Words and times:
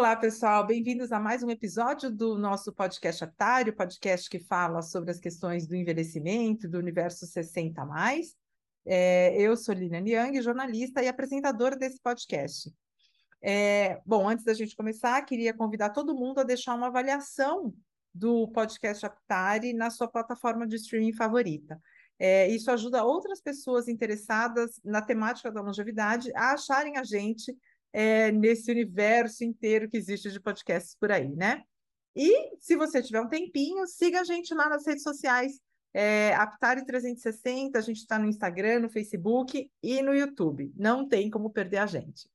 Olá, 0.00 0.16
pessoal, 0.16 0.66
bem-vindos 0.66 1.12
a 1.12 1.20
mais 1.20 1.42
um 1.42 1.50
episódio 1.50 2.10
do 2.10 2.38
nosso 2.38 2.72
podcast 2.72 3.22
Atário, 3.22 3.76
podcast 3.76 4.30
que 4.30 4.38
fala 4.38 4.80
sobre 4.80 5.10
as 5.10 5.20
questões 5.20 5.66
do 5.66 5.76
envelhecimento, 5.76 6.66
do 6.66 6.78
universo 6.78 7.26
60 7.26 7.84
mais. 7.84 8.34
É, 8.86 9.38
eu 9.38 9.54
sou 9.58 9.74
Lina 9.74 10.00
Niang, 10.00 10.40
jornalista 10.40 11.02
e 11.02 11.06
apresentadora 11.06 11.76
desse 11.76 12.00
podcast. 12.00 12.72
É, 13.42 14.00
bom, 14.06 14.26
antes 14.26 14.42
da 14.42 14.54
gente 14.54 14.74
começar, 14.74 15.20
queria 15.26 15.52
convidar 15.52 15.90
todo 15.90 16.14
mundo 16.14 16.38
a 16.38 16.44
deixar 16.44 16.76
uma 16.76 16.86
avaliação 16.86 17.70
do 18.14 18.48
podcast 18.48 19.04
Aptari 19.04 19.74
na 19.74 19.90
sua 19.90 20.08
plataforma 20.08 20.66
de 20.66 20.76
streaming 20.76 21.12
favorita. 21.12 21.78
É, 22.18 22.48
isso 22.48 22.70
ajuda 22.70 23.04
outras 23.04 23.42
pessoas 23.42 23.86
interessadas 23.86 24.80
na 24.82 25.02
temática 25.02 25.52
da 25.52 25.60
longevidade 25.60 26.32
a 26.34 26.52
acharem 26.54 26.96
a 26.96 27.04
gente 27.04 27.54
é, 27.92 28.30
nesse 28.32 28.70
universo 28.70 29.44
inteiro 29.44 29.88
que 29.88 29.96
existe 29.96 30.30
de 30.30 30.40
podcasts 30.40 30.94
por 30.94 31.10
aí, 31.10 31.28
né? 31.28 31.62
E 32.14 32.56
se 32.58 32.76
você 32.76 33.02
tiver 33.02 33.20
um 33.20 33.28
tempinho, 33.28 33.86
siga 33.86 34.20
a 34.20 34.24
gente 34.24 34.52
lá 34.54 34.68
nas 34.68 34.86
redes 34.86 35.02
sociais, 35.02 35.60
é, 35.92 36.34
Aptari 36.34 36.84
360, 36.84 37.78
a 37.78 37.82
gente 37.82 37.98
está 37.98 38.18
no 38.18 38.26
Instagram, 38.26 38.80
no 38.80 38.90
Facebook 38.90 39.70
e 39.82 40.02
no 40.02 40.14
YouTube. 40.14 40.72
Não 40.76 41.08
tem 41.08 41.30
como 41.30 41.50
perder 41.50 41.78
a 41.78 41.86
gente. 41.86 42.28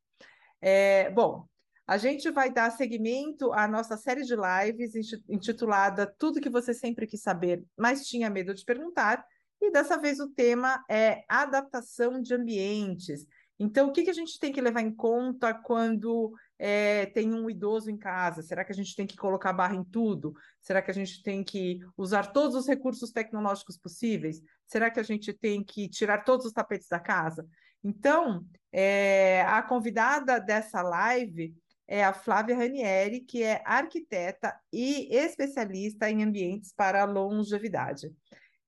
É, 0.62 1.10
bom, 1.12 1.48
a 1.88 1.98
gente 1.98 2.30
vai 2.32 2.52
dar 2.52 2.72
seguimento 2.72 3.54
à 3.54 3.68
nossa 3.68 3.96
série 3.96 4.24
de 4.24 4.34
lives 4.36 4.94
intitulada 5.30 6.08
Tudo 6.18 6.42
que 6.42 6.50
você 6.50 6.74
sempre 6.74 7.06
quis 7.06 7.22
saber, 7.22 7.64
mas 7.78 8.08
tinha 8.08 8.30
medo 8.30 8.54
de 8.54 8.66
perguntar. 8.66 9.26
E 9.62 9.72
dessa 9.72 9.98
vez 9.98 10.20
o 10.20 10.30
tema 10.30 10.84
é 10.90 11.24
adaptação 11.30 12.22
de 12.22 12.34
ambientes. 12.34 13.26
Então, 13.58 13.88
o 13.88 13.92
que, 13.92 14.04
que 14.04 14.10
a 14.10 14.14
gente 14.14 14.38
tem 14.38 14.52
que 14.52 14.60
levar 14.60 14.82
em 14.82 14.94
conta 14.94 15.54
quando 15.54 16.34
é, 16.60 17.06
tem 17.08 17.34
um 17.34 17.50
idoso 17.50 17.90
em 17.90 17.98
casa? 17.98 18.42
Será 18.42 18.66
que 18.66 18.72
a 18.72 18.76
gente 18.76 18.96
tem 18.96 19.08
que 19.08 19.16
colocar 19.16 19.54
barra 19.54 19.76
em 19.76 19.84
tudo? 19.84 20.34
Será 20.62 20.82
que 20.82 20.92
a 20.92 20.94
gente 20.94 21.24
tem 21.24 21.44
que 21.44 21.80
usar 21.96 22.34
todos 22.34 22.56
os 22.56 22.68
recursos 22.68 23.12
tecnológicos 23.12 23.78
possíveis? 23.78 24.42
Será 24.66 24.92
que 24.92 25.00
a 25.00 25.04
gente 25.04 25.32
tem 25.32 25.64
que 25.64 25.88
tirar 25.88 26.24
todos 26.24 26.46
os 26.46 26.52
tapetes 26.52 26.90
da 26.90 27.00
casa? 27.00 27.48
Então, 27.82 28.46
é, 28.74 29.44
a 29.44 29.62
convidada 29.62 30.40
dessa 30.40 30.82
live 30.82 31.56
é 31.88 32.04
a 32.04 32.12
Flávia 32.12 32.58
Ranieri, 32.58 33.22
que 33.22 33.42
é 33.44 33.62
arquiteta 33.64 34.54
e 34.74 35.08
especialista 35.16 36.10
em 36.10 36.24
ambientes 36.24 36.74
para 36.76 37.06
longevidade. 37.06 38.12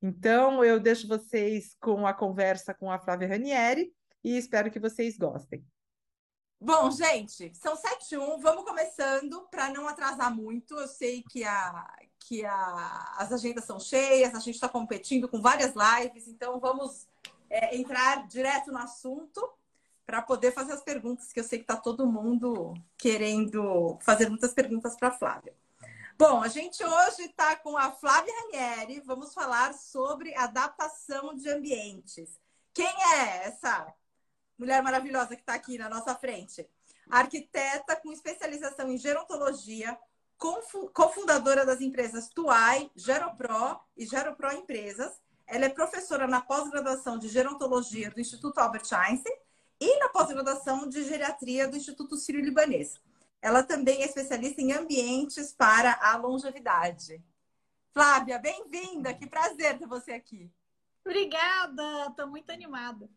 Então, 0.02 0.64
eu 0.64 0.80
deixo 0.80 1.08
vocês 1.08 1.76
com 1.82 2.06
a 2.06 2.14
conversa 2.14 2.74
com 2.74 2.92
a 2.92 3.00
Flávia 3.00 3.28
Ranieri 3.28 3.92
e 4.23 4.38
espero 4.38 4.72
que 4.72 4.80
vocês 4.80 5.18
gostem. 5.18 5.66
Bom, 6.60 6.90
gente, 6.90 7.54
são 7.56 7.76
7 7.76 8.16
e 8.16 8.18
1, 8.18 8.40
vamos 8.40 8.66
começando 8.66 9.48
para 9.52 9.70
não 9.70 9.88
atrasar 9.88 10.36
muito. 10.36 10.76
Eu 10.76 10.88
sei 10.88 11.24
que, 11.30 11.44
a, 11.44 11.88
que 12.20 12.44
a, 12.44 13.16
as 13.18 13.32
agendas 13.32 13.64
são 13.66 13.80
cheias, 13.80 14.34
a 14.34 14.40
gente 14.40 14.56
está 14.56 14.68
competindo 14.68 15.30
com 15.30 15.40
várias 15.40 15.74
lives, 15.76 16.28
então 16.28 16.59
vamos 16.59 17.08
é, 17.48 17.78
entrar 17.78 18.28
direto 18.28 18.72
no 18.72 18.80
assunto 18.80 19.48
para 20.04 20.22
poder 20.22 20.52
fazer 20.52 20.72
as 20.72 20.81
perguntas, 20.81 21.31
que 21.31 21.40
eu 21.40 21.44
sei 21.44 21.59
que 21.59 21.66
está 21.66 21.76
todo 21.76 22.08
mundo 22.08 22.74
querendo 22.98 24.00
fazer 24.02 24.28
muitas 24.28 24.54
perguntas 24.54 24.96
para 24.96 25.09
a 25.09 25.12
Flávia. 25.12 25.54
Bom, 26.18 26.42
a 26.42 26.48
gente 26.48 26.84
hoje 26.84 27.24
está 27.24 27.56
com 27.58 27.78
a 27.78 27.92
Flávia 27.92 28.34
Ranieri, 28.42 29.00
vamos 29.02 29.34
falar 29.34 29.74
sobre 29.76 30.34
adaptação 30.34 31.36
de 31.36 31.48
ambientes. 31.50 32.40
Quem 32.74 32.88
é 32.88 33.46
essa 33.46 33.94
mulher 34.58 34.81
maravilhosa 34.81 35.36
que 35.36 35.41
está 35.41 35.53
aqui 35.53 35.77
na 35.77 35.89
nossa 35.89 36.16
frente. 36.16 36.68
Arquiteta 37.09 37.95
com 37.95 38.12
especialização 38.12 38.91
em 38.91 38.97
gerontologia, 38.97 39.97
cofundadora 40.94 41.66
das 41.66 41.81
empresas 41.81 42.28
Tuai, 42.29 42.91
Geropro 42.96 43.79
e 43.96 44.06
Geropro 44.06 44.51
Empresas. 44.51 45.19
Ela 45.46 45.66
é 45.66 45.69
professora 45.69 46.28
na 46.28 46.41
pós-graduação 46.41 47.17
de 47.17 47.29
gerontologia 47.29 48.12
do 48.12 48.19
Instituto 48.19 48.59
Albert 48.59 48.88
Einstein 48.91 49.35
e 49.79 50.00
na 50.00 50.09
pós-graduação 50.09 50.90
de 50.90 51.03
geriatria 51.03 51.67
do 51.67 51.78
Instituto 51.78 52.17
Sírio-Libanês. 52.17 53.00
Ela 53.41 53.63
também 53.63 54.01
é 54.01 54.06
especialista 54.06 54.62
em 54.62 54.73
ambientes 54.73 55.53
para 55.53 55.97
a 56.01 56.17
longevidade. 56.17 57.23
Flávia, 57.94 58.38
bem-vinda! 58.40 59.13
Que 59.13 59.28
prazer 59.28 59.78
ter 59.78 59.88
você 59.88 60.12
aqui. 60.12 60.51
Obrigada, 61.06 62.07
estou 62.09 62.28
muito 62.28 62.51
animada. 62.51 63.09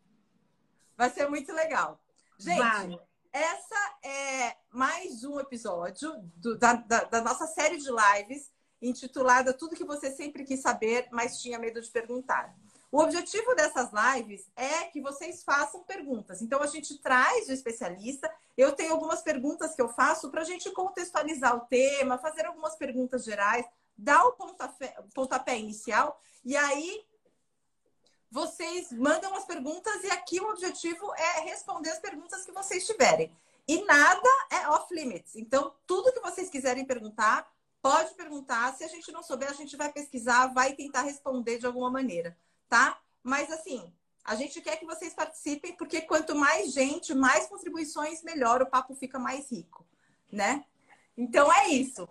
Vai 1.01 1.09
ser 1.09 1.27
muito 1.27 1.51
legal. 1.51 1.99
Gente, 2.37 2.59
Vai. 2.59 2.99
essa 3.33 3.97
é 4.03 4.55
mais 4.71 5.23
um 5.23 5.39
episódio 5.39 6.13
do, 6.35 6.55
da, 6.59 6.73
da, 6.73 7.05
da 7.05 7.21
nossa 7.21 7.47
série 7.47 7.77
de 7.77 7.89
lives 7.89 8.51
intitulada 8.79 9.51
Tudo 9.51 9.75
que 9.75 9.83
você 9.83 10.11
sempre 10.11 10.43
quis 10.43 10.61
saber, 10.61 11.07
mas 11.11 11.41
tinha 11.41 11.57
medo 11.57 11.81
de 11.81 11.89
perguntar. 11.89 12.55
O 12.91 13.01
objetivo 13.01 13.55
dessas 13.55 13.89
lives 13.91 14.47
é 14.55 14.83
que 14.89 15.01
vocês 15.01 15.43
façam 15.43 15.81
perguntas. 15.81 16.39
Então, 16.39 16.61
a 16.61 16.67
gente 16.67 16.95
traz 16.99 17.49
o 17.49 17.51
especialista. 17.51 18.31
Eu 18.55 18.73
tenho 18.73 18.93
algumas 18.93 19.23
perguntas 19.23 19.73
que 19.73 19.81
eu 19.81 19.89
faço 19.89 20.29
para 20.29 20.41
a 20.41 20.45
gente 20.45 20.69
contextualizar 20.69 21.55
o 21.55 21.61
tema, 21.61 22.19
fazer 22.19 22.45
algumas 22.45 22.75
perguntas 22.75 23.25
gerais, 23.25 23.65
dar 23.97 24.23
o 24.25 24.33
pontapé, 24.33 24.95
pontapé 25.15 25.57
inicial. 25.57 26.21
E 26.45 26.55
aí, 26.55 27.03
vocês 28.31 28.91
mandam 28.93 29.35
as 29.35 29.43
perguntas 29.43 30.03
e 30.05 30.09
aqui 30.09 30.39
o 30.39 30.49
objetivo 30.49 31.13
é 31.15 31.41
responder 31.41 31.89
as 31.89 31.99
perguntas 31.99 32.45
que 32.45 32.51
vocês 32.53 32.87
tiverem. 32.87 33.29
E 33.67 33.83
nada 33.83 34.29
é 34.49 34.69
off 34.69 34.93
limits. 34.93 35.35
Então, 35.35 35.75
tudo 35.85 36.13
que 36.13 36.21
vocês 36.21 36.49
quiserem 36.49 36.85
perguntar, 36.85 37.51
pode 37.81 38.13
perguntar. 38.13 38.73
Se 38.73 38.85
a 38.85 38.87
gente 38.87 39.11
não 39.11 39.21
souber, 39.21 39.49
a 39.49 39.53
gente 39.53 39.75
vai 39.75 39.91
pesquisar, 39.91 40.47
vai 40.47 40.73
tentar 40.73 41.01
responder 41.01 41.57
de 41.57 41.65
alguma 41.65 41.91
maneira, 41.91 42.37
tá? 42.69 42.97
Mas 43.21 43.51
assim, 43.51 43.93
a 44.23 44.33
gente 44.35 44.61
quer 44.61 44.77
que 44.77 44.85
vocês 44.85 45.13
participem, 45.13 45.75
porque 45.75 46.01
quanto 46.01 46.33
mais 46.33 46.71
gente, 46.71 47.13
mais 47.13 47.47
contribuições, 47.47 48.23
melhor 48.23 48.61
o 48.61 48.69
papo 48.69 48.95
fica 48.95 49.19
mais 49.19 49.51
rico, 49.51 49.85
né? 50.31 50.65
Então 51.17 51.51
é 51.51 51.67
isso. 51.67 52.07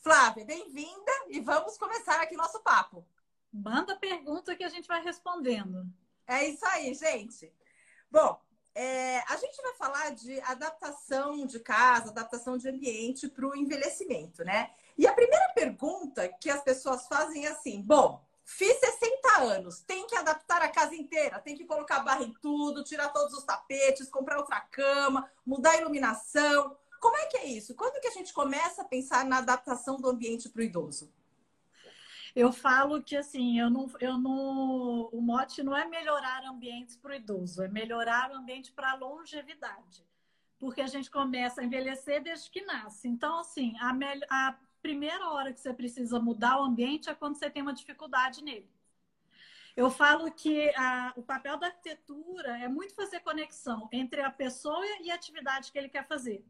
Flávia, 0.00 0.44
bem-vinda 0.44 1.12
e 1.28 1.40
vamos 1.40 1.76
começar 1.76 2.20
aqui 2.20 2.36
nosso 2.36 2.60
papo. 2.60 3.04
Manda 3.52 3.96
pergunta 3.96 4.54
que 4.54 4.64
a 4.64 4.68
gente 4.68 4.88
vai 4.88 5.02
respondendo. 5.02 5.86
É 6.26 6.46
isso 6.48 6.64
aí, 6.66 6.92
gente. 6.94 7.52
Bom, 8.10 8.40
é, 8.74 9.20
a 9.28 9.36
gente 9.36 9.60
vai 9.62 9.74
falar 9.74 10.10
de 10.10 10.38
adaptação 10.40 11.46
de 11.46 11.58
casa, 11.60 12.10
adaptação 12.10 12.58
de 12.58 12.68
ambiente 12.68 13.26
para 13.26 13.46
o 13.46 13.56
envelhecimento, 13.56 14.44
né? 14.44 14.70
E 14.98 15.06
a 15.06 15.14
primeira 15.14 15.48
pergunta 15.54 16.28
que 16.28 16.50
as 16.50 16.62
pessoas 16.62 17.06
fazem 17.08 17.46
é 17.46 17.48
assim: 17.48 17.80
bom, 17.80 18.22
fiz 18.44 18.78
60 18.78 19.40
anos, 19.40 19.80
tem 19.80 20.06
que 20.06 20.14
adaptar 20.14 20.60
a 20.60 20.68
casa 20.68 20.94
inteira, 20.94 21.40
tem 21.40 21.56
que 21.56 21.64
colocar 21.64 22.00
barra 22.00 22.22
em 22.22 22.34
tudo, 22.34 22.84
tirar 22.84 23.08
todos 23.08 23.32
os 23.32 23.44
tapetes, 23.44 24.10
comprar 24.10 24.36
outra 24.36 24.60
cama, 24.60 25.30
mudar 25.44 25.70
a 25.70 25.80
iluminação. 25.80 26.76
Como 27.00 27.16
é 27.16 27.26
que 27.26 27.38
é 27.38 27.46
isso? 27.46 27.74
Quando 27.74 28.00
que 28.00 28.08
a 28.08 28.12
gente 28.12 28.34
começa 28.34 28.82
a 28.82 28.84
pensar 28.84 29.24
na 29.24 29.38
adaptação 29.38 29.98
do 29.98 30.08
ambiente 30.08 30.50
para 30.50 30.60
o 30.60 30.64
idoso? 30.64 31.10
Eu 32.36 32.52
falo 32.52 33.02
que 33.02 33.16
assim, 33.16 33.58
eu 33.58 33.70
não, 33.70 33.90
eu 33.98 34.18
não, 34.18 35.08
o 35.10 35.22
mote 35.22 35.62
não 35.62 35.74
é 35.74 35.86
melhorar 35.86 36.44
ambientes 36.44 36.94
para 36.94 37.12
o 37.12 37.14
idoso, 37.14 37.62
é 37.62 37.68
melhorar 37.68 38.30
o 38.30 38.34
ambiente 38.34 38.70
para 38.72 38.90
a 38.90 38.94
longevidade. 38.94 40.04
Porque 40.58 40.82
a 40.82 40.86
gente 40.86 41.10
começa 41.10 41.62
a 41.62 41.64
envelhecer 41.64 42.22
desde 42.22 42.50
que 42.50 42.60
nasce. 42.60 43.08
Então, 43.08 43.38
assim, 43.40 43.74
a, 43.80 43.90
me... 43.94 44.06
a 44.28 44.54
primeira 44.82 45.30
hora 45.30 45.50
que 45.50 45.58
você 45.58 45.72
precisa 45.72 46.20
mudar 46.20 46.60
o 46.60 46.64
ambiente 46.64 47.08
é 47.08 47.14
quando 47.14 47.36
você 47.36 47.48
tem 47.48 47.62
uma 47.62 47.72
dificuldade 47.72 48.44
nele. 48.44 48.70
Eu 49.74 49.90
falo 49.90 50.30
que 50.30 50.68
a, 50.76 51.14
o 51.16 51.22
papel 51.22 51.56
da 51.56 51.68
arquitetura 51.68 52.58
é 52.58 52.68
muito 52.68 52.94
fazer 52.94 53.20
conexão 53.20 53.88
entre 53.90 54.20
a 54.20 54.30
pessoa 54.30 54.84
e 55.00 55.10
a 55.10 55.14
atividade 55.14 55.72
que 55.72 55.78
ele 55.78 55.88
quer 55.88 56.06
fazer. 56.06 56.44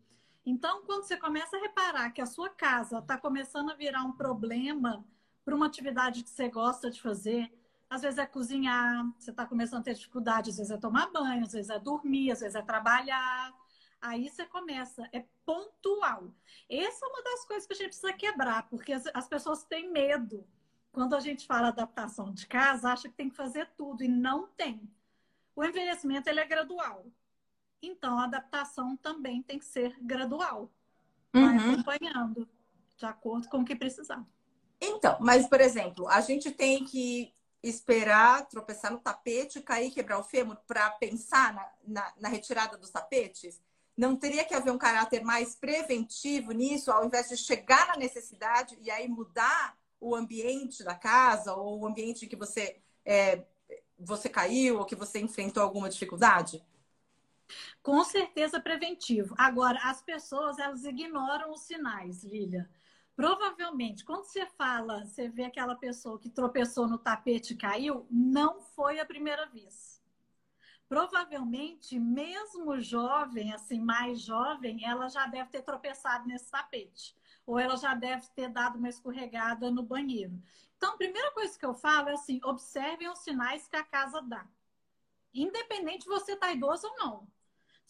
Então, 0.44 0.82
quando 0.84 1.04
você 1.04 1.16
começa 1.16 1.56
a 1.56 1.60
reparar 1.60 2.10
que 2.10 2.20
a 2.20 2.26
sua 2.26 2.50
casa 2.50 2.98
está 2.98 3.16
começando 3.16 3.70
a 3.70 3.74
virar 3.74 4.02
um 4.02 4.12
problema 4.12 5.04
para 5.46 5.54
uma 5.54 5.66
atividade 5.66 6.25
que 6.25 6.28
você 6.28 6.48
gosta 6.48 6.90
de 6.90 7.00
fazer. 7.00 7.48
Às 7.88 8.02
vezes 8.02 8.19
é 8.19 8.26
cozinhar, 8.26 9.06
você 9.16 9.31
está 9.31 9.46
começando 9.46 9.78
a 9.78 9.84
ter 9.84 9.94
dificuldade, 9.94 10.50
às 10.50 10.56
vezes 10.56 10.72
é 10.72 10.76
tomar 10.76 11.06
banho, 11.12 11.44
às 11.44 11.52
vezes 11.52 11.70
é 11.70 11.78
dormir, 11.78 12.32
às 12.32 12.40
vezes 12.40 12.56
é 12.56 12.62
trabalhar. 12.62 13.54
Aí 14.00 14.28
você 14.28 14.44
começa, 14.44 15.08
é 15.12 15.25
pontual. 15.44 16.34
Essa 16.69 17.06
é 17.06 17.08
uma 17.08 17.22
das 17.22 17.46
coisas 17.46 17.64
que 17.64 17.75
a 17.75 17.76
gente 17.76 17.90
precisa 17.90 18.12
quebrar, 18.12 18.69
porque 18.69 18.93
as, 18.93 19.04
as 19.14 19.28
pessoas 19.28 19.62
têm 19.62 19.93
medo. 19.93 20.44
Quando 20.90 21.14
a 21.14 21.20
gente 21.20 21.46
fala 21.46 21.69
adaptação 21.69 22.34
de 22.34 22.44
casa, 22.49 22.92
acha 22.92 23.08
que 23.08 23.14
tem 23.14 23.31
que 23.31 23.37
fazer 23.37 23.70
tudo 23.76 24.02
e 24.02 24.08
não 24.08 24.49
tem. 24.49 24.90
O 25.54 25.64
envelhecimento 25.64 26.28
ele 26.28 26.40
é 26.40 26.46
gradual. 26.46 27.06
Então, 27.81 28.19
a 28.19 28.25
adaptação 28.25 28.96
também 28.96 29.44
tem 29.44 29.60
que 29.60 29.64
ser 29.64 29.96
gradual. 30.02 30.72
Vai 31.32 31.56
uhum. 31.56 31.72
acompanhando, 31.72 32.49
de 32.96 33.06
acordo 33.06 33.49
com 33.49 33.58
o 33.58 33.64
que 33.64 33.76
precisar. 33.76 34.26
Então, 34.86 35.16
mas, 35.20 35.46
por 35.48 35.60
exemplo, 35.60 36.08
a 36.08 36.20
gente 36.20 36.50
tem 36.50 36.84
que 36.84 37.32
esperar 37.62 38.46
tropeçar 38.46 38.92
no 38.92 39.00
tapete, 39.00 39.60
cair, 39.60 39.90
quebrar 39.90 40.18
o 40.18 40.24
fêmur 40.24 40.56
para 40.66 40.90
pensar 40.90 41.52
na, 41.52 41.68
na, 41.86 42.12
na, 42.20 42.28
retirada 42.28 42.76
dos 42.76 42.90
tapetes? 42.90 43.60
Não 43.96 44.14
teria 44.14 44.44
que 44.44 44.54
haver 44.54 44.70
um 44.70 44.78
caráter 44.78 45.24
mais 45.24 45.54
preventivo 45.54 46.52
nisso, 46.52 46.92
ao 46.92 47.04
invés 47.04 47.28
de 47.28 47.36
chegar 47.36 47.88
na 47.88 47.96
necessidade 47.96 48.76
e 48.80 48.90
aí 48.90 49.08
mudar 49.08 49.76
o 49.98 50.14
ambiente 50.14 50.84
da 50.84 50.94
casa 50.94 51.54
ou 51.54 51.80
o 51.80 51.86
ambiente 51.86 52.26
que 52.26 52.36
você 52.36 52.78
é, 53.04 53.42
você 53.98 54.28
caiu 54.28 54.78
ou 54.78 54.84
que 54.84 54.94
você 54.94 55.18
enfrentou 55.18 55.62
alguma 55.62 55.88
dificuldade? 55.88 56.62
Com 57.82 58.04
certeza 58.04 58.60
preventivo. 58.60 59.34
Agora, 59.38 59.78
as 59.84 60.02
pessoas 60.02 60.58
elas 60.58 60.84
ignoram 60.84 61.52
os 61.52 61.62
sinais, 61.62 62.22
Lilia. 62.24 62.68
Provavelmente, 63.16 64.04
quando 64.04 64.24
você 64.24 64.44
fala, 64.44 65.02
você 65.06 65.26
vê 65.26 65.44
aquela 65.44 65.74
pessoa 65.74 66.18
que 66.18 66.28
tropeçou 66.28 66.86
no 66.86 66.98
tapete 66.98 67.54
e 67.54 67.56
caiu, 67.56 68.06
não 68.10 68.60
foi 68.60 69.00
a 69.00 69.06
primeira 69.06 69.46
vez. 69.46 70.02
Provavelmente, 70.86 71.98
mesmo 71.98 72.78
jovem, 72.78 73.54
assim, 73.54 73.80
mais 73.80 74.20
jovem, 74.20 74.84
ela 74.84 75.08
já 75.08 75.26
deve 75.26 75.50
ter 75.50 75.62
tropeçado 75.62 76.28
nesse 76.28 76.50
tapete. 76.50 77.16
Ou 77.46 77.58
ela 77.58 77.76
já 77.76 77.94
deve 77.94 78.28
ter 78.34 78.48
dado 78.50 78.76
uma 78.76 78.88
escorregada 78.88 79.70
no 79.70 79.82
banheiro. 79.82 80.38
Então, 80.76 80.92
a 80.92 80.96
primeira 80.98 81.32
coisa 81.32 81.58
que 81.58 81.64
eu 81.64 81.74
falo 81.74 82.10
é 82.10 82.12
assim: 82.12 82.38
observem 82.44 83.08
os 83.08 83.20
sinais 83.20 83.66
que 83.66 83.76
a 83.76 83.82
casa 83.82 84.20
dá. 84.20 84.46
Independente 85.32 86.02
de 86.02 86.08
você 86.08 86.32
estar 86.32 86.48
tá 86.48 86.52
idoso 86.52 86.86
ou 86.86 86.96
não. 86.98 87.28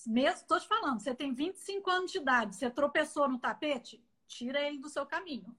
Mesmo, 0.06 0.43
estou 0.43 0.61
te 0.61 0.69
falando, 0.69 1.00
você 1.00 1.14
tem 1.14 1.34
25 1.34 1.90
anos 1.90 2.12
de 2.12 2.19
idade, 2.19 2.55
você 2.55 2.70
tropeçou 2.70 3.28
no 3.28 3.38
tapete, 3.38 4.02
tira 4.26 4.61
ele 4.61 4.78
do 4.78 4.88
seu 4.88 5.06
caminho. 5.06 5.56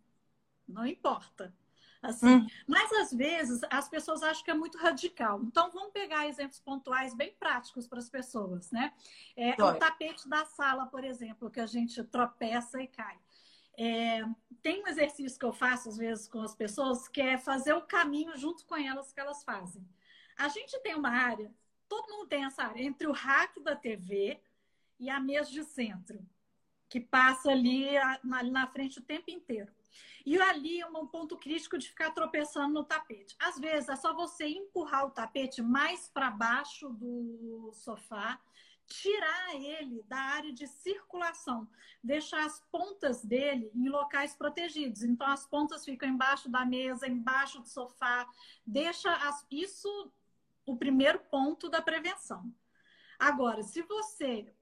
Não 0.68 0.86
importa. 0.86 1.54
Assim, 2.02 2.28
hum. 2.28 2.48
Mas 2.68 2.92
às 2.94 3.12
vezes 3.12 3.62
as 3.70 3.90
pessoas 3.90 4.22
acham 4.22 4.44
que 4.44 4.52
é 4.52 4.54
muito 4.54 4.78
radical. 4.78 5.42
Então 5.44 5.72
vamos 5.72 5.92
pegar 5.92 6.28
exemplos 6.28 6.60
pontuais 6.60 7.14
bem 7.14 7.34
práticos 7.40 7.88
para 7.88 8.00
as 8.00 8.10
pessoas, 8.10 8.72
né? 8.72 8.94
É, 9.36 9.52
o 9.62 9.76
tapete 9.76 10.28
da 10.30 10.46
sala, 10.46 10.86
por 10.86 11.04
exemplo, 11.04 11.50
que 11.50 11.60
a 11.60 11.66
gente 11.66 12.04
tropeça 12.04 12.82
e 12.82 12.88
cai. 12.88 13.18
É, 13.80 14.24
tem 14.62 14.84
um 14.84 14.88
exercício 14.88 15.38
que 15.38 15.46
eu 15.46 15.54
faço 15.54 15.90
às 15.90 15.98
vezes 15.98 16.28
com 16.28 16.42
as 16.42 16.56
pessoas 16.56 17.08
que 17.08 17.22
é 17.22 17.38
fazer 17.38 17.74
o 17.74 17.82
caminho 17.82 18.36
junto 18.36 18.66
com 18.66 18.76
elas 18.76 19.12
que 19.12 19.20
elas 19.20 19.44
fazem. 19.44 19.88
A 20.36 20.48
gente 20.50 20.80
tem 20.82 20.96
uma 20.96 21.10
área, 21.10 21.52
todo 21.90 22.12
mundo 22.12 22.28
tem 22.28 22.46
essa 22.46 22.64
área, 22.64 22.84
entre 22.84 23.08
o 23.08 23.12
rack 23.12 23.60
da 23.62 23.76
TV 23.76 24.40
e 25.00 25.10
a 25.10 25.20
mesa 25.20 25.52
de 25.52 25.64
centro 25.64 26.24
que 26.90 27.00
passa 27.00 27.52
ali 27.52 27.92
na, 28.24 28.44
na 28.44 28.68
frente 28.68 29.00
o 29.00 29.04
tempo 29.04 29.30
inteiro. 29.30 29.72
E 30.26 30.38
ali 30.42 30.82
é 30.82 30.86
um 30.86 31.08
ponto 31.08 31.38
crítico 31.38 31.78
de 31.78 31.88
ficar 31.88 32.12
tropeçando 32.12 32.74
no 32.74 32.84
tapete. 32.84 33.36
Às 33.40 33.58
vezes 33.58 33.90
é 33.90 33.96
só 33.96 34.14
você 34.14 34.46
empurrar 34.46 35.06
o 35.06 35.12
tapete 35.12 35.62
mais 35.62 36.10
para 36.10 36.30
baixo 36.30 36.90
do 36.90 37.72
sofá, 37.74 38.40
tirar 38.86 39.56
ele 39.56 40.04
da 40.04 40.18
área 40.18 40.52
de 40.52 40.68
circulação, 40.68 41.68
deixar 42.04 42.46
as 42.46 42.60
pontas 42.72 43.24
dele 43.24 43.72
em 43.74 43.90
locais 43.90 44.36
protegidos. 44.36 45.04
Então 45.04 45.28
as 45.28 45.46
pontas 45.46 45.86
ficam 45.86 46.10
embaixo 46.10 46.50
da 46.50 46.66
mesa, 46.66 47.08
embaixo 47.08 47.62
do 47.62 47.68
sofá. 47.68 48.28
Deixa 48.66 49.10
as... 49.28 49.46
isso 49.50 50.12
o 50.66 50.76
primeiro 50.76 51.20
ponto 51.32 51.70
da 51.70 51.82
prevenção. 51.82 52.54
Agora, 53.18 53.64
se 53.64 53.82
você 53.82 54.54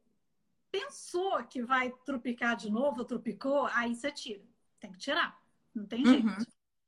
pensou 0.75 1.42
que 1.45 1.63
vai 1.63 1.92
trupicar 2.06 2.56
de 2.56 2.69
novo, 2.69 3.06
trupicou, 3.06 3.66
aí 3.68 3.95
você 3.95 4.12
tira. 4.12 4.44
Tem 4.80 4.92
que 4.92 4.98
tirar. 4.98 5.39
Não 5.74 5.86
tem 5.86 6.06
jeito. 6.06 6.27
Uhum. 6.27 6.45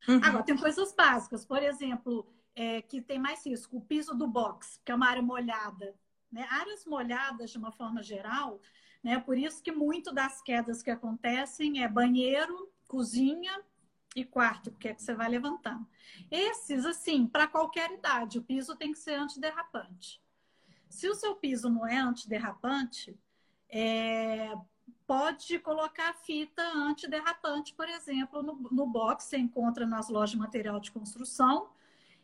Uhum. 0.09 0.21
Agora, 0.23 0.43
tem 0.43 0.57
coisas 0.57 0.93
básicas. 0.93 1.45
Por 1.45 1.63
exemplo, 1.63 2.27
é, 2.55 2.81
que 2.81 3.01
tem 3.01 3.17
mais 3.19 3.45
risco. 3.45 3.77
O 3.77 3.81
piso 3.81 4.13
do 4.13 4.27
box, 4.27 4.79
que 4.83 4.91
é 4.91 4.95
uma 4.95 5.07
área 5.07 5.21
molhada. 5.21 5.95
Né? 6.31 6.45
Áreas 6.49 6.85
molhadas, 6.85 7.51
de 7.51 7.57
uma 7.57 7.71
forma 7.71 8.03
geral, 8.03 8.61
né? 9.01 9.19
por 9.19 9.37
isso 9.37 9.63
que 9.63 9.71
muito 9.71 10.13
das 10.13 10.41
quedas 10.41 10.83
que 10.83 10.91
acontecem 10.91 11.81
é 11.81 11.87
banheiro, 11.87 12.69
cozinha 12.87 13.63
e 14.15 14.25
quarto, 14.25 14.71
porque 14.71 14.89
é 14.89 14.93
que 14.93 15.01
você 15.01 15.13
vai 15.13 15.29
levantando. 15.29 15.87
Esses, 16.29 16.85
assim, 16.85 17.25
para 17.25 17.47
qualquer 17.47 17.91
idade, 17.91 18.39
o 18.39 18.43
piso 18.43 18.75
tem 18.75 18.91
que 18.91 18.99
ser 18.99 19.13
antiderrapante. 19.13 20.21
Se 20.89 21.07
o 21.07 21.15
seu 21.15 21.35
piso 21.35 21.69
não 21.69 21.85
é 21.87 21.97
antiderrapante, 21.97 23.17
é, 23.69 24.53
pode 25.05 25.59
colocar 25.59 26.13
fita 26.13 26.61
antiderrapante, 26.61 27.73
por 27.73 27.87
exemplo, 27.87 28.43
no, 28.43 28.53
no 28.71 28.85
box, 28.85 29.25
você 29.25 29.37
encontra 29.37 29.85
nas 29.85 30.09
lojas 30.09 30.31
de 30.31 30.37
material 30.37 30.79
de 30.79 30.91
construção. 30.91 31.69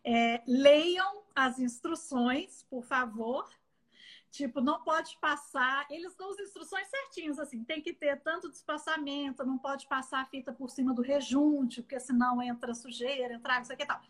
É, 0.03 0.41
leiam 0.45 1.23
as 1.35 1.59
instruções, 1.59 2.63
por 2.69 2.83
favor. 2.83 3.49
Tipo, 4.29 4.59
não 4.61 4.83
pode 4.83 5.15
passar. 5.17 5.85
Eles 5.89 6.15
dão 6.15 6.31
as 6.31 6.39
instruções 6.39 6.87
certinhas, 6.87 7.39
assim. 7.39 7.63
Tem 7.63 7.81
que 7.81 7.93
ter 7.93 8.19
tanto 8.21 8.49
despaçamento, 8.49 9.45
não 9.45 9.57
pode 9.57 9.87
passar 9.87 10.21
a 10.21 10.25
fita 10.25 10.51
por 10.51 10.69
cima 10.69 10.93
do 10.93 11.01
rejunte, 11.01 11.81
porque 11.81 11.99
senão 11.99 12.41
entra 12.41 12.73
sujeira, 12.73 13.35
entra 13.35 13.61
isso 13.61 13.71
aqui 13.71 13.83
e 13.83 13.85
tal. 13.85 14.01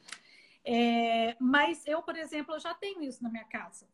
É, 0.65 1.35
mas 1.39 1.85
eu, 1.85 2.01
por 2.01 2.15
exemplo, 2.15 2.56
eu 2.56 2.59
já 2.59 2.74
tenho 2.74 3.03
isso 3.03 3.21
na 3.21 3.30
minha 3.30 3.44
casa. 3.44 3.85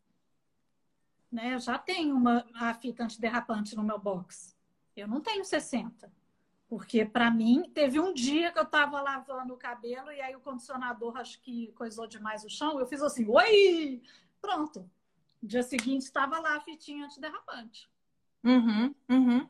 Né? 1.31 1.53
Eu 1.53 1.59
já 1.59 1.77
tenho 1.77 2.15
uma, 2.15 2.45
a 2.55 2.73
fita 2.73 3.03
antiderrapante 3.03 3.75
no 3.75 3.83
meu 3.83 3.99
box. 3.99 4.55
Eu 4.95 5.07
não 5.07 5.21
tenho 5.21 5.45
60. 5.45 6.11
Porque, 6.67 7.03
para 7.03 7.31
mim, 7.31 7.69
teve 7.73 7.99
um 7.99 8.13
dia 8.13 8.51
que 8.51 8.59
eu 8.59 8.63
estava 8.63 9.01
lavando 9.01 9.53
o 9.53 9.57
cabelo 9.57 10.11
e 10.11 10.21
aí 10.21 10.35
o 10.35 10.39
condicionador, 10.39 11.17
acho 11.17 11.41
que 11.41 11.71
coisou 11.73 12.05
demais 12.05 12.43
o 12.43 12.49
chão. 12.49 12.79
Eu 12.79 12.85
fiz 12.85 13.01
assim, 13.01 13.27
oi! 13.27 14.01
Pronto. 14.39 14.89
No 15.41 15.47
dia 15.47 15.63
seguinte, 15.63 16.03
estava 16.03 16.39
lá 16.39 16.57
a 16.57 16.61
fitinha 16.61 17.05
antiderrapante. 17.05 17.89
Uhum, 18.43 18.93
uhum. 19.09 19.49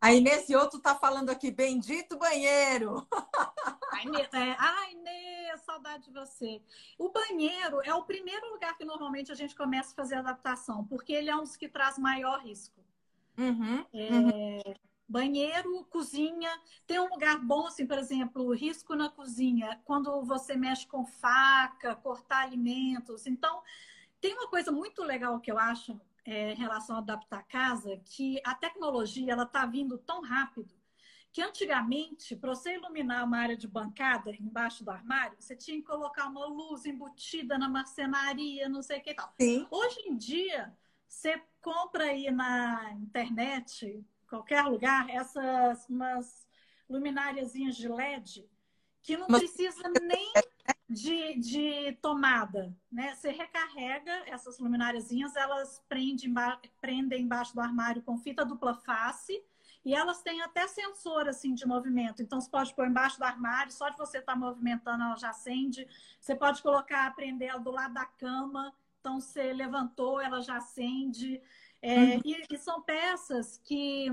Aí 0.00 0.20
nesse 0.20 0.54
outro 0.54 0.78
tá 0.78 0.94
falando 0.94 1.30
aqui, 1.30 1.50
bendito 1.50 2.18
banheiro. 2.18 3.06
Ai, 3.92 4.04
Inês, 4.04 4.28
é, 4.32 4.92
Inês, 4.92 5.07
saudade 5.78 6.04
de 6.04 6.12
você. 6.12 6.60
O 6.98 7.10
banheiro 7.10 7.80
é 7.84 7.94
o 7.94 8.04
primeiro 8.04 8.52
lugar 8.52 8.76
que 8.76 8.84
normalmente 8.84 9.30
a 9.30 9.34
gente 9.34 9.54
começa 9.54 9.92
a 9.92 9.94
fazer 9.94 10.16
adaptação, 10.16 10.84
porque 10.84 11.12
ele 11.12 11.30
é 11.30 11.36
um 11.36 11.42
dos 11.42 11.56
que 11.56 11.68
traz 11.68 11.98
maior 11.98 12.40
risco. 12.40 12.84
Uhum, 13.38 13.84
é, 13.92 14.10
uhum. 14.10 14.74
Banheiro, 15.08 15.84
cozinha, 15.86 16.50
tem 16.86 16.98
um 16.98 17.08
lugar 17.08 17.38
bom, 17.38 17.66
assim, 17.66 17.86
por 17.86 17.98
exemplo, 17.98 18.52
risco 18.52 18.94
na 18.94 19.08
cozinha, 19.08 19.80
quando 19.84 20.22
você 20.24 20.54
mexe 20.56 20.86
com 20.86 21.06
faca, 21.06 21.94
cortar 21.94 22.42
alimentos. 22.42 23.26
Então, 23.26 23.62
tem 24.20 24.34
uma 24.34 24.48
coisa 24.48 24.70
muito 24.70 25.02
legal 25.02 25.40
que 25.40 25.50
eu 25.50 25.58
acho 25.58 25.98
é, 26.26 26.52
em 26.52 26.56
relação 26.56 26.96
a 26.96 26.98
adaptar 26.98 27.38
a 27.38 27.42
casa, 27.42 27.98
que 28.04 28.40
a 28.44 28.54
tecnologia 28.54 29.32
ela 29.32 29.44
está 29.44 29.64
vindo 29.64 29.96
tão 29.96 30.20
rápido 30.20 30.77
que 31.32 31.42
antigamente, 31.42 32.34
para 32.34 32.54
você 32.54 32.74
iluminar 32.74 33.24
uma 33.24 33.38
área 33.38 33.56
de 33.56 33.68
bancada 33.68 34.30
embaixo 34.30 34.84
do 34.84 34.90
armário, 34.90 35.36
você 35.38 35.54
tinha 35.54 35.76
que 35.76 35.84
colocar 35.84 36.26
uma 36.26 36.46
luz 36.46 36.86
embutida 36.86 37.58
na 37.58 37.68
marcenaria, 37.68 38.68
não 38.68 38.82
sei 38.82 38.98
o 38.98 39.02
que 39.02 39.10
e 39.10 39.14
tal. 39.14 39.32
Sim. 39.40 39.66
Hoje 39.70 40.00
em 40.06 40.16
dia, 40.16 40.76
você 41.06 41.40
compra 41.60 42.04
aí 42.04 42.30
na 42.30 42.92
internet, 42.94 44.04
qualquer 44.28 44.62
lugar, 44.62 45.08
essas 45.10 45.88
umas 45.88 46.46
lumináriazinhas 46.88 47.76
de 47.76 47.88
LED 47.88 48.48
que 49.02 49.16
não 49.16 49.26
Mas... 49.28 49.40
precisa 49.40 49.82
nem 50.02 50.32
de, 50.88 51.38
de 51.38 51.92
tomada, 52.00 52.74
né? 52.90 53.14
Você 53.14 53.30
recarrega 53.30 54.12
essas 54.26 54.58
lumináriazinhas, 54.58 55.36
elas 55.36 55.82
prendem, 55.88 56.34
prendem 56.80 57.22
embaixo 57.22 57.54
do 57.54 57.60
armário 57.60 58.02
com 58.02 58.18
fita 58.18 58.44
dupla 58.44 58.74
face 58.74 59.42
e 59.84 59.94
elas 59.94 60.22
têm 60.22 60.42
até 60.42 60.66
sensor 60.66 61.28
assim 61.28 61.54
de 61.54 61.66
movimento. 61.66 62.22
Então 62.22 62.40
você 62.40 62.50
pode 62.50 62.74
pôr 62.74 62.86
embaixo 62.86 63.18
do 63.18 63.24
armário, 63.24 63.72
só 63.72 63.88
de 63.88 63.96
você 63.96 64.18
estar 64.18 64.32
tá 64.32 64.38
movimentando 64.38 65.04
ela 65.04 65.16
já 65.16 65.30
acende. 65.30 65.86
Você 66.20 66.34
pode 66.34 66.62
colocar, 66.62 67.14
prender 67.14 67.48
ela 67.48 67.60
do 67.60 67.70
lado 67.70 67.94
da 67.94 68.04
cama. 68.04 68.74
Então 69.00 69.20
você 69.20 69.52
levantou, 69.52 70.20
ela 70.20 70.40
já 70.40 70.56
acende. 70.56 71.40
É, 71.80 72.16
uhum. 72.16 72.20
e, 72.24 72.44
e 72.50 72.58
são 72.58 72.82
peças 72.82 73.58
que 73.64 74.08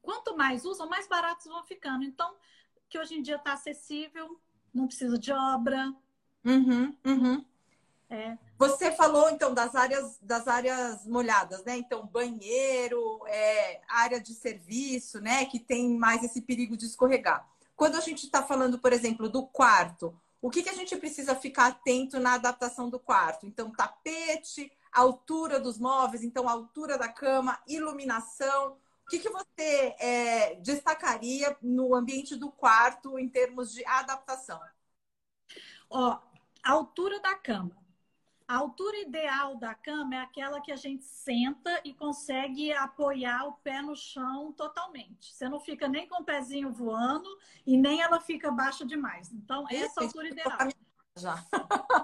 quanto 0.00 0.36
mais 0.36 0.64
usam, 0.64 0.88
mais 0.88 1.08
baratos 1.08 1.46
vão 1.46 1.64
ficando. 1.64 2.04
Então, 2.04 2.34
que 2.88 2.98
hoje 2.98 3.16
em 3.16 3.22
dia 3.22 3.36
está 3.36 3.52
acessível, 3.52 4.40
não 4.72 4.86
precisa 4.86 5.18
de 5.18 5.32
obra, 5.32 5.92
Uhum, 6.44 6.96
uhum. 7.04 7.44
É. 8.08 8.38
Você 8.58 8.90
falou 8.90 9.30
então 9.30 9.54
das 9.54 9.76
áreas 9.76 10.18
das 10.20 10.48
áreas 10.48 11.06
molhadas, 11.06 11.62
né? 11.64 11.76
Então 11.76 12.04
banheiro, 12.06 13.24
é, 13.28 13.80
área 13.88 14.20
de 14.20 14.34
serviço, 14.34 15.20
né? 15.20 15.44
Que 15.46 15.60
tem 15.60 15.96
mais 15.96 16.24
esse 16.24 16.42
perigo 16.42 16.76
de 16.76 16.84
escorregar. 16.86 17.48
Quando 17.76 17.96
a 17.96 18.00
gente 18.00 18.26
está 18.26 18.42
falando, 18.42 18.76
por 18.80 18.92
exemplo, 18.92 19.28
do 19.28 19.46
quarto, 19.46 20.20
o 20.42 20.50
que, 20.50 20.64
que 20.64 20.68
a 20.68 20.74
gente 20.74 20.96
precisa 20.96 21.36
ficar 21.36 21.68
atento 21.68 22.18
na 22.18 22.34
adaptação 22.34 22.90
do 22.90 22.98
quarto? 22.98 23.46
Então 23.46 23.70
tapete, 23.70 24.72
altura 24.92 25.60
dos 25.60 25.78
móveis, 25.78 26.24
então 26.24 26.48
altura 26.48 26.98
da 26.98 27.08
cama, 27.08 27.60
iluminação. 27.68 28.76
O 29.06 29.08
que, 29.08 29.20
que 29.20 29.30
você 29.30 29.94
é, 30.00 30.56
destacaria 30.56 31.56
no 31.62 31.94
ambiente 31.94 32.34
do 32.34 32.50
quarto 32.50 33.18
em 33.20 33.28
termos 33.28 33.72
de 33.72 33.84
adaptação? 33.86 34.60
Ó, 35.88 36.18
altura 36.64 37.20
da 37.20 37.36
cama. 37.36 37.87
A 38.48 38.56
altura 38.56 38.96
ideal 39.00 39.56
da 39.56 39.74
cama 39.74 40.16
é 40.16 40.20
aquela 40.20 40.58
que 40.58 40.72
a 40.72 40.76
gente 40.76 41.04
senta 41.04 41.82
e 41.84 41.92
consegue 41.92 42.72
apoiar 42.72 43.46
o 43.46 43.52
pé 43.52 43.82
no 43.82 43.94
chão 43.94 44.50
totalmente. 44.52 45.34
Você 45.34 45.46
não 45.50 45.60
fica 45.60 45.86
nem 45.86 46.08
com 46.08 46.22
o 46.22 46.24
pezinho 46.24 46.72
voando 46.72 47.28
e 47.66 47.76
nem 47.76 48.00
ela 48.00 48.18
fica 48.18 48.50
baixa 48.50 48.86
demais. 48.86 49.30
Então, 49.30 49.66
essa 49.70 50.00
é 50.00 50.02
a 50.02 50.06
altura 50.06 50.28
ideal. 50.28 50.58
Já. 51.14 51.44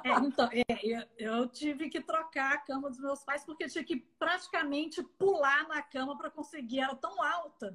É, 0.05 0.11
então, 0.21 0.51
é, 0.53 0.65
eu, 0.83 1.03
eu, 1.17 1.49
tive 1.49 1.89
que 1.89 2.01
trocar 2.01 2.53
a 2.53 2.59
cama 2.59 2.91
dos 2.91 2.99
meus 2.99 3.25
pais 3.25 3.43
porque 3.43 3.65
eu 3.65 3.71
tinha 3.71 3.85
que 3.85 3.97
praticamente 4.19 5.03
pular 5.03 5.67
na 5.67 5.81
cama 5.81 6.19
para 6.19 6.31
conseguir. 6.31 6.81
Era 6.81 6.95
tão 6.95 7.23
alta 7.23 7.75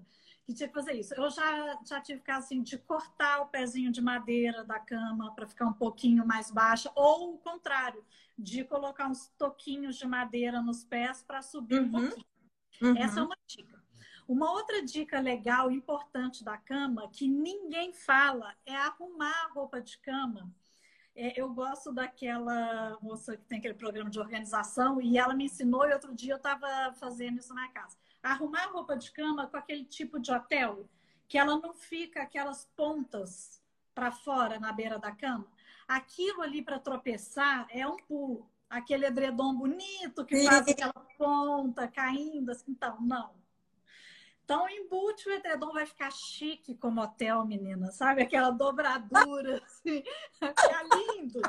que 0.50 0.56
tinha 0.56 0.68
que 0.68 0.74
fazer 0.74 0.94
isso. 0.94 1.13
Eu 1.13 1.29
já, 1.29 1.79
já 1.86 2.01
tive 2.01 2.22
caso 2.22 2.46
assim, 2.48 2.63
de 2.63 2.75
cortar 2.75 3.41
o 3.41 3.46
pezinho 3.46 3.91
de 3.91 4.01
madeira 4.01 4.63
da 4.63 4.79
cama 4.79 5.32
para 5.36 5.46
ficar 5.46 5.68
um 5.68 5.74
pouquinho 5.74 6.25
mais 6.25 6.50
baixa, 6.50 6.91
ou 6.96 7.36
o 7.36 7.38
contrário, 7.38 8.03
de 8.36 8.63
colocar 8.63 9.08
uns 9.08 9.27
toquinhos 9.38 9.96
de 9.96 10.08
madeira 10.08 10.60
nos 10.60 10.84
pés 10.84 11.22
para 11.22 11.44
subir 11.44 11.79
uhum. 11.79 11.86
um 11.86 11.91
pouquinho. 11.91 12.25
Uhum. 12.82 12.98
Essa 12.98 13.20
é 13.20 13.24
uma 13.24 13.38
dica. 13.46 13.79
Uma 14.27 14.51
outra 14.51 14.84
dica 14.84 15.20
legal, 15.20 15.72
importante 15.72 16.44
da 16.44 16.58
cama, 16.58 17.08
que 17.10 17.27
ninguém 17.27 17.94
fala, 17.94 18.56
é 18.65 18.75
arrumar 18.75 19.46
a 19.46 19.53
roupa 19.53 19.79
de 19.79 20.00
cama 20.00 20.51
é, 21.15 21.34
eu 21.39 21.53
gosto 21.53 21.91
daquela 21.91 22.98
moça 23.01 23.36
que 23.36 23.44
tem 23.44 23.60
aquele 23.60 23.74
programa 23.74 24.10
de 24.10 24.18
organização 24.18 25.01
e 25.01 25.18
ela 25.18 25.36
me 25.36 25.46
ensinou 25.46 25.86
e 25.86 25.94
outro 25.94 26.15
dia 26.15 26.32
eu 26.32 26.38
estava 26.38 26.94
fazendo 26.94 27.39
isso 27.39 27.53
na 27.53 27.68
casa. 27.70 27.98
Arrumar 28.22 28.68
roupa 28.72 28.98
de 28.98 29.12
cama 29.12 29.48
com 29.48 29.58
aquele 29.58 29.86
tipo 29.86 30.20
de 30.20 30.32
hotel 30.32 30.90
que 31.28 31.38
ela 31.38 31.58
não 31.60 31.74
fica 31.74 32.24
aquelas 32.24 32.66
pontas 32.76 33.62
para 33.94 34.12
fora 34.12 34.60
na 34.60 34.74
beira 34.74 34.98
da 34.98 35.12
cama. 35.12 35.48
Aquilo 35.88 36.42
ali 36.42 36.62
para 36.62 36.80
tropeçar 36.80 37.68
é 37.70 37.88
um 37.88 37.98
pulo. 37.98 38.50
Aquele 38.70 39.06
edredom 39.06 39.56
bonito 39.56 40.26
que 40.26 40.44
faz 40.46 40.68
aquela 40.68 40.94
ponta 41.18 41.88
caindo, 41.88 42.52
assim, 42.52 42.72
então, 42.72 43.00
não. 43.02 43.34
Então, 44.44 44.68
embute 44.68 45.30
o 45.30 45.32
edredom 45.32 45.72
vai 45.72 45.86
ficar 45.86 46.12
chique 46.12 46.76
como 46.76 47.02
hotel, 47.02 47.46
menina, 47.46 47.92
sabe? 47.92 48.24
Aquela 48.24 48.50
dobradura, 48.50 49.62
assim, 49.66 50.04
vai 50.40 50.50
ficar 50.50 50.84
lindo. 50.84 51.42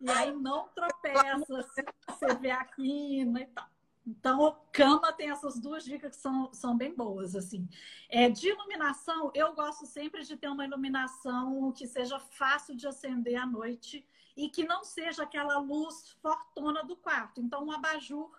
E 0.00 0.10
aí 0.10 0.32
não 0.32 0.68
tropeça, 0.68 1.66
você 2.06 2.34
vê 2.40 2.50
a 2.50 2.64
quina 2.64 3.40
e 3.40 3.46
tal. 3.46 3.68
Então, 4.08 4.56
cama 4.72 5.12
tem 5.12 5.30
essas 5.30 5.58
duas 5.58 5.84
dicas 5.84 6.16
que 6.16 6.22
são, 6.22 6.50
são 6.54 6.74
bem 6.74 6.94
boas, 6.94 7.36
assim. 7.36 7.68
É, 8.08 8.30
de 8.30 8.48
iluminação, 8.48 9.30
eu 9.34 9.54
gosto 9.54 9.84
sempre 9.84 10.24
de 10.24 10.34
ter 10.34 10.48
uma 10.48 10.64
iluminação 10.64 11.70
que 11.72 11.86
seja 11.86 12.18
fácil 12.18 12.74
de 12.74 12.86
acender 12.86 13.36
à 13.36 13.44
noite 13.44 14.02
e 14.34 14.48
que 14.48 14.64
não 14.64 14.82
seja 14.82 15.24
aquela 15.24 15.58
luz 15.58 16.16
fortuna 16.22 16.82
do 16.82 16.96
quarto. 16.96 17.42
Então, 17.42 17.66
um 17.66 17.70
abajur 17.70 18.30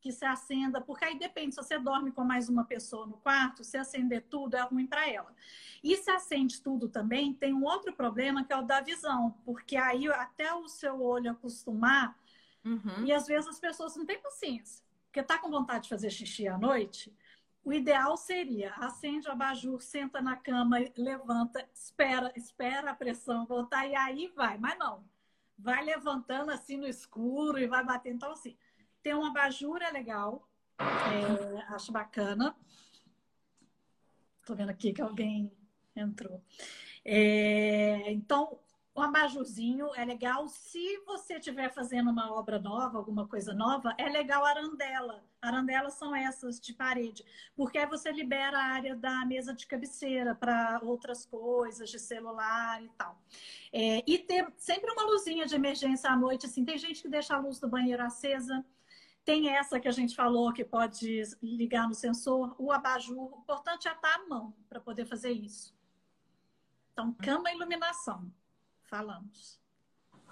que 0.00 0.10
se 0.10 0.24
acenda, 0.24 0.80
porque 0.80 1.04
aí 1.04 1.18
depende, 1.18 1.54
se 1.54 1.62
você 1.62 1.78
dorme 1.78 2.10
com 2.10 2.24
mais 2.24 2.48
uma 2.48 2.64
pessoa 2.64 3.06
no 3.06 3.18
quarto, 3.18 3.62
se 3.62 3.76
acender 3.76 4.22
tudo 4.30 4.56
é 4.56 4.62
ruim 4.62 4.86
para 4.86 5.08
ela. 5.08 5.32
E 5.84 5.96
se 5.96 6.10
acende 6.10 6.60
tudo 6.60 6.88
também, 6.88 7.34
tem 7.34 7.52
um 7.52 7.64
outro 7.64 7.92
problema 7.92 8.44
que 8.44 8.52
é 8.52 8.56
o 8.56 8.62
da 8.62 8.80
visão, 8.80 9.36
porque 9.44 9.76
aí 9.76 10.08
até 10.08 10.52
o 10.54 10.66
seu 10.68 11.00
olho 11.00 11.30
acostumar, 11.30 12.18
uhum. 12.64 13.04
e 13.04 13.12
às 13.12 13.26
vezes 13.26 13.48
as 13.48 13.60
pessoas 13.60 13.94
não 13.94 14.04
têm 14.04 14.20
paciência, 14.20 14.82
porque 15.12 15.22
tá 15.22 15.38
com 15.38 15.50
vontade 15.50 15.82
de 15.84 15.88
fazer 15.90 16.08
xixi 16.08 16.48
à 16.48 16.56
noite, 16.56 17.14
o 17.62 17.70
ideal 17.70 18.16
seria 18.16 18.72
acende 18.76 19.28
o 19.28 19.32
abajur, 19.32 19.78
senta 19.82 20.22
na 20.22 20.36
cama, 20.36 20.78
levanta, 20.96 21.68
espera, 21.74 22.32
espera 22.34 22.90
a 22.90 22.94
pressão 22.94 23.44
voltar 23.44 23.86
e 23.86 23.94
aí 23.94 24.32
vai, 24.34 24.56
mas 24.56 24.78
não. 24.78 25.04
Vai 25.58 25.84
levantando 25.84 26.50
assim 26.50 26.78
no 26.78 26.86
escuro 26.86 27.58
e 27.58 27.66
vai 27.66 27.84
batendo. 27.84 28.16
Então, 28.16 28.32
assim, 28.32 28.56
tem 29.02 29.12
uma 29.12 29.28
abajur 29.28 29.82
é 29.82 29.90
legal, 29.90 30.48
é, 30.78 31.74
acho 31.74 31.92
bacana. 31.92 32.56
Estou 34.40 34.56
vendo 34.56 34.70
aqui 34.70 34.94
que 34.94 35.02
alguém 35.02 35.52
entrou. 35.94 36.42
É, 37.04 38.10
então, 38.10 38.58
o 38.94 39.00
abajurzinho 39.00 39.88
é 39.94 40.04
legal. 40.04 40.46
Se 40.48 40.98
você 41.06 41.36
estiver 41.36 41.72
fazendo 41.72 42.10
uma 42.10 42.32
obra 42.32 42.58
nova, 42.58 42.98
alguma 42.98 43.26
coisa 43.26 43.54
nova, 43.54 43.94
é 43.96 44.08
legal 44.08 44.44
arandela. 44.44 45.24
Arandelas 45.40 45.94
são 45.94 46.14
essas 46.14 46.60
de 46.60 46.74
parede, 46.74 47.24
porque 47.56 47.78
aí 47.78 47.86
você 47.86 48.12
libera 48.12 48.58
a 48.58 48.64
área 48.64 48.94
da 48.94 49.24
mesa 49.24 49.54
de 49.54 49.66
cabeceira 49.66 50.34
para 50.34 50.78
outras 50.82 51.24
coisas, 51.24 51.88
de 51.90 51.98
celular 51.98 52.82
e 52.82 52.88
tal. 52.90 53.18
É, 53.72 54.04
e 54.06 54.18
ter 54.18 54.52
sempre 54.58 54.90
uma 54.92 55.04
luzinha 55.04 55.46
de 55.46 55.54
emergência 55.54 56.10
à 56.10 56.16
noite. 56.16 56.44
Assim, 56.44 56.64
tem 56.64 56.76
gente 56.76 57.00
que 57.00 57.08
deixa 57.08 57.34
a 57.34 57.38
luz 57.38 57.58
do 57.58 57.68
banheiro 57.68 58.02
acesa. 58.02 58.64
Tem 59.24 59.48
essa 59.48 59.80
que 59.80 59.88
a 59.88 59.92
gente 59.92 60.14
falou 60.14 60.52
que 60.52 60.64
pode 60.64 61.22
ligar 61.42 61.88
no 61.88 61.94
sensor, 61.94 62.54
o 62.58 62.70
abajur. 62.70 63.32
O 63.32 63.40
importante 63.40 63.88
é 63.88 63.92
estar 63.92 64.16
à 64.16 64.28
mão 64.28 64.52
para 64.68 64.80
poder 64.80 65.06
fazer 65.06 65.30
isso. 65.30 65.74
Então, 66.92 67.14
cama 67.14 67.50
e 67.50 67.54
iluminação. 67.54 68.30
Falamos. 68.92 69.58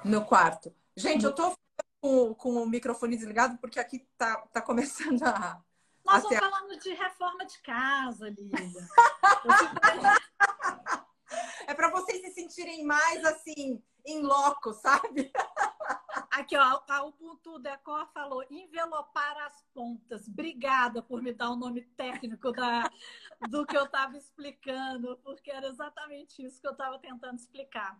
No 0.04 0.26
quarto. 0.26 0.76
Gente, 0.94 1.24
eu 1.24 1.34
tô 1.34 1.56
com, 1.98 2.34
com 2.34 2.62
o 2.62 2.68
microfone 2.68 3.16
desligado 3.16 3.56
porque 3.56 3.80
aqui 3.80 4.06
tá, 4.18 4.36
tá 4.52 4.60
começando 4.60 5.22
a. 5.22 5.64
Nós 6.04 6.22
estamos 6.22 6.38
falando 6.38 6.78
de 6.78 6.92
reforma 6.92 7.46
de 7.46 7.58
casa, 7.62 8.28
Lívia. 8.28 8.52
é 11.66 11.72
para 11.72 11.90
vocês 11.90 12.20
se 12.20 12.32
sentirem 12.32 12.84
mais 12.84 13.24
assim, 13.24 13.82
em 14.04 14.20
loco, 14.20 14.74
sabe? 14.74 15.32
Aqui, 16.30 16.54
ó, 16.54 16.82
a 16.86 17.06
Ubuntu 17.06 17.58
Decor 17.60 18.12
falou 18.12 18.44
envelopar 18.50 19.38
as 19.46 19.64
pontas. 19.72 20.28
Obrigada 20.28 21.02
por 21.02 21.22
me 21.22 21.32
dar 21.32 21.48
o 21.48 21.56
nome 21.56 21.80
técnico 21.96 22.52
da, 22.52 22.90
do 23.48 23.64
que 23.64 23.74
eu 23.74 23.84
estava 23.84 24.18
explicando, 24.18 25.16
porque 25.24 25.50
era 25.50 25.68
exatamente 25.68 26.44
isso 26.44 26.60
que 26.60 26.66
eu 26.66 26.72
estava 26.72 26.98
tentando 26.98 27.36
explicar. 27.36 27.98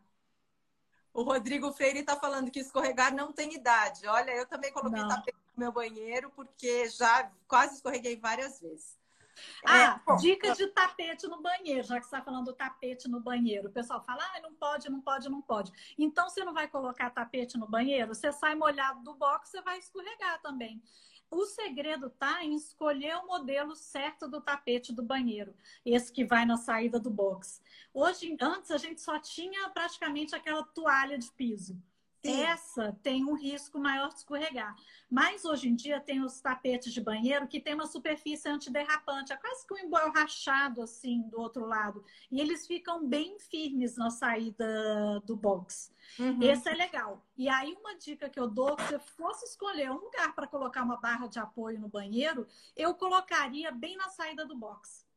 O 1.13 1.23
Rodrigo 1.23 1.73
Freire 1.73 2.01
está 2.01 2.17
falando 2.17 2.51
que 2.51 2.61
escorregar 2.61 3.15
não 3.15 3.33
tem 3.33 3.55
idade. 3.55 4.07
Olha, 4.07 4.31
eu 4.31 4.47
também 4.47 4.73
coloquei 4.73 5.01
não. 5.01 5.09
tapete 5.09 5.39
no 5.57 5.61
meu 5.61 5.73
banheiro, 5.73 6.31
porque 6.31 6.89
já 6.89 7.31
quase 7.49 7.77
escorreguei 7.77 8.17
várias 8.17 8.61
vezes. 8.61 8.99
Ah, 9.65 10.01
é, 10.09 10.17
dica 10.17 10.55
de 10.55 10.67
tapete 10.69 11.27
no 11.27 11.41
banheiro, 11.41 11.83
já 11.83 11.99
que 11.99 12.07
você 12.07 12.15
está 12.15 12.23
falando 12.23 12.47
do 12.47 12.53
tapete 12.53 13.09
no 13.09 13.21
banheiro. 13.21 13.69
O 13.69 13.73
pessoal 13.73 14.03
fala, 14.03 14.23
ah, 14.23 14.41
não 14.41 14.55
pode, 14.55 14.91
não 14.91 15.01
pode, 15.01 15.29
não 15.29 15.41
pode. 15.41 15.73
Então, 15.99 16.29
você 16.29 16.45
não 16.45 16.53
vai 16.53 16.69
colocar 16.69 17.11
tapete 17.11 17.59
no 17.59 17.67
banheiro, 17.67 18.15
você 18.15 18.33
sai 18.33 18.55
molhado 18.55 19.03
do 19.03 19.15
box, 19.15 19.51
você 19.51 19.63
vai 19.63 19.79
escorregar 19.79 20.41
também. 20.43 20.83
O 21.31 21.47
segredo 21.47 22.09
está 22.09 22.45
em 22.45 22.57
escolher 22.57 23.15
o 23.19 23.27
modelo 23.27 23.77
certo 23.77 24.29
do 24.29 24.41
tapete 24.41 24.93
do 24.93 25.03
banheiro, 25.03 25.55
esse 25.87 26.13
que 26.13 26.25
vai 26.25 26.45
na 26.45 26.57
saída 26.57 26.99
do 26.99 27.09
box. 27.09 27.63
Hoje, 27.95 28.37
antes, 28.41 28.73
a 28.73 28.77
gente 28.77 29.01
só 29.01 29.19
tinha 29.19 29.71
praticamente 29.71 30.35
aquela 30.35 30.65
toalha 30.65 31.17
de 31.17 31.31
piso. 31.31 31.81
Sim. 32.23 32.43
Essa 32.43 32.97
tem 33.03 33.25
um 33.25 33.35
risco 33.35 33.79
maior 33.79 34.09
de 34.09 34.17
escorregar. 34.17 34.77
Mas 35.11 35.45
hoje 35.45 35.69
em 35.69 35.75
dia 35.75 35.99
tem 35.99 36.23
os 36.23 36.41
tapetes 36.41 36.93
de 36.93 37.01
banheiro 37.01 37.49
que 37.49 37.61
tem 37.61 37.75
uma 37.75 37.87
superfície 37.87 38.49
antiderrapante, 38.49 39.33
é 39.33 39.37
quase 39.37 39.67
que 39.67 39.75
um 39.75 39.79
emborrachado 39.79 40.83
assim 40.83 41.23
do 41.29 41.41
outro 41.41 41.67
lado. 41.67 42.05
E 42.31 42.41
eles 42.41 42.67
ficam 42.67 43.07
bem 43.07 43.39
firmes 43.39 43.97
na 43.97 44.11
saída 44.11 45.21
do 45.25 45.35
box. 45.35 45.93
Uhum. 46.19 46.43
Esse 46.43 46.69
é 46.69 46.75
legal. 46.75 47.25
E 47.37 47.49
aí, 47.49 47.75
uma 47.81 47.97
dica 47.97 48.29
que 48.29 48.39
eu 48.39 48.49
dou: 48.49 48.77
se 48.81 48.95
eu 48.95 49.01
fosse 49.01 49.47
escolher 49.47 49.91
um 49.91 49.99
lugar 49.99 50.35
para 50.35 50.47
colocar 50.47 50.83
uma 50.83 50.97
barra 50.99 51.27
de 51.27 51.39
apoio 51.39 51.81
no 51.81 51.89
banheiro, 51.89 52.47
eu 52.77 52.95
colocaria 52.95 53.73
bem 53.73 53.97
na 53.97 54.09
saída 54.11 54.45
do 54.45 54.57
box 54.57 55.10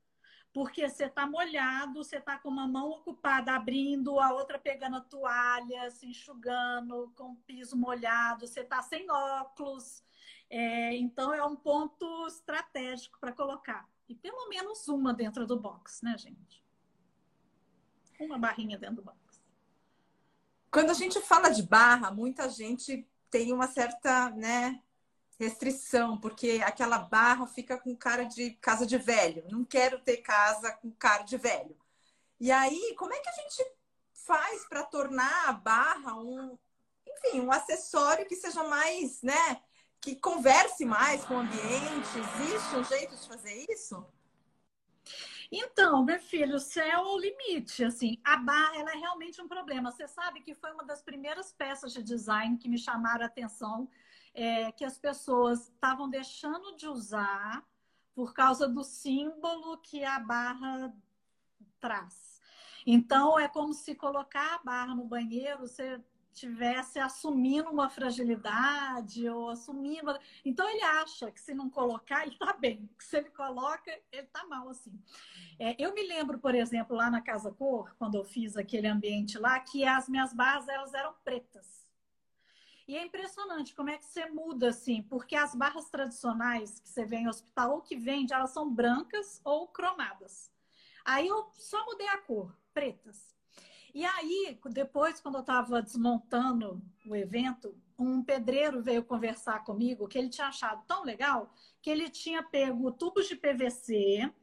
porque 0.54 0.88
você 0.88 1.06
está 1.06 1.26
molhado, 1.26 2.04
você 2.04 2.18
está 2.18 2.38
com 2.38 2.48
uma 2.48 2.68
mão 2.68 2.92
ocupada 2.92 3.54
abrindo, 3.54 4.20
a 4.20 4.32
outra 4.32 4.60
pegando 4.60 4.98
a 4.98 5.02
toalha, 5.02 5.90
se 5.90 6.06
enxugando, 6.06 7.12
com 7.16 7.32
o 7.32 7.36
piso 7.38 7.76
molhado, 7.76 8.46
você 8.46 8.60
está 8.60 8.80
sem 8.84 9.10
óculos. 9.10 10.04
É, 10.50 10.96
então, 10.96 11.34
é 11.34 11.44
um 11.44 11.56
ponto 11.56 12.28
estratégico 12.28 13.20
para 13.20 13.32
colocar. 13.32 13.90
E 14.08 14.14
pelo 14.14 14.48
menos 14.48 14.88
uma 14.88 15.12
dentro 15.12 15.48
do 15.48 15.60
box, 15.60 16.04
né, 16.04 16.16
gente? 16.20 16.64
Uma 18.20 18.38
barrinha 18.38 18.78
dentro 18.78 18.98
do 18.98 19.02
box. 19.02 19.42
Quando 20.70 20.92
a 20.92 20.94
gente 20.94 21.20
fala 21.22 21.50
de 21.50 21.64
barra, 21.64 22.12
muita 22.12 22.48
gente 22.48 23.08
tem 23.32 23.52
uma 23.52 23.66
certa, 23.66 24.30
né, 24.30 24.80
restrição, 25.40 26.20
porque 26.20 26.62
aquela 26.64 27.00
barra 27.00 27.48
fica 27.48 27.78
com 27.78 27.96
cara 27.96 28.24
de 28.24 28.52
casa 28.56 28.86
de 28.86 28.98
velho. 28.98 29.44
Não 29.50 29.64
quero 29.66 30.00
ter 30.00 30.18
casa 30.18 30.72
com 30.74 30.92
cara 30.92 31.24
de 31.24 31.38
velho. 31.38 31.78
E 32.40 32.52
aí, 32.52 32.96
como 32.98 33.14
é 33.14 33.20
que 33.20 33.30
a 33.30 33.34
gente 33.34 33.66
faz 34.26 34.68
para 34.68 34.84
tornar 34.84 35.50
a 35.50 35.54
barra 35.54 36.16
um, 36.16 36.58
enfim, 37.08 37.42
um 37.42 37.52
acessório 37.52 38.26
que 38.26 38.36
seja 38.36 38.64
mais, 38.64 39.22
né, 39.22 39.62
que 40.02 40.16
converse 40.16 40.86
mais 40.86 41.24
com 41.26 41.36
o 41.36 41.40
ambiente? 41.40 42.20
Existe 42.42 42.76
um 42.76 42.84
jeito 42.84 43.16
de 43.16 43.28
fazer 43.28 43.66
isso? 43.70 44.06
Então, 45.52 46.04
meu 46.04 46.20
filho, 46.20 46.56
o 46.56 46.60
céu 46.60 46.84
é 46.84 46.98
o 46.98 47.18
limite. 47.18 47.84
Assim, 47.84 48.20
a 48.24 48.38
barra 48.38 48.76
ela 48.76 48.92
é 48.92 48.98
realmente 48.98 49.40
um 49.40 49.48
problema. 49.48 49.92
Você 49.92 50.08
sabe 50.08 50.42
que 50.42 50.56
foi 50.56 50.72
uma 50.72 50.84
das 50.84 51.02
primeiras 51.04 51.52
peças 51.52 51.94
de 51.94 52.02
design 52.02 52.58
que 52.58 52.68
me 52.68 52.78
chamaram 52.78 53.24
a 53.24 53.28
atenção, 53.28 53.88
é, 54.34 54.72
que 54.72 54.84
as 54.84 54.98
pessoas 54.98 55.70
estavam 55.70 56.10
deixando 56.10 56.76
de 56.76 56.88
usar 56.88 57.66
por 58.16 58.34
causa 58.34 58.68
do 58.68 58.84
símbolo 58.84 59.78
que 59.78 60.04
a 60.04 60.20
barra 60.20 60.94
traz. 61.80 62.42
Então, 62.86 63.40
é 63.40 63.48
como 63.48 63.74
se 63.74 63.96
colocar 63.96 64.56
a 64.56 64.64
barra 64.64 64.96
no 64.96 65.06
banheiro, 65.06 65.60
você 65.60 66.02
tivesse 66.34 67.00
assumindo 67.00 67.70
uma 67.70 67.90
fragilidade 67.90 69.30
ou 69.30 69.50
assumindo. 69.50 70.18
Então 70.44 70.68
ele 70.68 70.82
acha 70.82 71.32
que 71.32 71.40
se 71.40 71.54
não 71.54 71.70
colocar, 71.70 72.24
ele 72.24 72.34
está 72.34 72.54
bem. 72.54 72.90
Que 72.98 73.04
se 73.04 73.18
ele 73.18 73.30
coloca, 73.30 73.92
ele 74.12 74.24
está 74.24 74.46
mal 74.46 74.68
assim. 74.70 75.00
É, 75.60 75.76
eu 75.82 75.94
me 75.94 76.06
lembro, 76.06 76.40
por 76.40 76.56
exemplo, 76.56 76.96
lá 76.96 77.10
na 77.10 77.22
Casa 77.22 77.52
Cor, 77.52 77.96
quando 77.98 78.16
eu 78.16 78.24
fiz 78.24 78.58
aquele 78.58 78.88
ambiente 78.88 79.38
lá, 79.38 79.60
que 79.60 79.86
as 79.86 80.10
minhas 80.10 80.34
barras 80.34 80.68
elas 80.68 80.94
eram 80.94 81.14
pretas. 81.24 81.83
E 82.88 82.98
é 82.98 83.06
impressionante 83.06 83.74
como 83.74 83.90
é 83.90 83.98
que 83.98 84.06
você 84.06 84.26
muda 84.26 84.70
assim, 84.70 85.02
porque 85.04 85.36
as 85.36 85.56
barras 85.56 85.90
tradicionais 85.90 86.80
que 86.80 86.90
você 86.90 87.06
vê 87.06 87.18
em 87.18 87.30
hospital 87.30 87.76
ou 87.76 87.82
que 87.82 87.96
vende, 87.96 88.34
elas 88.34 88.52
são 88.52 88.70
brancas 88.70 89.40
ou 89.44 89.68
cromadas. 89.68 90.52
Aí 91.06 91.28
eu 91.28 91.50
só 91.56 91.86
mudei 91.86 92.08
a 92.08 92.18
cor, 92.18 92.54
pretas. 92.74 93.34
E 93.94 94.04
aí, 94.04 94.60
depois, 94.72 95.22
quando 95.22 95.36
eu 95.36 95.42
estava 95.42 95.82
desmontando 95.82 96.82
o 97.06 97.16
evento, 97.16 97.76
um 97.98 98.24
pedreiro 98.24 98.82
veio 98.82 99.04
conversar 99.04 99.64
comigo 99.64 100.08
que 100.08 100.18
ele 100.18 100.30
tinha 100.30 100.48
achado 100.48 100.84
tão 100.88 101.04
legal 101.04 101.54
que 101.82 101.90
ele 101.90 102.10
tinha 102.10 102.42
pego 102.42 102.92
tubos 102.92 103.28
de 103.28 103.36
PVC, 103.36 104.34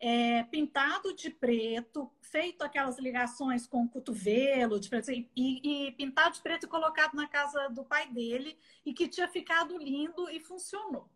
é, 0.00 0.44
pintado 0.44 1.14
de 1.14 1.30
preto, 1.30 2.10
feito 2.20 2.62
aquelas 2.62 2.98
ligações 2.98 3.66
com 3.66 3.82
o 3.82 3.88
cotovelo 3.88 4.78
de 4.78 4.88
preto, 4.88 5.10
e, 5.10 5.28
e 5.34 5.92
pintado 5.92 6.34
de 6.34 6.42
preto 6.42 6.66
e 6.66 6.68
colocado 6.68 7.14
na 7.14 7.26
casa 7.26 7.68
do 7.68 7.84
pai 7.84 8.08
dele 8.10 8.56
e 8.84 8.92
que 8.92 9.08
tinha 9.08 9.28
ficado 9.28 9.76
lindo 9.76 10.28
e 10.30 10.38
funcionou. 10.38 11.08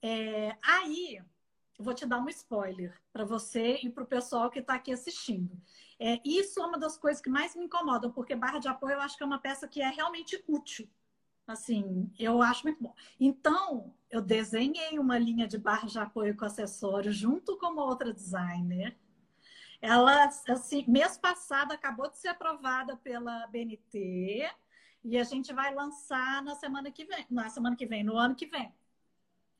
É, 0.00 0.56
aí, 0.62 1.20
vou 1.78 1.92
te 1.92 2.06
dar 2.06 2.18
um 2.18 2.28
spoiler 2.28 2.98
para 3.12 3.24
você 3.24 3.78
e 3.82 3.90
para 3.90 4.04
o 4.04 4.06
pessoal 4.06 4.50
que 4.50 4.60
está 4.60 4.74
aqui 4.74 4.92
assistindo. 4.92 5.60
É, 5.98 6.20
isso 6.24 6.60
é 6.60 6.66
uma 6.66 6.78
das 6.78 6.96
coisas 6.96 7.20
que 7.20 7.30
mais 7.30 7.54
me 7.54 7.64
incomodam, 7.64 8.10
porque 8.10 8.34
barra 8.34 8.58
de 8.58 8.68
apoio 8.68 8.94
eu 8.94 9.00
acho 9.00 9.16
que 9.16 9.22
é 9.22 9.26
uma 9.26 9.38
peça 9.38 9.68
que 9.68 9.82
é 9.82 9.88
realmente 9.88 10.42
útil. 10.48 10.88
Assim, 11.46 12.10
eu 12.18 12.42
acho 12.42 12.64
muito 12.64 12.82
bom. 12.82 12.94
Então, 13.20 13.94
eu 14.16 14.22
desenhei 14.22 14.98
uma 14.98 15.18
linha 15.18 15.46
de 15.46 15.58
barra 15.58 15.86
de 15.86 15.98
apoio 15.98 16.36
com 16.36 16.44
acessório 16.44 17.12
junto 17.12 17.58
com 17.58 17.66
uma 17.66 17.84
outra 17.84 18.12
designer. 18.12 18.96
Ela, 19.80 20.30
assim, 20.48 20.84
mês 20.88 21.18
passado 21.18 21.72
acabou 21.72 22.08
de 22.10 22.16
ser 22.16 22.28
aprovada 22.28 22.96
pela 22.96 23.46
BNT 23.48 24.50
e 25.04 25.18
a 25.18 25.24
gente 25.24 25.52
vai 25.52 25.74
lançar 25.74 26.42
na 26.42 26.54
semana 26.54 26.90
que 26.90 27.04
vem, 27.04 27.26
na 27.30 27.50
semana 27.50 27.76
que 27.76 27.86
vem, 27.86 28.02
no 28.02 28.16
ano 28.16 28.34
que 28.34 28.46
vem. 28.46 28.74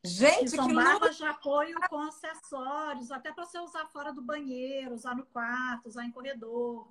Gente, 0.02 0.44
que 0.44 0.48
são 0.56 0.68
que 0.68 0.74
barras 0.74 1.16
de 1.16 1.24
apoio 1.24 1.76
com 1.90 2.00
acessórios, 2.00 3.10
até 3.10 3.32
para 3.32 3.44
você 3.44 3.58
usar 3.58 3.86
fora 3.86 4.12
do 4.12 4.22
banheiro, 4.22 4.94
usar 4.94 5.14
no 5.14 5.26
quarto, 5.26 5.86
usar 5.88 6.04
em 6.04 6.10
corredor. 6.10 6.90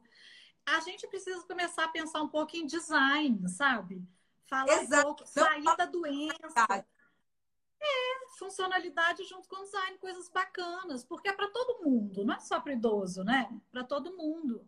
A 0.66 0.80
gente 0.82 1.08
precisa 1.08 1.42
começar 1.44 1.86
a 1.86 1.90
pensar 1.90 2.22
um 2.22 2.28
pouco 2.28 2.56
em 2.56 2.66
design, 2.68 3.48
sabe? 3.50 4.08
Falar 4.46 4.84
Exato. 4.84 5.02
um 5.02 5.16
pouco, 5.16 5.26
sair 5.28 5.76
da 5.78 5.86
doença. 5.86 6.86
É, 7.86 8.38
funcionalidade 8.38 9.24
junto 9.24 9.48
com 9.48 9.64
design, 9.64 9.98
coisas 10.00 10.30
bacanas, 10.30 11.04
porque 11.04 11.30
é 11.30 11.34
para 11.34 11.50
todo 11.50 11.84
mundo, 11.84 12.26
não 12.26 12.34
é 12.34 12.40
só 12.40 12.60
para 12.60 12.74
idoso, 12.74 13.24
né? 13.24 13.50
Para 13.72 13.84
todo 13.84 14.16
mundo. 14.18 14.66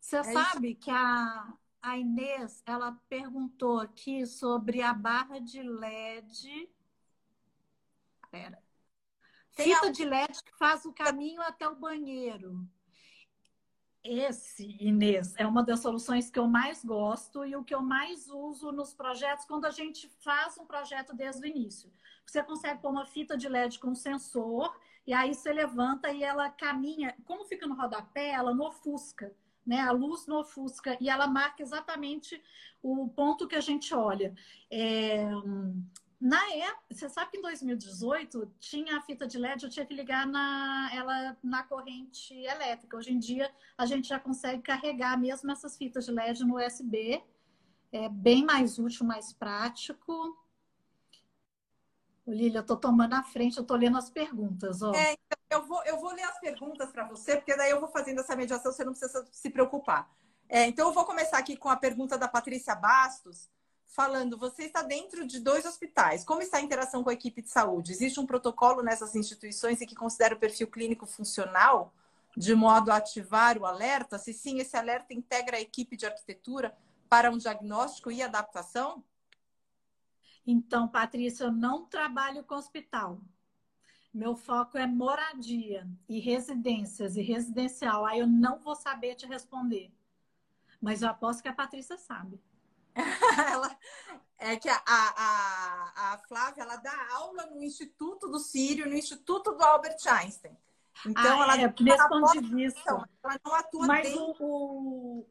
Você 0.00 0.16
é 0.16 0.22
sabe 0.24 0.72
isso. 0.72 0.80
que 0.80 0.90
a, 0.90 1.54
a 1.80 1.98
Inês, 1.98 2.62
ela 2.66 2.92
perguntou 3.08 3.80
aqui 3.80 4.26
sobre 4.26 4.82
a 4.82 4.92
barra 4.92 5.38
de 5.38 5.62
LED 5.62 6.68
Pera. 8.30 8.62
Fita 9.50 9.90
de 9.90 10.04
LED 10.04 10.44
que 10.44 10.54
faz 10.58 10.84
o 10.84 10.92
caminho 10.92 11.40
até 11.40 11.66
o 11.66 11.74
banheiro. 11.74 12.68
Esse, 14.04 14.76
Inês, 14.78 15.34
é 15.36 15.46
uma 15.46 15.64
das 15.64 15.80
soluções 15.80 16.30
que 16.30 16.38
eu 16.38 16.46
mais 16.46 16.84
gosto 16.84 17.44
e 17.44 17.56
o 17.56 17.64
que 17.64 17.74
eu 17.74 17.82
mais 17.82 18.28
uso 18.28 18.70
nos 18.70 18.94
projetos 18.94 19.46
quando 19.46 19.64
a 19.64 19.70
gente 19.70 20.08
faz 20.20 20.56
um 20.58 20.66
projeto 20.66 21.14
desde 21.14 21.42
o 21.42 21.46
início. 21.46 21.90
Você 22.26 22.42
consegue 22.42 22.80
pôr 22.80 22.90
uma 22.90 23.06
fita 23.06 23.36
de 23.36 23.48
LED 23.48 23.78
com 23.78 23.94
sensor 23.94 24.76
e 25.06 25.14
aí 25.14 25.32
você 25.32 25.52
levanta 25.52 26.10
e 26.10 26.22
ela 26.22 26.50
caminha. 26.50 27.14
Como 27.24 27.44
fica 27.44 27.66
no 27.66 27.76
rodapé, 27.76 28.30
ela 28.30 28.54
não 28.54 28.66
ofusca. 28.66 29.32
Né? 29.64 29.80
A 29.80 29.90
luz 29.90 30.26
não 30.26 30.40
ofusca 30.40 30.96
e 31.00 31.08
ela 31.08 31.26
marca 31.26 31.62
exatamente 31.62 32.40
o 32.82 33.08
ponto 33.08 33.48
que 33.48 33.56
a 33.56 33.60
gente 33.60 33.94
olha. 33.94 34.34
É, 34.70 35.28
na 36.20 36.42
época, 36.54 36.84
você 36.90 37.08
sabe 37.08 37.30
que 37.32 37.38
em 37.38 37.42
2018 37.42 38.50
tinha 38.58 38.96
a 38.96 39.02
fita 39.02 39.26
de 39.26 39.38
LED, 39.38 39.64
eu 39.64 39.70
tinha 39.70 39.84
que 39.84 39.94
ligar 39.94 40.26
na, 40.26 40.90
ela 40.94 41.36
na 41.42 41.62
corrente 41.62 42.34
elétrica. 42.34 42.96
Hoje 42.96 43.12
em 43.12 43.18
dia 43.18 43.52
a 43.76 43.84
gente 43.84 44.08
já 44.08 44.18
consegue 44.18 44.62
carregar 44.62 45.18
mesmo 45.18 45.50
essas 45.50 45.76
fitas 45.76 46.06
de 46.06 46.12
LED 46.12 46.44
no 46.44 46.56
USB. 46.56 47.22
É 47.92 48.08
bem 48.08 48.44
mais 48.44 48.78
útil, 48.78 49.04
mais 49.04 49.32
prático. 49.32 50.36
Lília, 52.26 52.58
eu 52.58 52.62
estou 52.62 52.76
tomando 52.76 53.14
a 53.14 53.22
frente, 53.22 53.56
eu 53.56 53.62
estou 53.62 53.76
lendo 53.76 53.96
as 53.96 54.10
perguntas. 54.10 54.82
Ó. 54.82 54.92
É, 54.94 55.12
então, 55.12 55.38
eu, 55.50 55.66
vou, 55.66 55.82
eu 55.84 56.00
vou 56.00 56.12
ler 56.12 56.24
as 56.24 56.38
perguntas 56.40 56.90
para 56.90 57.04
você, 57.06 57.36
porque 57.36 57.56
daí 57.56 57.70
eu 57.70 57.80
vou 57.80 57.88
fazendo 57.88 58.20
essa 58.20 58.34
mediação, 58.34 58.72
você 58.72 58.84
não 58.84 58.92
precisa 58.92 59.26
se 59.30 59.50
preocupar. 59.50 60.10
É, 60.48 60.66
então, 60.66 60.88
eu 60.88 60.92
vou 60.92 61.04
começar 61.04 61.38
aqui 61.38 61.56
com 61.56 61.68
a 61.68 61.76
pergunta 61.76 62.18
da 62.18 62.28
Patrícia 62.28 62.74
Bastos 62.74 63.48
falando, 63.86 64.36
você 64.36 64.64
está 64.64 64.82
dentro 64.82 65.26
de 65.26 65.40
dois 65.40 65.64
hospitais. 65.64 66.24
Como 66.24 66.42
está 66.42 66.58
a 66.58 66.60
interação 66.60 67.02
com 67.02 67.10
a 67.10 67.14
equipe 67.14 67.40
de 67.40 67.48
saúde? 67.48 67.92
Existe 67.92 68.20
um 68.20 68.26
protocolo 68.26 68.82
nessas 68.82 69.14
instituições 69.14 69.80
e 69.80 69.86
que 69.86 69.94
considera 69.94 70.34
o 70.34 70.38
perfil 70.38 70.66
clínico 70.66 71.06
funcional 71.06 71.94
de 72.36 72.54
modo 72.54 72.90
a 72.90 72.96
ativar 72.96 73.56
o 73.56 73.64
alerta? 73.64 74.18
Se 74.18 74.34
sim, 74.34 74.58
esse 74.58 74.76
alerta 74.76 75.14
integra 75.14 75.56
a 75.56 75.60
equipe 75.60 75.96
de 75.96 76.04
arquitetura 76.04 76.76
para 77.08 77.30
um 77.30 77.38
diagnóstico 77.38 78.10
e 78.10 78.22
adaptação? 78.22 79.02
Então, 80.46 80.86
Patrícia, 80.86 81.44
eu 81.44 81.52
não 81.52 81.86
trabalho 81.86 82.44
com 82.44 82.54
hospital. 82.54 83.20
Meu 84.14 84.36
foco 84.36 84.78
é 84.78 84.86
moradia 84.86 85.86
e 86.08 86.20
residências 86.20 87.16
e 87.16 87.22
residencial. 87.22 88.06
Aí 88.06 88.20
eu 88.20 88.26
não 88.26 88.58
vou 88.60 88.74
saber 88.74 89.16
te 89.16 89.26
responder. 89.26 89.92
Mas 90.80 91.02
eu 91.02 91.08
aposto 91.08 91.42
que 91.42 91.48
a 91.48 91.54
Patrícia 91.54 91.98
sabe. 91.98 92.40
ela, 93.52 93.78
é 94.38 94.56
que 94.56 94.68
a, 94.68 94.82
a, 94.86 96.12
a 96.14 96.18
Flávia 96.28 96.62
ela 96.62 96.76
dá 96.76 97.08
aula 97.12 97.46
no 97.46 97.62
Instituto 97.62 98.28
do 98.28 98.38
Sírio, 98.38 98.88
no 98.88 98.94
Instituto 98.94 99.52
do 99.52 99.62
Albert 99.62 99.98
Einstein. 100.06 100.56
Então, 101.04 101.40
ah, 101.40 101.44
ela, 101.44 101.60
é, 101.60 101.74
nesse 101.80 102.08
ponto 102.08 102.40
de 102.40 102.54
vista. 102.54 103.08
Ela 103.22 103.40
não 103.44 103.54
atua 103.54 103.86
Mas 103.86 104.08
dentro. 104.08 104.36
O, 104.40 105.28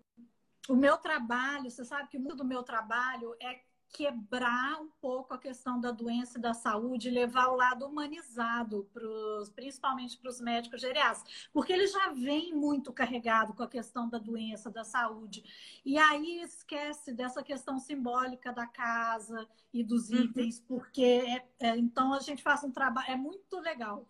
o 0.69 0.75
meu 0.75 0.97
trabalho, 0.97 1.71
você 1.71 1.84
sabe 1.84 2.10
que 2.10 2.19
muito 2.19 2.36
do 2.36 2.45
meu 2.45 2.62
trabalho 2.62 3.36
é 3.41 3.63
quebrar 3.95 4.81
um 4.81 4.89
pouco 4.99 5.34
a 5.34 5.38
questão 5.38 5.79
da 5.79 5.89
doença 5.89 6.38
e 6.38 6.41
da 6.41 6.53
saúde, 6.53 7.10
levar 7.10 7.47
o 7.47 7.55
lado 7.55 7.86
humanizado, 7.86 8.89
pros, 8.91 9.49
principalmente 9.51 10.17
para 10.17 10.29
os 10.29 10.41
médicos 10.41 10.81
geriátricos, 10.81 11.47
porque 11.53 11.71
eles 11.71 11.93
já 11.93 12.12
vêm 12.12 12.53
muito 12.53 12.91
carregado 12.91 13.53
com 13.53 13.63
a 13.63 13.69
questão 13.69 14.10
da 14.10 14.17
doença, 14.17 14.69
da 14.69 14.84
saúde. 14.84 15.45
E 15.86 15.97
aí 15.97 16.41
esquece 16.41 17.13
dessa 17.13 17.41
questão 17.41 17.79
simbólica 17.79 18.51
da 18.51 18.67
casa 18.67 19.47
e 19.73 19.81
dos 19.81 20.10
uhum. 20.10 20.23
itens, 20.23 20.60
porque 20.60 21.23
é, 21.25 21.45
é, 21.69 21.77
então 21.77 22.13
a 22.13 22.19
gente 22.19 22.43
faz 22.43 22.65
um 22.65 22.71
trabalho, 22.71 23.10
é 23.10 23.15
muito 23.15 23.58
legal. 23.62 24.05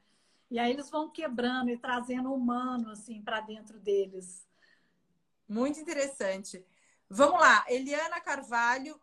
E 0.50 0.58
aí 0.58 0.72
eles 0.72 0.90
vão 0.90 1.12
quebrando 1.12 1.70
e 1.70 1.78
trazendo 1.78 2.30
o 2.30 2.36
humano 2.36 2.90
assim 2.90 3.22
para 3.22 3.40
dentro 3.40 3.80
deles. 3.80 4.48
Muito 5.48 5.80
interessante. 5.80 6.66
Vamos 7.10 7.40
lá, 7.40 7.64
Eliana 7.70 8.20
Carvalho 8.20 9.00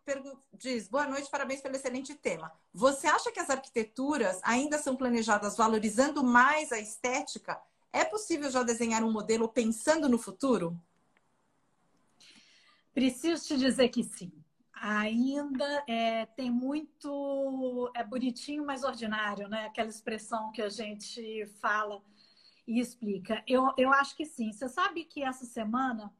diz: 0.52 0.88
boa 0.88 1.06
noite, 1.06 1.30
parabéns 1.30 1.60
pelo 1.60 1.76
excelente 1.76 2.14
tema. 2.14 2.52
Você 2.74 3.06
acha 3.06 3.30
que 3.30 3.38
as 3.38 3.48
arquiteturas 3.48 4.40
ainda 4.42 4.76
são 4.78 4.96
planejadas 4.96 5.56
valorizando 5.56 6.24
mais 6.24 6.72
a 6.72 6.80
estética? 6.80 7.60
É 7.92 8.04
possível 8.04 8.50
já 8.50 8.62
desenhar 8.62 9.04
um 9.04 9.12
modelo 9.12 9.48
pensando 9.48 10.08
no 10.08 10.18
futuro? 10.18 10.76
Preciso 12.92 13.46
te 13.46 13.56
dizer 13.56 13.88
que 13.88 14.02
sim. 14.02 14.32
Ainda 14.74 15.84
é, 15.86 16.26
tem 16.26 16.50
muito. 16.50 17.90
É 17.94 18.02
bonitinho, 18.02 18.66
mas 18.66 18.82
ordinário, 18.82 19.48
né? 19.48 19.66
Aquela 19.66 19.88
expressão 19.88 20.50
que 20.50 20.60
a 20.60 20.68
gente 20.68 21.46
fala 21.60 22.02
e 22.66 22.80
explica. 22.80 23.44
Eu, 23.46 23.72
eu 23.76 23.92
acho 23.92 24.16
que 24.16 24.24
sim. 24.24 24.52
Você 24.52 24.68
sabe 24.68 25.04
que 25.04 25.22
essa 25.22 25.44
semana 25.44 26.12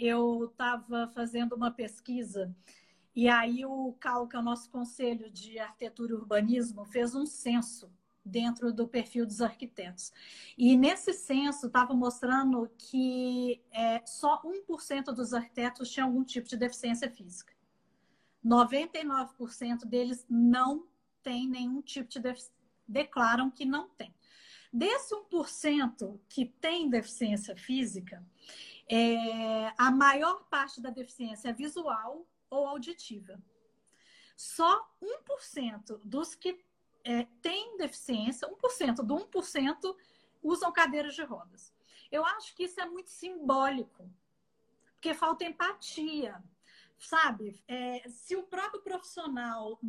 eu 0.00 0.46
estava 0.46 1.08
fazendo 1.08 1.54
uma 1.54 1.70
pesquisa 1.70 2.54
e 3.14 3.28
aí 3.28 3.64
o 3.66 3.92
CAL, 4.00 4.28
que 4.28 4.36
é 4.36 4.38
o 4.38 4.42
nosso 4.42 4.70
Conselho 4.70 5.30
de 5.30 5.58
Arquitetura 5.58 6.12
e 6.12 6.14
Urbanismo, 6.14 6.84
fez 6.84 7.14
um 7.14 7.26
censo 7.26 7.92
dentro 8.24 8.72
do 8.72 8.86
perfil 8.86 9.26
dos 9.26 9.40
arquitetos. 9.40 10.12
E 10.56 10.76
nesse 10.76 11.12
censo 11.12 11.66
estava 11.66 11.92
mostrando 11.92 12.70
que 12.78 13.60
é, 13.72 14.04
só 14.06 14.40
1% 14.42 15.06
dos 15.12 15.34
arquitetos 15.34 15.90
tinham 15.90 16.08
algum 16.08 16.22
tipo 16.22 16.48
de 16.48 16.56
deficiência 16.56 17.10
física. 17.10 17.52
99% 18.44 19.84
deles 19.84 20.24
não 20.28 20.86
têm 21.22 21.48
nenhum 21.48 21.82
tipo 21.82 22.08
de 22.08 22.20
deficiência, 22.20 22.54
declaram 22.86 23.50
que 23.50 23.64
não 23.64 23.88
tem. 23.88 24.14
Desse 24.72 25.14
1% 25.14 26.20
que 26.28 26.46
tem 26.46 26.88
deficiência 26.88 27.56
física, 27.56 28.24
é, 28.90 29.72
a 29.78 29.90
maior 29.92 30.42
parte 30.50 30.80
da 30.80 30.90
deficiência 30.90 31.48
é 31.48 31.52
visual 31.52 32.26
ou 32.50 32.66
auditiva. 32.66 33.40
Só 34.36 34.90
1% 35.00 36.00
dos 36.02 36.34
que 36.34 36.64
é, 37.04 37.24
têm 37.40 37.76
deficiência, 37.76 38.48
1% 38.48 38.96
do 39.04 39.14
1% 39.14 39.96
usam 40.42 40.72
cadeiras 40.72 41.14
de 41.14 41.22
rodas. 41.22 41.72
Eu 42.10 42.24
acho 42.24 42.54
que 42.56 42.64
isso 42.64 42.80
é 42.80 42.86
muito 42.86 43.10
simbólico, 43.10 44.10
porque 44.94 45.14
falta 45.14 45.44
empatia. 45.44 46.42
Sabe, 46.98 47.62
é, 47.66 48.06
se 48.10 48.36
o 48.36 48.42
próprio 48.42 48.82
profissional 48.82 49.80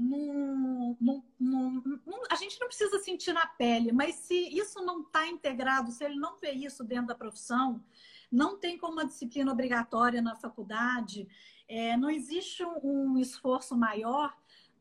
A 2.30 2.36
gente 2.36 2.58
não 2.58 2.68
precisa 2.68 3.00
sentir 3.00 3.34
na 3.34 3.46
pele, 3.46 3.92
mas 3.92 4.16
se 4.16 4.36
isso 4.58 4.80
não 4.86 5.02
está 5.02 5.28
integrado, 5.28 5.92
se 5.92 6.06
ele 6.06 6.16
não 6.16 6.38
vê 6.40 6.52
isso 6.52 6.86
dentro 6.86 7.08
da 7.08 7.16
profissão, 7.16 7.84
não 8.32 8.58
tem 8.58 8.78
como 8.78 8.94
uma 8.94 9.06
disciplina 9.06 9.52
obrigatória 9.52 10.22
na 10.22 10.36
faculdade, 10.36 11.28
é, 11.68 11.98
não 11.98 12.10
existe 12.10 12.64
um, 12.64 12.80
um 12.84 13.18
esforço 13.20 13.76
maior 13.76 14.36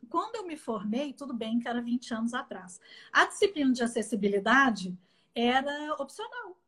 quando 0.08 0.36
eu 0.36 0.46
me 0.46 0.56
formei, 0.56 1.12
tudo 1.12 1.34
bem 1.34 1.58
que 1.58 1.68
era 1.68 1.80
20 1.80 2.14
anos 2.14 2.34
atrás, 2.34 2.80
a 3.12 3.26
disciplina 3.26 3.72
de 3.72 3.82
acessibilidade 3.82 4.96
era 5.34 5.94
opcional. 5.94 6.58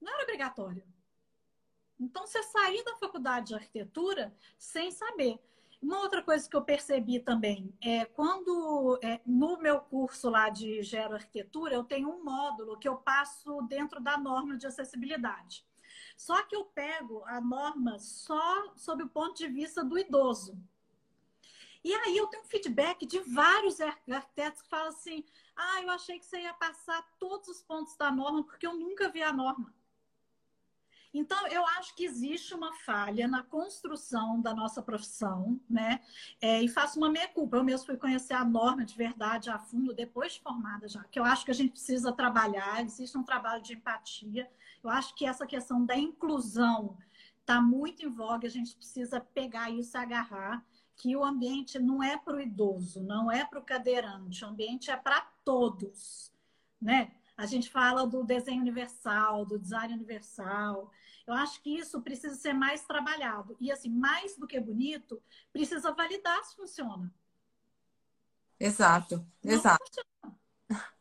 Não 0.00 0.12
era 0.12 0.22
obrigatória. 0.22 0.84
Então, 1.98 2.26
você 2.26 2.42
sair 2.42 2.82
da 2.84 2.96
faculdade 2.96 3.48
de 3.48 3.54
arquitetura 3.54 4.34
sem 4.58 4.90
saber. 4.90 5.38
Uma 5.80 6.00
outra 6.00 6.22
coisa 6.22 6.48
que 6.48 6.54
eu 6.54 6.62
percebi 6.62 7.20
também 7.20 7.74
é 7.82 8.04
quando 8.04 8.98
é, 9.02 9.20
no 9.24 9.58
meu 9.58 9.80
curso 9.80 10.28
lá 10.28 10.50
de 10.50 10.82
geroarquitetura 10.82 11.74
eu 11.74 11.84
tenho 11.84 12.10
um 12.10 12.22
módulo 12.22 12.78
que 12.78 12.88
eu 12.88 12.96
passo 12.96 13.62
dentro 13.62 13.98
da 13.98 14.18
norma 14.18 14.58
de 14.58 14.66
acessibilidade. 14.66 15.64
Só 16.18 16.42
que 16.42 16.54
eu 16.54 16.66
pego 16.66 17.24
a 17.24 17.40
norma 17.40 17.98
só 17.98 18.74
sob 18.76 19.04
o 19.04 19.08
ponto 19.08 19.38
de 19.38 19.48
vista 19.48 19.82
do 19.82 19.98
idoso. 19.98 20.58
E 21.82 21.94
aí 21.94 22.14
eu 22.14 22.26
tenho 22.26 22.44
feedback 22.44 23.06
de 23.06 23.18
vários 23.20 23.80
arquitetos 23.80 24.60
que 24.60 24.68
falam 24.68 24.88
assim: 24.88 25.24
ah, 25.56 25.82
eu 25.82 25.90
achei 25.90 26.18
que 26.18 26.26
você 26.26 26.42
ia 26.42 26.52
passar 26.52 27.02
todos 27.18 27.48
os 27.48 27.62
pontos 27.62 27.96
da 27.96 28.10
norma, 28.10 28.44
porque 28.44 28.66
eu 28.66 28.74
nunca 28.74 29.08
vi 29.08 29.22
a 29.22 29.32
norma. 29.32 29.74
Então, 31.12 31.46
eu 31.48 31.66
acho 31.66 31.94
que 31.96 32.04
existe 32.04 32.54
uma 32.54 32.72
falha 32.72 33.26
na 33.26 33.42
construção 33.42 34.40
da 34.40 34.54
nossa 34.54 34.80
profissão, 34.80 35.60
né? 35.68 36.00
É, 36.40 36.62
e 36.62 36.68
faço 36.68 36.98
uma 36.98 37.10
meia-culpa. 37.10 37.56
Eu 37.56 37.64
mesmo 37.64 37.86
fui 37.86 37.96
conhecer 37.96 38.34
a 38.34 38.44
norma 38.44 38.84
de 38.84 38.94
verdade 38.96 39.50
a 39.50 39.58
fundo, 39.58 39.92
depois 39.92 40.34
de 40.34 40.40
formada 40.40 40.88
já, 40.88 41.02
que 41.04 41.18
eu 41.18 41.24
acho 41.24 41.44
que 41.44 41.50
a 41.50 41.54
gente 41.54 41.72
precisa 41.72 42.12
trabalhar, 42.12 42.84
existe 42.84 43.18
um 43.18 43.24
trabalho 43.24 43.62
de 43.62 43.74
empatia. 43.74 44.48
Eu 44.82 44.88
acho 44.88 45.14
que 45.14 45.26
essa 45.26 45.46
questão 45.46 45.84
da 45.84 45.96
inclusão 45.96 46.96
está 47.40 47.60
muito 47.60 48.06
em 48.06 48.08
voga, 48.08 48.46
a 48.46 48.50
gente 48.50 48.76
precisa 48.76 49.20
pegar 49.20 49.68
isso 49.70 49.96
e 49.96 49.98
agarrar 49.98 50.64
que 50.94 51.16
o 51.16 51.24
ambiente 51.24 51.78
não 51.78 52.02
é 52.02 52.16
para 52.16 52.36
o 52.36 52.40
idoso, 52.40 53.02
não 53.02 53.32
é 53.32 53.44
para 53.44 53.58
o 53.58 53.64
cadeirante, 53.64 54.44
o 54.44 54.48
ambiente 54.48 54.90
é 54.90 54.96
para 54.96 55.22
todos, 55.44 56.30
né? 56.80 57.12
A 57.40 57.46
gente 57.46 57.70
fala 57.70 58.06
do 58.06 58.22
desenho 58.22 58.60
universal, 58.60 59.46
do 59.46 59.58
design 59.58 59.94
universal. 59.94 60.92
Eu 61.26 61.32
acho 61.32 61.62
que 61.62 61.74
isso 61.74 62.02
precisa 62.02 62.34
ser 62.34 62.52
mais 62.52 62.84
trabalhado. 62.84 63.56
E, 63.58 63.72
assim, 63.72 63.88
mais 63.88 64.36
do 64.36 64.46
que 64.46 64.60
bonito, 64.60 65.22
precisa 65.50 65.90
validar 65.90 66.44
se 66.44 66.54
funciona. 66.54 67.10
Exato, 68.58 69.26
não 69.42 69.54
exato. 69.54 69.82
Funciona. 69.86 70.38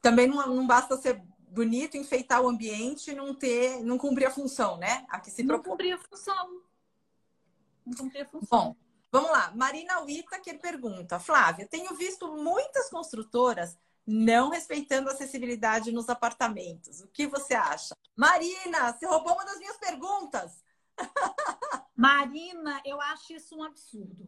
Também 0.00 0.28
não, 0.28 0.46
não 0.46 0.64
basta 0.64 0.96
ser 0.96 1.20
bonito, 1.48 1.96
enfeitar 1.96 2.40
o 2.40 2.48
ambiente 2.48 3.10
e 3.10 3.14
não 3.16 3.34
ter, 3.34 3.82
não 3.82 3.98
cumprir 3.98 4.26
a 4.26 4.30
função, 4.30 4.76
né? 4.76 5.04
A 5.08 5.18
que 5.18 5.28
se 5.28 5.42
propõe. 5.42 5.64
Não 5.64 5.70
cumprir 5.72 5.92
a 5.94 5.98
função. 5.98 6.62
Não 7.84 7.96
cumprir 7.96 8.20
a 8.22 8.26
função. 8.26 8.48
Bom, 8.48 8.76
vamos 9.10 9.30
lá. 9.32 9.52
Marina 9.56 10.02
Whittaker 10.02 10.60
pergunta. 10.60 11.18
Flávia, 11.18 11.66
tenho 11.66 11.92
visto 11.96 12.28
muitas 12.36 12.88
construtoras 12.88 13.76
não 14.06 14.50
respeitando 14.50 15.08
a 15.08 15.12
acessibilidade 15.12 15.92
nos 15.92 16.08
apartamentos. 16.08 17.00
O 17.00 17.08
que 17.08 17.26
você 17.26 17.54
acha? 17.54 17.96
Marina, 18.16 18.92
você 18.92 19.06
roubou 19.06 19.32
uma 19.32 19.44
das 19.44 19.58
minhas 19.58 19.78
perguntas. 19.78 20.62
Marina, 21.96 22.80
eu 22.84 23.00
acho 23.00 23.32
isso 23.32 23.56
um 23.56 23.62
absurdo. 23.62 24.26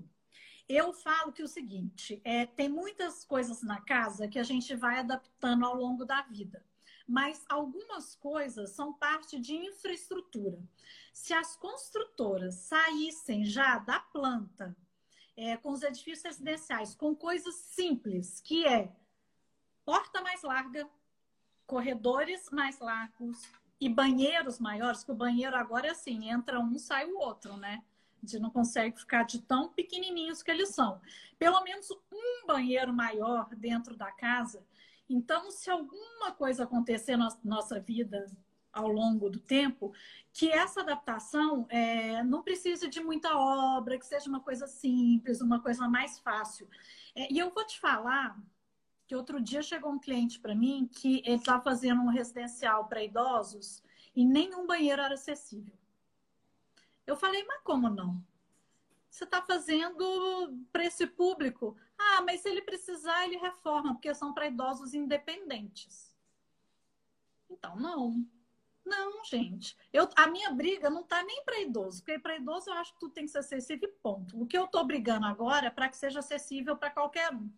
Eu 0.68 0.92
falo 0.92 1.32
que 1.32 1.42
é 1.42 1.44
o 1.44 1.48
seguinte, 1.48 2.20
é, 2.24 2.44
tem 2.44 2.68
muitas 2.68 3.24
coisas 3.24 3.62
na 3.62 3.80
casa 3.80 4.26
que 4.26 4.38
a 4.38 4.42
gente 4.42 4.74
vai 4.74 4.98
adaptando 4.98 5.64
ao 5.64 5.76
longo 5.76 6.04
da 6.04 6.22
vida. 6.22 6.64
Mas 7.06 7.44
algumas 7.48 8.16
coisas 8.16 8.70
são 8.70 8.92
parte 8.92 9.38
de 9.38 9.54
infraestrutura. 9.54 10.58
Se 11.12 11.32
as 11.32 11.54
construtoras 11.56 12.56
saíssem 12.56 13.44
já 13.44 13.78
da 13.78 14.00
planta 14.00 14.76
é, 15.36 15.56
com 15.56 15.70
os 15.70 15.82
edifícios 15.82 16.24
residenciais, 16.24 16.96
com 16.96 17.14
coisas 17.14 17.54
simples, 17.54 18.40
que 18.40 18.66
é 18.66 18.92
porta 19.86 20.20
mais 20.20 20.42
larga, 20.42 20.86
corredores 21.64 22.50
mais 22.50 22.80
largos 22.80 23.48
e 23.80 23.88
banheiros 23.88 24.58
maiores, 24.58 25.04
que 25.04 25.12
o 25.12 25.14
banheiro 25.14 25.54
agora 25.54 25.86
é 25.86 25.90
assim, 25.90 26.28
entra 26.28 26.58
um, 26.58 26.76
sai 26.76 27.06
o 27.06 27.18
outro, 27.18 27.56
né? 27.56 27.84
A 28.16 28.26
gente 28.26 28.40
não 28.40 28.50
consegue 28.50 28.98
ficar 28.98 29.22
de 29.22 29.40
tão 29.40 29.68
pequenininhos 29.68 30.42
que 30.42 30.50
eles 30.50 30.70
são. 30.70 31.00
Pelo 31.38 31.62
menos 31.62 31.88
um 32.12 32.46
banheiro 32.46 32.92
maior 32.92 33.48
dentro 33.54 33.96
da 33.96 34.10
casa. 34.10 34.66
Então, 35.08 35.50
se 35.52 35.70
alguma 35.70 36.32
coisa 36.32 36.64
acontecer 36.64 37.16
na 37.16 37.28
nossa 37.44 37.78
vida 37.78 38.26
ao 38.72 38.88
longo 38.88 39.30
do 39.30 39.38
tempo, 39.38 39.92
que 40.32 40.50
essa 40.50 40.80
adaptação 40.80 41.66
é, 41.68 42.24
não 42.24 42.42
precise 42.42 42.88
de 42.88 43.00
muita 43.00 43.36
obra, 43.36 43.98
que 43.98 44.06
seja 44.06 44.28
uma 44.28 44.40
coisa 44.40 44.66
simples, 44.66 45.40
uma 45.40 45.60
coisa 45.60 45.88
mais 45.88 46.18
fácil. 46.18 46.68
É, 47.14 47.32
e 47.32 47.38
eu 47.38 47.50
vou 47.50 47.64
te 47.64 47.78
falar 47.78 48.36
que 49.06 49.14
outro 49.14 49.40
dia 49.40 49.62
chegou 49.62 49.92
um 49.92 49.98
cliente 49.98 50.40
para 50.40 50.54
mim 50.54 50.88
que 50.90 51.22
ele 51.24 51.36
estava 51.36 51.62
fazendo 51.62 52.02
um 52.02 52.08
residencial 52.08 52.86
para 52.86 53.04
idosos 53.04 53.82
e 54.14 54.24
nenhum 54.24 54.66
banheiro 54.66 55.00
era 55.00 55.14
acessível. 55.14 55.74
Eu 57.06 57.16
falei, 57.16 57.44
mas 57.44 57.62
como 57.62 57.88
não? 57.88 58.22
Você 59.08 59.24
está 59.24 59.40
fazendo 59.40 60.58
para 60.72 60.84
esse 60.84 61.06
público? 61.06 61.76
Ah, 61.96 62.22
mas 62.22 62.40
se 62.40 62.48
ele 62.48 62.60
precisar, 62.62 63.24
ele 63.24 63.36
reforma, 63.36 63.94
porque 63.94 64.12
são 64.14 64.34
para 64.34 64.48
idosos 64.48 64.92
independentes. 64.92 66.14
Então, 67.48 67.76
não. 67.76 68.26
Não, 68.84 69.24
gente. 69.24 69.76
Eu, 69.92 70.08
a 70.16 70.26
minha 70.26 70.50
briga 70.50 70.90
não 70.90 71.00
está 71.00 71.22
nem 71.22 71.44
para 71.44 71.60
idoso, 71.60 72.02
porque 72.02 72.18
para 72.18 72.36
idoso 72.36 72.70
eu 72.70 72.74
acho 72.74 72.92
que 72.92 73.00
tudo 73.00 73.14
tem 73.14 73.24
que 73.24 73.30
ser 73.30 73.38
acessível 73.38 73.92
ponto. 74.02 74.40
O 74.40 74.46
que 74.46 74.58
eu 74.58 74.64
estou 74.64 74.84
brigando 74.84 75.26
agora 75.26 75.66
é 75.66 75.70
para 75.70 75.88
que 75.88 75.96
seja 75.96 76.18
acessível 76.18 76.76
para 76.76 76.90
qualquer 76.90 77.32
um. 77.32 77.50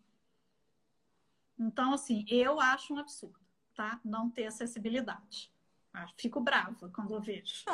Então, 1.59 1.93
assim, 1.93 2.25
eu 2.29 2.61
acho 2.61 2.95
um 2.95 2.99
absurdo, 2.99 3.39
tá? 3.75 4.01
Não 4.05 4.31
ter 4.31 4.47
acessibilidade. 4.47 5.53
Ah, 5.93 6.07
fico 6.17 6.41
brava 6.41 6.89
quando 6.95 7.15
eu 7.15 7.21
vejo. 7.21 7.65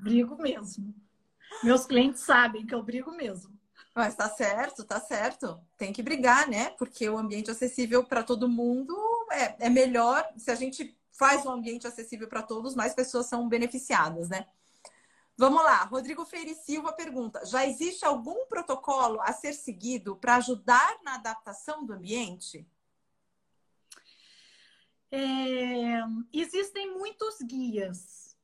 Brigo, 0.00 0.36
mesmo. 0.36 0.94
Meus 1.62 1.86
clientes 1.86 2.20
sabem 2.20 2.66
que 2.66 2.74
eu 2.74 2.82
brigo 2.82 3.10
mesmo. 3.12 3.56
Mas 3.94 4.14
tá 4.14 4.28
certo, 4.28 4.84
tá 4.84 5.00
certo. 5.00 5.58
Tem 5.78 5.92
que 5.92 6.02
brigar, 6.02 6.48
né? 6.48 6.70
Porque 6.70 7.08
o 7.08 7.16
ambiente 7.16 7.50
acessível 7.50 8.04
para 8.04 8.22
todo 8.22 8.48
mundo 8.48 8.94
é, 9.32 9.66
é 9.66 9.70
melhor. 9.70 10.26
Se 10.36 10.50
a 10.50 10.54
gente 10.54 10.94
faz 11.12 11.46
um 11.46 11.50
ambiente 11.50 11.86
acessível 11.86 12.28
para 12.28 12.42
todos, 12.42 12.74
mais 12.74 12.94
pessoas 12.94 13.26
são 13.26 13.48
beneficiadas, 13.48 14.28
né? 14.28 14.46
Vamos 15.38 15.62
lá, 15.62 15.84
Rodrigo 15.84 16.24
Feire 16.24 16.54
Silva 16.54 16.92
pergunta: 16.94 17.44
já 17.44 17.66
existe 17.66 18.04
algum 18.04 18.46
protocolo 18.46 19.20
a 19.20 19.32
ser 19.32 19.52
seguido 19.52 20.16
para 20.16 20.36
ajudar 20.36 20.98
na 21.02 21.16
adaptação 21.16 21.84
do 21.84 21.92
ambiente? 21.92 22.66
É, 25.10 26.00
existem 26.32 26.98
muitos 26.98 27.40
guias 27.42 28.36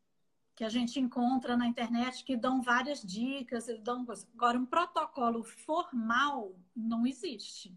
que 0.55 0.65
a 0.65 0.69
gente 0.69 1.01
encontra 1.01 1.57
na 1.57 1.67
internet 1.67 2.23
que 2.25 2.37
dão 2.37 2.61
várias 2.61 3.03
dicas, 3.03 3.67
dão 3.81 4.07
agora 4.35 4.59
um 4.59 4.67
protocolo 4.67 5.43
formal 5.43 6.55
não 6.77 7.07
existe. 7.07 7.75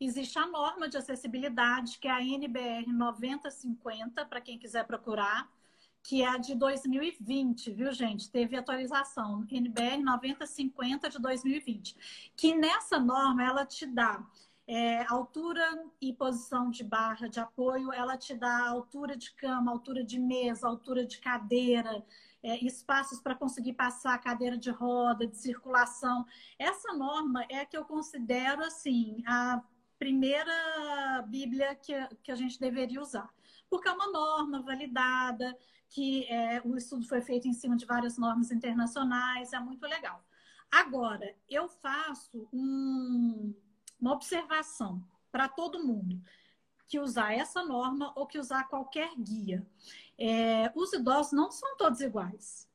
Existe 0.00 0.38
a 0.38 0.46
norma 0.46 0.88
de 0.88 0.96
acessibilidade, 0.96 1.98
que 1.98 2.06
é 2.06 2.10
a 2.12 2.22
NBR 2.22 2.92
9050, 2.92 4.24
para 4.26 4.40
quem 4.40 4.58
quiser 4.58 4.86
procurar 4.86 5.52
que 6.04 6.22
é 6.22 6.28
a 6.28 6.36
de 6.36 6.54
2020, 6.54 7.72
viu, 7.72 7.90
gente? 7.90 8.30
Teve 8.30 8.56
atualização, 8.56 9.46
NBR 9.50 10.02
9050 10.02 11.08
de 11.08 11.18
2020. 11.18 11.96
Que 12.36 12.54
nessa 12.54 13.00
norma 13.00 13.42
ela 13.42 13.66
te 13.66 13.86
dá 13.86 14.24
É, 14.66 15.04
altura 15.12 15.62
e 16.00 16.10
posição 16.14 16.70
de 16.70 16.82
barra 16.82 17.28
de 17.28 17.38
apoio, 17.38 17.92
ela 17.92 18.16
te 18.16 18.34
dá 18.34 18.66
altura 18.66 19.14
de 19.14 19.30
cama, 19.34 19.70
altura 19.70 20.02
de 20.02 20.18
mesa, 20.18 20.66
altura 20.66 21.04
de 21.04 21.18
cadeira, 21.18 22.02
é, 22.42 22.56
espaços 22.64 23.20
para 23.20 23.34
conseguir 23.34 23.74
passar 23.74 24.18
cadeira 24.22 24.56
de 24.56 24.70
roda, 24.70 25.26
de 25.26 25.36
circulação. 25.36 26.24
Essa 26.58 26.94
norma 26.94 27.44
é 27.50 27.66
que 27.66 27.76
eu 27.76 27.84
considero 27.84 28.64
assim 28.64 29.22
a 29.26 29.62
primeira 29.98 31.22
Bíblia 31.28 31.74
que, 31.74 31.92
que 32.22 32.32
a 32.32 32.34
gente 32.34 32.58
deveria 32.58 33.02
usar, 33.02 33.28
porque 33.68 33.88
é 33.88 33.92
uma 33.92 34.10
norma 34.10 34.62
validada, 34.62 35.54
que 35.88 36.24
é, 36.26 36.60
o 36.64 36.76
estudo 36.76 37.06
foi 37.06 37.20
feito 37.20 37.46
em 37.46 37.52
cima 37.52 37.76
de 37.76 37.86
várias 37.86 38.18
normas 38.18 38.50
internacionais, 38.50 39.52
é 39.52 39.60
muito 39.60 39.86
legal. 39.86 40.24
Agora, 40.70 41.34
eu 41.48 41.68
faço 41.68 42.48
um, 42.52 43.54
uma 44.00 44.12
observação 44.12 45.06
para 45.30 45.48
todo 45.48 45.84
mundo 45.84 46.20
que 46.88 46.98
usar 46.98 47.32
essa 47.32 47.64
norma 47.64 48.12
ou 48.16 48.26
que 48.26 48.38
usar 48.38 48.64
qualquer 48.64 49.14
guia. 49.16 49.66
É, 50.18 50.72
os 50.74 50.92
idosos 50.92 51.32
não 51.32 51.50
são 51.50 51.76
todos 51.76 52.00
iguais. 52.00 52.68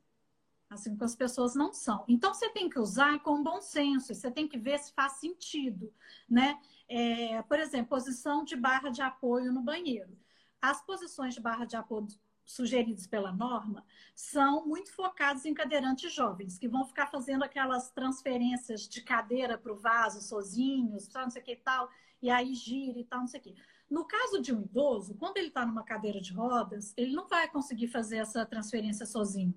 Assim 0.69 0.91
como 0.91 1.03
as 1.03 1.15
pessoas 1.15 1.55
não 1.55 1.73
são. 1.73 2.05
Então, 2.07 2.33
você 2.33 2.49
tem 2.49 2.69
que 2.69 2.79
usar 2.79 3.19
com 3.19 3.43
bom 3.43 3.59
senso, 3.59 4.13
você 4.13 4.29
tem 4.29 4.47
que 4.47 4.57
ver 4.57 4.77
se 4.79 4.93
faz 4.93 5.13
sentido, 5.13 5.91
né? 6.29 6.59
É, 6.87 7.41
por 7.43 7.59
exemplo, 7.59 7.89
posição 7.89 8.43
de 8.43 8.55
barra 8.55 8.89
de 8.89 9.01
apoio 9.01 9.51
no 9.51 9.61
banheiro. 9.61 10.17
As 10.61 10.81
posições 10.81 11.33
de 11.33 11.41
barra 11.41 11.65
de 11.65 11.75
apoio 11.75 12.07
sugeridos 12.49 13.05
pela 13.05 13.31
norma 13.31 13.85
são 14.15 14.65
muito 14.65 14.91
focados 14.91 15.45
em 15.45 15.53
cadeirantes 15.53 16.11
jovens, 16.11 16.57
que 16.57 16.67
vão 16.67 16.83
ficar 16.83 17.05
fazendo 17.07 17.43
aquelas 17.43 17.91
transferências 17.91 18.89
de 18.89 19.01
cadeira 19.01 19.55
para 19.55 19.71
o 19.71 19.77
vaso 19.77 20.19
sozinhos, 20.19 21.07
não 21.13 21.29
sei 21.29 21.41
o 21.43 21.45
que 21.45 21.51
e 21.51 21.57
tal, 21.57 21.89
e 22.19 22.29
aí 22.29 22.55
gira 22.55 22.99
e 22.99 23.03
tal, 23.03 23.19
não 23.19 23.27
sei 23.27 23.39
o 23.39 23.43
que. 23.43 23.55
No 23.87 24.03
caso 24.03 24.41
de 24.41 24.53
um 24.53 24.63
idoso, 24.63 25.13
quando 25.15 25.37
ele 25.37 25.49
está 25.49 25.63
numa 25.63 25.83
cadeira 25.83 26.19
de 26.19 26.33
rodas, 26.33 26.91
ele 26.97 27.13
não 27.13 27.27
vai 27.27 27.47
conseguir 27.47 27.87
fazer 27.87 28.17
essa 28.17 28.43
transferência 28.45 29.05
sozinho. 29.05 29.53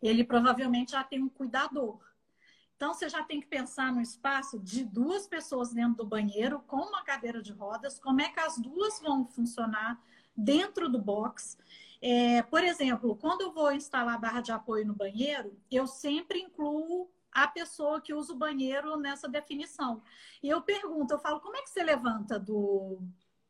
Ele 0.00 0.22
provavelmente 0.22 0.92
já 0.92 1.02
tem 1.02 1.20
um 1.22 1.28
cuidador. 1.28 2.00
Então, 2.76 2.94
você 2.94 3.08
já 3.08 3.22
tem 3.22 3.40
que 3.40 3.46
pensar 3.46 3.92
no 3.92 4.00
espaço 4.00 4.58
de 4.58 4.84
duas 4.84 5.26
pessoas 5.26 5.72
dentro 5.72 5.96
do 5.96 6.06
banheiro 6.06 6.60
com 6.60 6.78
uma 6.78 7.02
cadeira 7.02 7.42
de 7.42 7.52
rodas, 7.52 7.98
como 7.98 8.20
é 8.20 8.28
que 8.28 8.40
as 8.40 8.56
duas 8.56 9.00
vão 9.00 9.26
funcionar 9.26 10.00
dentro 10.36 10.88
do 10.88 10.98
box 10.98 11.58
é, 12.02 12.42
por 12.42 12.64
exemplo, 12.64 13.16
quando 13.16 13.42
eu 13.42 13.52
vou 13.52 13.72
instalar 13.72 14.14
a 14.14 14.18
barra 14.18 14.40
de 14.40 14.52
apoio 14.52 14.86
no 14.86 14.94
banheiro, 14.94 15.58
eu 15.70 15.86
sempre 15.86 16.40
incluo 16.40 17.10
a 17.30 17.46
pessoa 17.46 18.00
que 18.00 18.14
usa 18.14 18.32
o 18.32 18.36
banheiro 18.36 18.96
nessa 18.96 19.28
definição. 19.28 20.02
E 20.42 20.48
eu 20.48 20.62
pergunto, 20.62 21.14
eu 21.14 21.18
falo, 21.18 21.40
como 21.40 21.56
é 21.56 21.62
que 21.62 21.70
você 21.70 21.82
levanta 21.82 22.38
do 22.38 23.00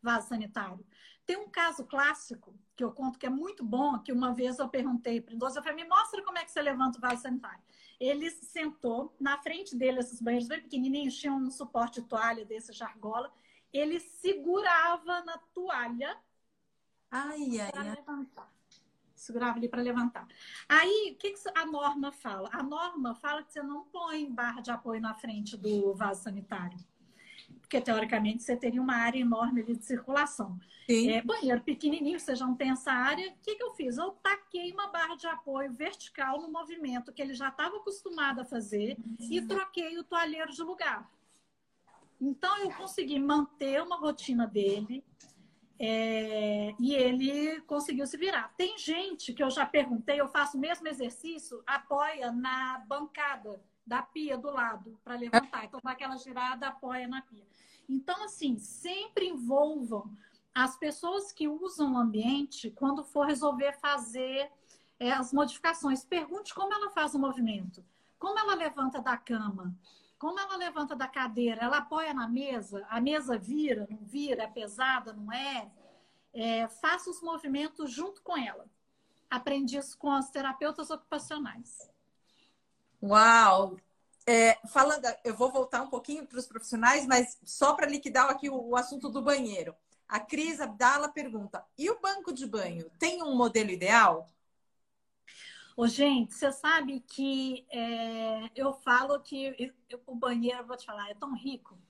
vaso 0.03 0.29
sanitário? 0.29 0.85
Tem 1.25 1.37
um 1.37 1.49
caso 1.49 1.85
clássico 1.85 2.55
que 2.75 2.83
eu 2.83 2.91
conto 2.91 3.19
que 3.19 3.27
é 3.27 3.31
muito 3.31 3.65
bom, 3.65 3.99
que 4.01 4.13
uma 4.13 4.35
vez 4.35 4.59
eu 4.59 4.69
perguntei 4.69 5.21
para 5.21 5.33
o 5.33 5.37
idoso, 5.37 5.59
eu 5.59 5.63
falei, 5.63 5.83
me 5.83 5.89
mostra 5.89 6.23
como 6.23 6.39
é 6.39 6.45
que 6.45 6.51
você 6.51 6.61
levanta 6.61 6.99
o 6.99 7.01
vaso 7.01 7.23
sanitário. 7.23 7.63
Ele 8.01 8.31
sentou, 8.31 9.15
na 9.21 9.39
frente 9.39 9.77
dele, 9.77 10.01
esses 10.01 10.21
banheiros 10.21 10.49
bem 10.49 10.61
pequenininhos, 10.61 11.17
tinham 11.17 11.37
um 11.37 11.51
suporte 11.51 12.01
de 12.01 12.09
toalha 12.09 12.45
desse, 12.45 12.73
de 12.73 12.83
argola, 12.83 13.33
ele 13.73 14.01
segurava 14.01 15.23
na 15.23 15.39
toalha 15.55 16.19
Ai, 17.11 17.61
ai, 17.61 17.71
ai. 17.75 17.95
levantar. 17.97 18.53
Segurava 19.15 19.59
ali 19.59 19.69
para 19.69 19.83
levantar. 19.83 20.27
Aí, 20.69 21.13
o 21.13 21.19
que, 21.19 21.33
que 21.33 21.41
a 21.55 21.67
norma 21.67 22.11
fala? 22.11 22.49
A 22.53 22.63
norma 22.63 23.15
fala 23.15 23.43
que 23.43 23.53
você 23.53 23.63
não 23.63 23.85
põe 23.85 24.31
barra 24.31 24.61
de 24.61 24.71
apoio 24.71 25.01
na 25.01 25.15
frente 25.15 25.57
do 25.57 25.93
vaso 25.95 26.23
sanitário. 26.23 26.79
Porque, 27.61 27.81
teoricamente, 27.81 28.43
você 28.43 28.57
teria 28.57 28.81
uma 28.81 28.95
área 28.95 29.19
enorme 29.19 29.63
de 29.63 29.75
circulação. 29.85 30.59
É, 30.89 31.23
banheiro 31.23 31.61
pequenininho, 31.61 32.19
você 32.19 32.35
já 32.35 32.45
não 32.45 32.57
tem 32.57 32.71
essa 32.71 32.91
área. 32.91 33.31
O 33.31 33.37
que, 33.43 33.55
que 33.55 33.63
eu 33.63 33.71
fiz? 33.75 33.97
Eu 33.97 34.11
taquei 34.23 34.73
uma 34.73 34.89
barra 34.89 35.15
de 35.15 35.27
apoio 35.27 35.73
vertical 35.73 36.41
no 36.41 36.51
movimento 36.51 37.13
que 37.13 37.23
ele 37.23 37.35
já 37.35 37.49
estava 37.49 37.77
acostumado 37.77 38.41
a 38.41 38.45
fazer 38.45 38.97
uhum. 38.99 39.17
e 39.21 39.41
troquei 39.47 39.99
o 39.99 40.05
toalheiro 40.05 40.51
de 40.51 40.63
lugar. 40.63 41.09
Então, 42.21 42.59
eu 42.59 42.73
consegui 42.73 43.19
manter 43.19 43.81
uma 43.83 43.97
rotina 43.97 44.47
dele, 44.47 45.05
é, 45.83 46.75
e 46.79 46.95
ele 46.95 47.63
conseguiu 47.63 48.07
se 48.07 48.19
virar. 48.19 48.53
Tem 48.55 48.77
gente 48.77 49.33
que 49.33 49.43
eu 49.43 49.49
já 49.49 49.65
perguntei, 49.65 50.21
eu 50.21 50.29
faço 50.29 50.59
o 50.59 50.61
mesmo 50.61 50.87
exercício, 50.87 51.63
apoia 51.67 52.31
na 52.31 52.85
bancada 52.87 53.59
da 53.87 54.03
pia 54.03 54.37
do 54.37 54.51
lado 54.51 55.01
para 55.03 55.17
levantar. 55.17 55.65
Então, 55.65 55.81
dá 55.83 55.93
aquela 55.93 56.19
girada, 56.19 56.69
apoia 56.69 57.09
na 57.09 57.23
pia. 57.23 57.47
Então, 57.89 58.23
assim, 58.25 58.59
sempre 58.59 59.27
envolvam 59.27 60.15
as 60.55 60.77
pessoas 60.77 61.33
que 61.33 61.49
usam 61.49 61.95
o 61.95 61.99
ambiente 61.99 62.71
quando 62.73 63.03
for 63.03 63.27
resolver 63.27 63.73
fazer 63.81 64.51
é, 64.99 65.11
as 65.11 65.33
modificações. 65.33 66.05
Pergunte 66.05 66.55
como 66.55 66.75
ela 66.75 66.91
faz 66.91 67.15
o 67.15 67.19
movimento, 67.19 67.83
como 68.19 68.39
ela 68.39 68.55
levanta 68.55 69.01
da 69.01 69.17
cama, 69.17 69.75
como 70.21 70.39
ela 70.39 70.55
levanta 70.55 70.95
da 70.95 71.09
cadeira, 71.09 71.63
ela 71.63 71.79
apoia 71.79 72.13
na 72.13 72.29
mesa, 72.29 72.87
a 72.91 73.01
mesa 73.01 73.39
vira, 73.39 73.89
não 73.91 74.05
vira, 74.05 74.43
é 74.43 74.47
pesada, 74.47 75.15
não 75.15 75.33
é? 75.33 75.73
é 76.35 76.69
faça 76.69 77.09
os 77.09 77.23
movimentos 77.23 77.91
junto 77.91 78.21
com 78.21 78.37
ela. 78.37 78.67
Aprendi 79.31 79.79
isso 79.79 79.97
com 79.97 80.13
as 80.13 80.31
terapeutas 80.31 80.91
ocupacionais. 80.91 81.91
Uau! 83.03 83.79
É, 84.27 84.59
falando, 84.69 85.07
eu 85.25 85.35
vou 85.35 85.51
voltar 85.51 85.81
um 85.81 85.89
pouquinho 85.89 86.27
para 86.27 86.39
os 86.39 86.47
profissionais, 86.47 87.07
mas 87.07 87.39
só 87.43 87.73
para 87.73 87.89
liquidar 87.89 88.29
aqui 88.29 88.51
o, 88.51 88.61
o, 88.61 88.77
assunto 88.77 89.09
do 89.09 89.23
banheiro. 89.23 89.75
A 90.07 90.21
Cris 90.21 90.61
Abdala 90.61 91.09
pergunta: 91.09 91.65
e 91.79 91.89
o 91.89 91.99
banco 91.99 92.31
de 92.31 92.47
banho 92.47 92.91
tem 92.99 93.23
um 93.23 93.35
modelo 93.35 93.71
ideal? 93.71 94.29
Ô, 95.81 95.87
gente, 95.87 96.35
você 96.35 96.53
sabe 96.53 97.01
que 97.01 97.65
é, 97.71 98.51
eu 98.55 98.71
falo 98.71 99.19
que 99.19 99.75
eu, 99.89 99.99
o 100.07 100.15
banheiro, 100.15 100.67
vou 100.67 100.77
te 100.77 100.85
falar, 100.85 101.09
é 101.09 101.15
tão 101.15 101.35
rico. 101.35 101.81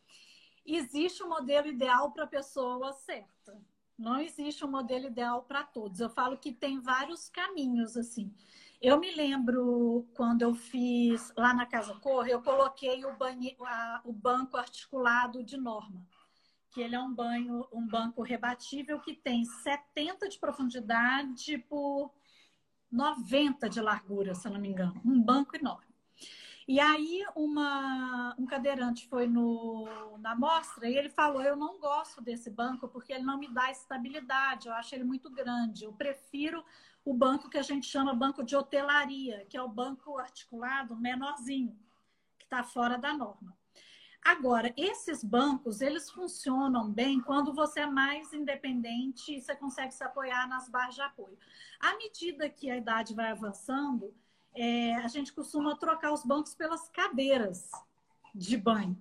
Existe 0.65 1.25
um 1.25 1.29
modelo 1.29 1.67
ideal 1.67 2.13
para 2.13 2.23
a 2.23 2.29
pessoa 2.29 2.93
certa. 2.93 3.61
Não 3.99 4.21
existe 4.21 4.65
um 4.65 4.71
modelo 4.71 5.07
ideal 5.07 5.43
para 5.43 5.65
todos. 5.65 5.99
Eu 5.99 6.09
falo 6.09 6.39
que 6.39 6.53
tem 6.53 6.79
vários 6.79 7.29
caminhos, 7.29 7.97
assim. 7.97 8.33
Eu 8.81 9.01
me 9.01 9.13
lembro 9.13 10.07
quando 10.15 10.43
eu 10.43 10.55
fiz 10.55 11.33
lá 11.37 11.53
na 11.53 11.67
Casa 11.67 11.93
Cor, 11.97 12.29
eu 12.29 12.41
coloquei 12.41 13.05
o, 13.05 13.17
banhe, 13.17 13.57
a, 13.61 14.03
o 14.05 14.13
banco 14.13 14.57
articulado 14.57 15.43
de 15.43 15.57
norma, 15.57 16.07
que 16.71 16.81
ele 16.81 16.95
é 16.95 17.01
um 17.01 17.13
banho, 17.13 17.67
um 17.73 17.85
banco 17.89 18.23
rebatível 18.23 19.01
que 19.01 19.15
tem 19.15 19.45
70 19.45 20.29
de 20.29 20.39
profundidade 20.39 21.59
por 21.59 22.13
90 22.91 23.69
de 23.69 23.81
largura, 23.81 24.35
se 24.35 24.49
não 24.49 24.61
me 24.61 24.69
engano. 24.69 25.01
Um 25.05 25.21
banco 25.21 25.57
enorme. 25.57 25.91
E 26.67 26.79
aí 26.79 27.25
uma, 27.35 28.35
um 28.39 28.47
cadeirante 28.47 29.09
foi 29.09 29.27
no, 29.27 29.89
na 30.19 30.37
mostra 30.37 30.89
e 30.89 30.97
ele 30.97 31.09
falou: 31.09 31.43
Eu 31.43 31.57
não 31.57 31.81
gosto 31.81 32.21
desse 32.21 32.49
banco 32.49 32.87
porque 32.89 33.13
ele 33.13 33.25
não 33.25 33.39
me 33.39 33.49
dá 33.49 33.71
estabilidade, 33.71 34.69
eu 34.69 34.75
acho 34.75 34.95
ele 34.95 35.05
muito 35.05 35.29
grande. 35.31 35.85
Eu 35.85 35.93
prefiro 35.93 36.65
o 37.05 37.13
banco 37.13 37.49
que 37.49 37.59
a 37.59 37.63
gente 37.63 37.87
chama 37.87 38.15
banco 38.15 38.45
de 38.45 38.55
hotelaria, 38.55 39.45
que 39.49 39.57
é 39.57 39.63
o 39.63 39.69
banco 39.69 40.19
articulado 40.19 40.95
menorzinho, 40.97 41.77
que 42.39 42.45
está 42.45 42.63
fora 42.63 42.97
da 42.97 43.13
norma. 43.13 43.57
Agora, 44.23 44.73
esses 44.77 45.25
bancos, 45.25 45.81
eles 45.81 46.11
funcionam 46.11 46.91
bem 46.91 47.21
quando 47.21 47.55
você 47.55 47.81
é 47.81 47.87
mais 47.87 48.33
independente 48.33 49.35
e 49.35 49.41
você 49.41 49.57
consegue 49.57 49.95
se 49.95 50.05
apoiar 50.05 50.47
nas 50.47 50.69
barras 50.69 50.95
de 50.95 51.01
apoio. 51.01 51.39
À 51.81 51.97
medida 51.97 52.49
que 52.49 52.71
a 52.71 52.77
idade 52.77 53.15
vai 53.15 53.31
avançando, 53.31 54.15
é, 54.55 54.95
a 54.97 55.09
gente 55.09 55.33
costuma 55.33 55.77
trocar 55.77 56.13
os 56.13 56.25
bancos 56.25 56.55
pelas 56.55 56.89
cadeiras 56.91 57.71
de 58.35 58.57
banho, 58.57 59.01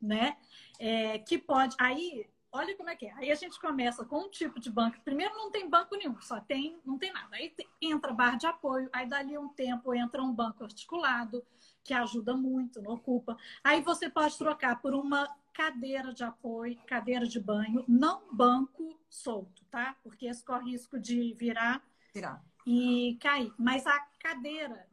né? 0.00 0.36
É, 0.78 1.18
que 1.18 1.38
pode. 1.38 1.74
Aí, 1.80 2.28
olha 2.52 2.76
como 2.76 2.88
é 2.88 2.94
que 2.94 3.06
é. 3.06 3.12
Aí 3.14 3.32
a 3.32 3.34
gente 3.34 3.58
começa 3.60 4.04
com 4.04 4.20
um 4.20 4.30
tipo 4.30 4.60
de 4.60 4.70
banco. 4.70 5.00
Primeiro 5.00 5.34
não 5.34 5.50
tem 5.50 5.68
banco 5.68 5.96
nenhum, 5.96 6.20
só 6.20 6.40
tem, 6.40 6.78
não 6.84 6.98
tem 6.98 7.12
nada. 7.12 7.34
Aí 7.34 7.52
entra 7.80 8.12
barra 8.12 8.36
de 8.36 8.46
apoio, 8.46 8.88
aí 8.92 9.08
dali 9.08 9.36
um 9.36 9.48
tempo 9.48 9.92
entra 9.92 10.22
um 10.22 10.32
banco 10.32 10.62
articulado 10.62 11.44
que 11.86 11.94
ajuda 11.94 12.36
muito, 12.36 12.82
não 12.82 12.94
ocupa. 12.94 13.36
Aí 13.62 13.80
você 13.80 14.10
pode 14.10 14.36
trocar 14.36 14.80
por 14.80 14.92
uma 14.94 15.28
cadeira 15.52 16.12
de 16.12 16.24
apoio, 16.24 16.78
cadeira 16.86 17.26
de 17.26 17.40
banho, 17.40 17.84
não 17.88 18.22
banco 18.34 18.98
solto, 19.08 19.64
tá? 19.70 19.96
Porque 20.02 20.26
esse 20.26 20.44
corre 20.44 20.72
risco 20.72 20.98
de 20.98 21.32
virar, 21.34 21.82
virar. 22.12 22.44
e 22.66 23.16
cair. 23.20 23.54
Mas 23.56 23.86
a 23.86 23.98
cadeira, 24.18 24.86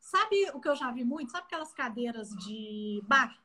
sabe 0.00 0.50
o 0.54 0.60
que 0.60 0.68
eu 0.68 0.74
já 0.74 0.90
vi 0.90 1.04
muito? 1.04 1.30
Sabe 1.30 1.44
aquelas 1.44 1.72
cadeiras 1.72 2.30
de 2.30 3.00
bar, 3.06 3.38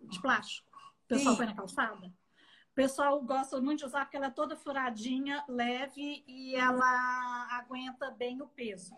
de 0.00 0.20
plástico? 0.20 0.68
O 1.04 1.08
pessoal 1.08 1.34
Sim. 1.34 1.36
põe 1.36 1.46
na 1.46 1.54
calçada? 1.54 2.06
O 2.06 2.74
pessoal 2.74 3.22
gosta 3.22 3.60
muito 3.60 3.80
de 3.80 3.84
usar 3.84 4.06
porque 4.06 4.16
ela 4.16 4.26
é 4.26 4.30
toda 4.30 4.56
furadinha, 4.56 5.44
leve 5.46 6.24
e 6.26 6.56
ela 6.56 7.46
aguenta 7.58 8.10
bem 8.10 8.40
o 8.40 8.48
peso. 8.48 8.96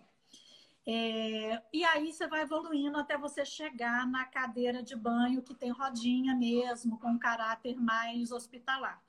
É, 0.86 1.62
e 1.72 1.82
aí 1.84 2.12
você 2.12 2.26
vai 2.26 2.42
evoluindo 2.42 2.98
até 2.98 3.16
você 3.16 3.44
chegar 3.44 4.06
na 4.06 4.26
cadeira 4.26 4.82
de 4.82 4.94
banho 4.94 5.42
que 5.42 5.54
tem 5.54 5.70
rodinha 5.70 6.34
mesmo, 6.34 6.98
com 6.98 7.12
um 7.12 7.18
caráter 7.18 7.76
mais 7.76 8.30
hospitalar. 8.30 9.02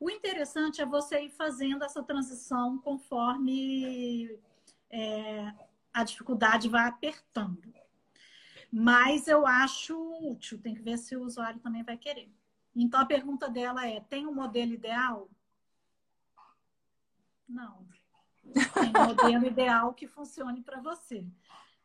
O 0.00 0.08
interessante 0.08 0.80
é 0.80 0.86
você 0.86 1.22
ir 1.22 1.30
fazendo 1.30 1.84
essa 1.84 2.02
transição 2.02 2.78
conforme 2.78 4.38
é, 4.90 5.52
a 5.92 6.04
dificuldade 6.04 6.68
vai 6.68 6.86
apertando. 6.86 7.74
Mas 8.72 9.26
eu 9.28 9.46
acho 9.46 9.96
útil, 10.30 10.58
tem 10.58 10.74
que 10.74 10.82
ver 10.82 10.98
se 10.98 11.16
o 11.16 11.24
usuário 11.24 11.60
também 11.60 11.82
vai 11.82 11.96
querer. 11.96 12.30
Então 12.74 13.00
a 13.00 13.06
pergunta 13.06 13.48
dela 13.48 13.86
é: 13.86 14.00
tem 14.00 14.26
um 14.26 14.34
modelo 14.34 14.72
ideal? 14.72 15.28
Não. 17.48 17.86
Tem 18.52 18.88
um 18.88 19.06
modelo 19.06 19.46
ideal 19.46 19.92
que 19.94 20.06
funcione 20.06 20.62
para 20.62 20.80
você. 20.80 21.24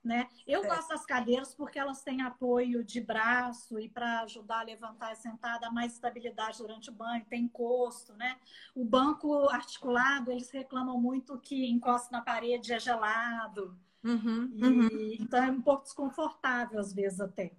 Né? 0.04 0.28
Eu 0.46 0.66
é. 0.66 0.68
gosto 0.68 0.90
das 0.90 1.06
cadeiras 1.06 1.56
porque 1.56 1.80
elas 1.80 2.02
têm 2.02 2.22
apoio 2.22 2.84
de 2.84 3.00
braço 3.00 3.80
e 3.80 3.88
para 3.88 4.22
ajudar 4.24 4.60
a 4.60 4.64
levantar 4.64 5.14
e 5.14 5.16
sentar, 5.16 5.62
dar 5.62 5.72
mais 5.72 5.94
estabilidade 5.94 6.58
durante 6.58 6.90
o 6.90 6.94
banho, 6.94 7.24
tem 7.24 7.44
encosto, 7.44 8.14
né? 8.16 8.38
O 8.76 8.84
banco 8.84 9.48
articulado, 9.48 10.30
eles 10.30 10.50
reclamam 10.52 11.00
muito 11.00 11.40
que 11.40 11.66
encosta 11.68 12.10
na 12.12 12.22
parede 12.22 12.74
é 12.74 12.80
gelado. 12.82 13.80
Uhum, 14.04 14.52
e, 14.54 14.66
uhum. 14.66 15.18
Então 15.22 15.42
é 15.42 15.50
um 15.50 15.62
pouco 15.62 15.84
desconfortável 15.84 16.82
às 16.82 16.92
vezes 16.92 17.22
até. 17.22 17.54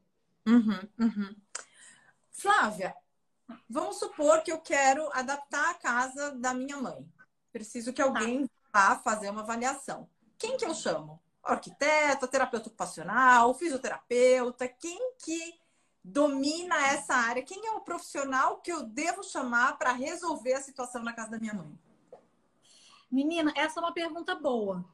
Uhum, 0.46 0.80
uhum. 1.00 1.34
Flávia, 2.30 2.94
vamos 3.68 3.98
supor 3.98 4.42
que 4.42 4.52
eu 4.52 4.60
quero 4.60 5.08
adaptar 5.14 5.70
a 5.70 5.74
casa 5.74 6.32
da 6.32 6.52
minha 6.52 6.76
mãe. 6.76 7.08
Preciso 7.50 7.92
que 7.92 8.02
alguém 8.02 8.50
vá 8.74 8.96
fazer 8.96 9.30
uma 9.30 9.42
avaliação. 9.42 10.10
Quem 10.36 10.56
que 10.56 10.64
eu 10.64 10.74
chamo? 10.74 11.22
Arquiteto, 11.44 12.26
terapeuta 12.26 12.66
ocupacional, 12.66 13.54
fisioterapeuta? 13.54 14.66
Quem 14.66 15.14
que 15.24 15.60
domina 16.02 16.74
essa 16.88 17.14
área? 17.14 17.44
Quem 17.44 17.64
é 17.68 17.70
o 17.72 17.82
profissional 17.82 18.60
que 18.60 18.72
eu 18.72 18.82
devo 18.82 19.22
chamar 19.22 19.78
para 19.78 19.92
resolver 19.92 20.54
a 20.54 20.60
situação 20.60 21.04
na 21.04 21.12
casa 21.12 21.30
da 21.30 21.38
minha 21.38 21.54
mãe? 21.54 21.78
Menina, 23.08 23.52
essa 23.54 23.78
é 23.78 23.82
uma 23.82 23.94
pergunta 23.94 24.34
boa. 24.34 24.84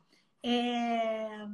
É... 0.42 1.46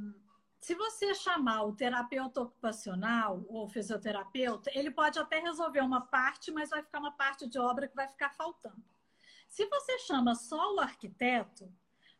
Se 0.59 0.75
você 0.75 1.15
chamar 1.15 1.63
o 1.63 1.73
terapeuta 1.73 2.41
ocupacional 2.41 3.45
ou 3.47 3.69
fisioterapeuta, 3.69 4.69
ele 4.73 4.91
pode 4.91 5.17
até 5.17 5.39
resolver 5.39 5.79
uma 5.79 6.01
parte, 6.01 6.51
mas 6.51 6.71
vai 6.71 6.83
ficar 6.83 6.99
uma 6.99 7.13
parte 7.13 7.47
de 7.47 7.57
obra 7.57 7.87
que 7.87 7.95
vai 7.95 8.07
ficar 8.09 8.31
faltando. 8.31 8.83
Se 9.47 9.65
você 9.67 9.97
chama 9.99 10.35
só 10.35 10.75
o 10.75 10.79
arquiteto, 10.81 11.71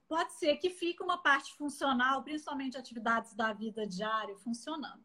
pode 0.08 0.34
ser 0.34 0.58
que 0.58 0.70
fique 0.70 1.04
uma 1.04 1.18
parte 1.18 1.54
funcional, 1.56 2.24
principalmente 2.24 2.78
atividades 2.78 3.34
da 3.34 3.54
vida 3.54 3.86
diária, 3.86 4.36
funcionando. 4.38 5.04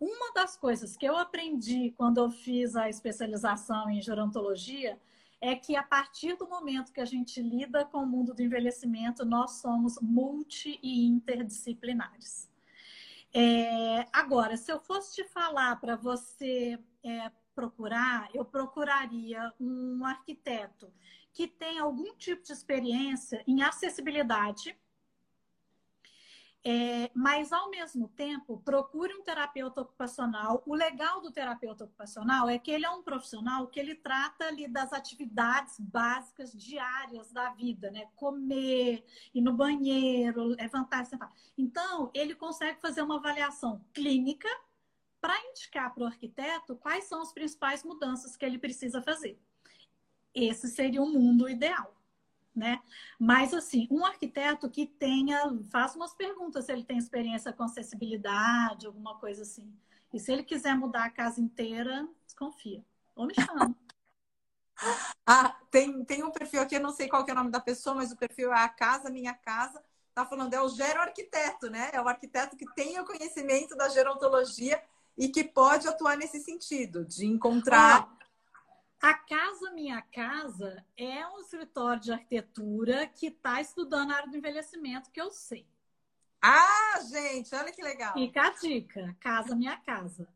Uma 0.00 0.32
das 0.32 0.56
coisas 0.56 0.96
que 0.96 1.06
eu 1.06 1.16
aprendi 1.16 1.92
quando 1.96 2.18
eu 2.18 2.30
fiz 2.30 2.76
a 2.76 2.88
especialização 2.88 3.90
em 3.90 4.00
gerontologia 4.00 4.98
é 5.40 5.54
que 5.54 5.76
a 5.76 5.82
partir 5.82 6.36
do 6.36 6.48
momento 6.48 6.92
que 6.92 7.00
a 7.00 7.04
gente 7.04 7.40
lida 7.40 7.84
com 7.84 7.98
o 7.98 8.06
mundo 8.06 8.34
do 8.34 8.42
envelhecimento, 8.42 9.24
nós 9.24 9.60
somos 9.60 9.98
multi 10.00 10.78
e 10.82 11.06
interdisciplinares. 11.06 12.48
É, 13.32 14.06
agora, 14.12 14.56
se 14.56 14.72
eu 14.72 14.80
fosse 14.80 15.16
te 15.16 15.24
falar 15.24 15.80
para 15.80 15.96
você 15.96 16.78
é, 17.04 17.30
procurar, 17.54 18.28
eu 18.34 18.44
procuraria 18.44 19.52
um 19.60 20.04
arquiteto 20.04 20.92
que 21.38 21.46
tem 21.46 21.78
algum 21.78 22.16
tipo 22.16 22.42
de 22.42 22.52
experiência 22.52 23.44
em 23.46 23.62
acessibilidade 23.62 24.76
é, 26.64 27.12
mas, 27.14 27.52
ao 27.52 27.70
mesmo 27.70 28.08
tempo, 28.08 28.60
procure 28.64 29.14
um 29.14 29.22
terapeuta 29.22 29.82
ocupacional. 29.82 30.64
O 30.66 30.74
legal 30.74 31.20
do 31.20 31.30
terapeuta 31.30 31.84
ocupacional 31.84 32.48
é 32.48 32.58
que 32.58 32.72
ele 32.72 32.84
é 32.84 32.90
um 32.90 33.04
profissional 33.04 33.68
que 33.68 33.78
ele 33.78 33.94
trata 33.94 34.46
ali 34.46 34.66
das 34.66 34.92
atividades 34.92 35.78
básicas 35.78 36.52
diárias 36.52 37.30
da 37.30 37.50
vida, 37.50 37.88
né? 37.92 38.08
Comer, 38.16 39.04
ir 39.32 39.40
no 39.40 39.52
banheiro, 39.52 40.42
levantar, 40.42 41.06
sentar. 41.06 41.32
Então, 41.56 42.10
ele 42.12 42.34
consegue 42.34 42.80
fazer 42.80 43.02
uma 43.02 43.18
avaliação 43.18 43.80
clínica 43.94 44.48
para 45.20 45.38
indicar 45.50 45.94
para 45.94 46.02
o 46.02 46.06
arquiteto 46.06 46.74
quais 46.74 47.04
são 47.04 47.22
as 47.22 47.32
principais 47.32 47.84
mudanças 47.84 48.36
que 48.36 48.44
ele 48.44 48.58
precisa 48.58 49.00
fazer. 49.00 49.40
Esse 50.34 50.68
seria 50.68 51.02
o 51.02 51.08
mundo 51.08 51.48
ideal 51.48 51.98
né? 52.58 52.80
Mas, 53.18 53.54
assim, 53.54 53.86
um 53.90 54.04
arquiteto 54.04 54.68
que 54.68 54.84
tenha, 54.84 55.40
faça 55.70 55.96
umas 55.96 56.12
perguntas 56.12 56.66
se 56.66 56.72
ele 56.72 56.84
tem 56.84 56.98
experiência 56.98 57.52
com 57.52 57.62
acessibilidade, 57.62 58.86
alguma 58.86 59.14
coisa 59.18 59.42
assim. 59.42 59.72
E 60.12 60.18
se 60.18 60.32
ele 60.32 60.42
quiser 60.42 60.74
mudar 60.74 61.04
a 61.04 61.10
casa 61.10 61.40
inteira, 61.40 62.06
desconfia. 62.26 62.84
Ou 63.14 63.26
me 63.26 63.34
chama. 63.34 63.74
ah, 65.26 65.56
tem, 65.70 66.04
tem 66.04 66.24
um 66.24 66.30
perfil 66.30 66.60
aqui, 66.60 66.74
eu 66.74 66.80
não 66.80 66.92
sei 66.92 67.08
qual 67.08 67.24
é 67.26 67.32
o 67.32 67.34
nome 67.34 67.50
da 67.50 67.60
pessoa, 67.60 67.94
mas 67.94 68.10
o 68.10 68.16
perfil 68.16 68.52
é 68.52 68.58
a 68.58 68.68
casa, 68.68 69.08
minha 69.08 69.34
casa. 69.34 69.82
Tá 70.14 70.26
falando, 70.26 70.52
é 70.52 70.60
o 70.60 70.68
gero-arquiteto, 70.68 71.70
né? 71.70 71.90
É 71.92 72.00
o 72.00 72.08
arquiteto 72.08 72.56
que 72.56 72.66
tem 72.74 72.98
o 72.98 73.04
conhecimento 73.04 73.76
da 73.76 73.88
gerontologia 73.88 74.82
e 75.16 75.28
que 75.28 75.44
pode 75.44 75.86
atuar 75.86 76.16
nesse 76.16 76.40
sentido, 76.40 77.04
de 77.04 77.24
encontrar. 77.26 78.08
A 79.00 79.14
Casa 79.14 79.70
Minha 79.72 80.02
Casa 80.02 80.84
é 80.96 81.26
um 81.28 81.38
escritório 81.38 82.02
de 82.02 82.12
arquitetura 82.12 83.06
que 83.06 83.28
está 83.28 83.60
estudando 83.60 84.10
a 84.10 84.16
área 84.16 84.30
do 84.30 84.36
envelhecimento, 84.36 85.10
que 85.10 85.20
eu 85.20 85.30
sei. 85.30 85.66
Ah, 86.42 87.00
gente, 87.08 87.54
olha 87.54 87.72
que 87.72 87.82
legal. 87.82 88.12
Fica 88.12 88.48
a 88.48 88.50
dica, 88.50 89.16
Casa 89.20 89.54
Minha 89.54 89.76
Casa. 89.76 90.28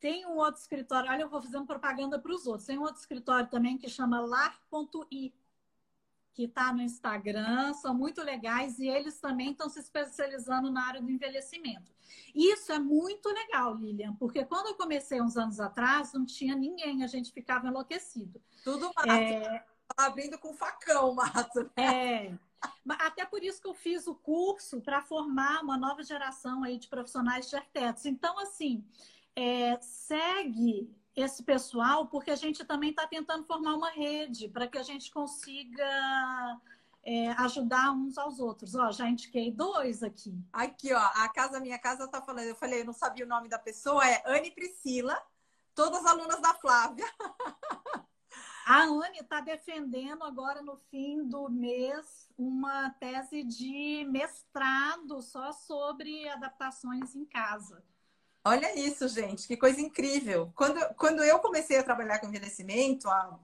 Tem 0.00 0.26
um 0.26 0.38
outro 0.38 0.60
escritório, 0.60 1.10
olha, 1.10 1.22
eu 1.22 1.28
vou 1.28 1.42
fazendo 1.42 1.66
propaganda 1.66 2.18
para 2.18 2.32
os 2.32 2.46
outros. 2.46 2.66
Tem 2.66 2.78
um 2.78 2.82
outro 2.82 3.00
escritório 3.00 3.48
também 3.48 3.78
que 3.78 3.88
chama 3.88 4.20
lar.i, 4.20 5.32
que 6.32 6.44
está 6.44 6.72
no 6.72 6.80
Instagram, 6.80 7.72
são 7.74 7.94
muito 7.94 8.22
legais 8.22 8.78
e 8.78 8.88
eles 8.88 9.18
também 9.18 9.50
estão 9.50 9.68
se 9.68 9.80
especializando 9.80 10.70
na 10.70 10.86
área 10.86 11.02
do 11.02 11.10
envelhecimento. 11.10 11.92
Isso 12.34 12.72
é 12.72 12.78
muito 12.78 13.28
legal, 13.28 13.74
Lilian, 13.74 14.14
porque 14.14 14.44
quando 14.44 14.68
eu 14.68 14.74
comecei 14.74 15.20
uns 15.20 15.36
anos 15.36 15.60
atrás, 15.60 16.12
não 16.12 16.24
tinha 16.24 16.54
ninguém, 16.54 17.02
a 17.02 17.06
gente 17.06 17.32
ficava 17.32 17.68
enlouquecido. 17.68 18.40
Tudo 18.64 18.90
mato. 18.94 19.10
É... 19.10 19.64
Abrindo 19.96 20.38
com 20.38 20.54
facão, 20.54 21.14
mato. 21.14 21.70
É. 21.76 22.32
Até 22.88 23.24
por 23.24 23.42
isso 23.42 23.60
que 23.60 23.66
eu 23.66 23.74
fiz 23.74 24.06
o 24.06 24.14
curso 24.14 24.80
para 24.80 25.02
formar 25.02 25.62
uma 25.62 25.76
nova 25.76 26.02
geração 26.02 26.62
aí 26.62 26.78
de 26.78 26.88
profissionais 26.88 27.48
de 27.48 27.56
arquitetos. 27.56 28.06
Então, 28.06 28.38
assim, 28.38 28.84
é, 29.34 29.78
segue 29.80 30.94
esse 31.14 31.42
pessoal, 31.42 32.06
porque 32.06 32.30
a 32.30 32.36
gente 32.36 32.64
também 32.64 32.90
está 32.90 33.06
tentando 33.06 33.44
formar 33.44 33.74
uma 33.74 33.90
rede 33.90 34.48
para 34.48 34.66
que 34.66 34.78
a 34.78 34.82
gente 34.82 35.10
consiga 35.10 36.60
é, 37.02 37.28
ajudar 37.32 37.92
uns 37.92 38.16
aos 38.16 38.38
outros. 38.38 38.74
Ó, 38.74 38.90
já 38.92 39.08
indiquei 39.08 39.50
dois 39.50 40.02
aqui. 40.02 40.38
Aqui, 40.52 40.92
ó, 40.92 40.98
a 40.98 41.28
Casa 41.28 41.60
Minha 41.60 41.78
Casa 41.78 42.08
tá 42.08 42.20
falando, 42.22 42.46
eu 42.46 42.56
falei, 42.56 42.80
eu 42.80 42.86
não 42.86 42.92
sabia 42.92 43.24
o 43.24 43.28
nome 43.28 43.48
da 43.48 43.58
pessoa, 43.58 44.06
é 44.08 44.22
Anne 44.26 44.50
Priscila, 44.50 45.20
todas 45.74 46.04
alunas 46.06 46.40
da 46.40 46.54
Flávia. 46.54 47.06
A 48.66 48.84
Anne 48.84 49.18
está 49.18 49.40
defendendo 49.40 50.22
agora 50.22 50.62
no 50.62 50.76
fim 50.76 51.26
do 51.26 51.48
mês 51.48 52.30
uma 52.38 52.90
tese 52.90 53.42
de 53.42 54.06
mestrado 54.08 55.20
só 55.22 55.50
sobre 55.50 56.28
adaptações 56.28 57.16
em 57.16 57.24
casa. 57.24 57.82
Olha 58.44 58.78
isso, 58.78 59.06
gente, 59.08 59.46
que 59.46 59.56
coisa 59.56 59.80
incrível. 59.80 60.50
Quando, 60.54 60.94
quando 60.94 61.22
eu 61.22 61.38
comecei 61.38 61.78
a 61.78 61.82
trabalhar 61.82 62.18
com 62.18 62.26
envelhecimento 62.26 63.08
há 63.08 63.38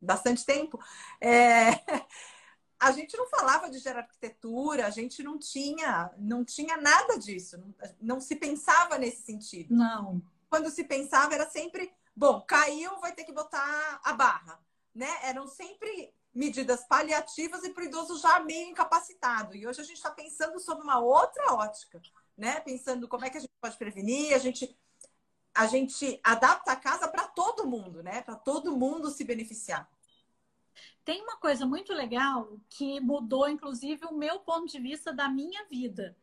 bastante 0.00 0.44
tempo, 0.44 0.78
é... 1.20 1.70
a 2.80 2.90
gente 2.90 3.16
não 3.16 3.28
falava 3.28 3.70
de 3.70 3.86
arquitetura, 3.88 4.86
a 4.86 4.90
gente 4.90 5.22
não 5.22 5.38
tinha, 5.38 6.10
não 6.18 6.44
tinha 6.44 6.76
nada 6.76 7.16
disso, 7.16 7.56
não, 7.58 7.74
não 8.00 8.20
se 8.20 8.34
pensava 8.34 8.98
nesse 8.98 9.22
sentido. 9.22 9.72
Não. 9.74 10.20
Quando 10.50 10.68
se 10.68 10.82
pensava 10.82 11.34
era 11.34 11.48
sempre, 11.48 11.92
bom, 12.16 12.40
caiu, 12.40 12.98
vai 13.00 13.12
ter 13.12 13.24
que 13.24 13.32
botar 13.32 14.00
a 14.02 14.12
barra, 14.14 14.58
né? 14.94 15.08
Eram 15.22 15.46
sempre 15.46 16.12
medidas 16.34 16.84
paliativas 16.84 17.62
e 17.62 17.70
para 17.70 17.82
o 17.82 17.86
idoso 17.86 18.18
já 18.18 18.40
meio 18.40 18.70
incapacitado. 18.70 19.54
E 19.54 19.66
hoje 19.66 19.80
a 19.80 19.84
gente 19.84 19.98
está 19.98 20.10
pensando 20.10 20.58
sobre 20.58 20.82
uma 20.82 20.98
outra 20.98 21.54
ótica, 21.54 22.00
né? 22.36 22.60
Pensando 22.60 23.08
como 23.08 23.24
é 23.24 23.30
que 23.30 23.38
a 23.38 23.40
gente 23.40 23.52
pode 23.60 23.76
prevenir, 23.76 24.34
a 24.34 24.38
gente 24.38 24.76
a 25.54 25.66
gente 25.66 26.18
adapta 26.24 26.72
a 26.72 26.76
casa 26.76 27.06
para 27.08 27.28
todo 27.28 27.66
mundo, 27.66 28.02
né? 28.02 28.22
Para 28.22 28.36
todo 28.36 28.76
mundo 28.76 29.10
se 29.10 29.22
beneficiar. 29.22 29.86
Tem 31.04 31.20
uma 31.22 31.36
coisa 31.36 31.66
muito 31.66 31.92
legal 31.92 32.58
que 32.70 33.00
mudou, 33.00 33.48
inclusive, 33.48 34.06
o 34.06 34.16
meu 34.16 34.40
ponto 34.40 34.70
de 34.70 34.80
vista 34.80 35.12
da 35.12 35.28
minha 35.28 35.64
vida. 35.66 36.16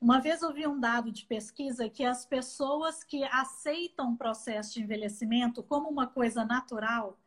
Uma 0.00 0.20
vez 0.20 0.42
eu 0.42 0.52
vi 0.52 0.66
um 0.66 0.78
dado 0.78 1.10
de 1.10 1.24
pesquisa 1.24 1.88
que 1.88 2.04
as 2.04 2.24
pessoas 2.24 3.02
que 3.02 3.24
aceitam 3.24 4.12
o 4.12 4.16
processo 4.16 4.74
de 4.74 4.82
envelhecimento 4.82 5.62
como 5.62 5.88
uma 5.88 6.06
coisa 6.06 6.44
natural, 6.44 7.18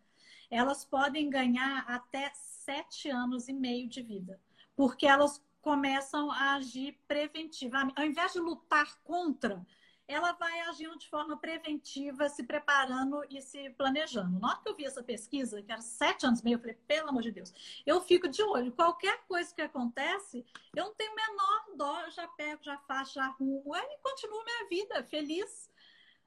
elas 0.49 0.86
podem 0.86 1.29
ganhar 1.29 1.84
até 1.88 2.32
sete 2.34 3.09
anos 3.09 3.49
e 3.49 3.53
meio 3.53 3.89
de 3.89 4.01
vida, 4.01 4.39
porque 4.75 5.05
elas 5.05 5.43
começam 5.62 6.32
a 6.32 6.55
agir 6.55 6.99
preventivamente. 7.07 7.99
Ao 7.99 8.05
invés 8.05 8.34
de 8.34 8.39
lutar 8.39 8.99
contra, 9.03 9.66
ela 10.07 10.34
vai 10.34 10.59
agindo 10.62 10.97
de 10.97 11.07
forma 11.07 11.38
preventiva, 11.38 12.28
se 12.28 12.43
preparando 12.43 13.24
e 13.30 13.41
se 13.41 13.70
planejando. 13.72 14.39
Na 14.39 14.49
hora 14.49 14.59
que 14.62 14.70
eu 14.70 14.76
vi 14.76 14.86
essa 14.86 15.01
pesquisa, 15.01 15.62
que 15.62 15.72
era 15.72 15.82
sete 15.82 16.26
anos 16.26 16.41
e 16.41 16.43
meio, 16.43 16.55
eu 16.55 16.59
falei, 16.59 16.78
pelo 16.86 17.09
amor 17.09 17.22
de 17.22 17.32
Deus, 17.32 17.53
eu 17.86 18.01
fico 18.01 18.28
de 18.28 18.43
olho. 18.43 18.74
Qualquer 18.74 19.24
coisa 19.28 19.53
que 19.53 19.62
acontece, 19.62 20.45
eu 20.76 20.86
não 20.86 20.93
tenho 20.93 21.16
menor 21.16 21.66
dó, 21.78 22.01
eu 22.01 22.12
já 22.12 22.28
pego, 22.28 22.64
já 22.64 22.78
faço, 22.80 23.16
já 23.16 23.26
arrumo. 23.26 23.74
e 23.76 23.97
continuo 23.99 24.43
minha 24.43 24.68
vida 24.70 25.03
feliz. 25.05 25.70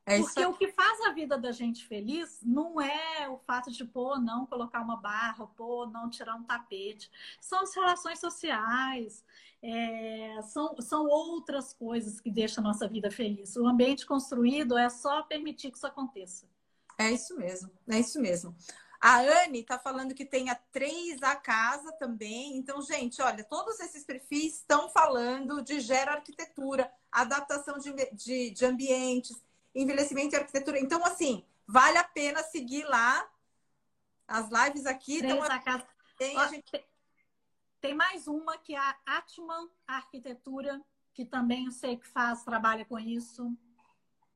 É 0.06 0.18
Porque 0.18 0.44
o 0.44 0.52
que 0.52 0.68
faz 0.68 1.00
a 1.02 1.12
vida 1.12 1.38
da 1.38 1.50
gente 1.50 1.86
feliz 1.86 2.38
não 2.42 2.78
é 2.78 3.26
o 3.28 3.38
fato 3.38 3.70
de, 3.70 3.84
pô, 3.84 4.18
não 4.18 4.44
colocar 4.44 4.82
uma 4.82 4.96
barra, 4.96 5.46
pô, 5.46 5.86
não 5.86 6.10
tirar 6.10 6.34
um 6.34 6.42
tapete. 6.42 7.10
São 7.40 7.62
as 7.62 7.74
relações 7.74 8.18
sociais, 8.18 9.24
é, 9.62 10.42
são, 10.42 10.76
são 10.80 11.06
outras 11.06 11.72
coisas 11.72 12.20
que 12.20 12.30
deixam 12.30 12.62
a 12.62 12.66
nossa 12.68 12.86
vida 12.86 13.10
feliz. 13.10 13.56
O 13.56 13.66
ambiente 13.66 14.04
construído 14.04 14.76
é 14.76 14.90
só 14.90 15.22
permitir 15.22 15.70
que 15.70 15.78
isso 15.78 15.86
aconteça. 15.86 16.46
É 16.98 17.10
isso 17.10 17.34
mesmo, 17.36 17.70
é 17.88 17.98
isso 17.98 18.20
mesmo. 18.20 18.54
A 19.00 19.20
Anne 19.20 19.60
está 19.60 19.78
falando 19.78 20.14
que 20.14 20.24
tem 20.24 20.48
a 20.48 20.54
três 20.54 21.22
a 21.22 21.34
casa 21.36 21.92
também. 21.92 22.56
Então, 22.56 22.80
gente, 22.80 23.20
olha, 23.20 23.44
todos 23.44 23.80
esses 23.80 24.04
perfis 24.04 24.56
estão 24.56 24.88
falando 24.90 25.62
de 25.62 25.80
gero-arquitetura, 25.80 26.90
adaptação 27.10 27.78
de, 27.78 27.92
de, 28.12 28.50
de 28.50 28.64
ambientes, 28.64 29.42
envelhecimento 29.74 30.34
e 30.34 30.38
arquitetura. 30.38 30.78
Então, 30.78 31.04
assim, 31.04 31.44
vale 31.66 31.98
a 31.98 32.04
pena 32.04 32.42
seguir 32.42 32.84
lá. 32.84 33.28
As 34.26 34.48
lives 34.48 34.86
aqui. 34.86 35.20
Casa. 35.64 35.86
Tem, 36.16 36.36
a 36.38 36.46
gente... 36.46 36.84
Tem 37.80 37.94
mais 37.94 38.26
uma 38.26 38.56
que 38.56 38.74
é 38.74 38.78
a 38.78 38.96
Atman 39.04 39.68
Arquitetura, 39.86 40.80
que 41.12 41.24
também 41.24 41.66
eu 41.66 41.70
sei 41.70 41.98
que 41.98 42.08
faz, 42.08 42.42
trabalha 42.42 42.84
com 42.86 42.98
isso. 42.98 43.54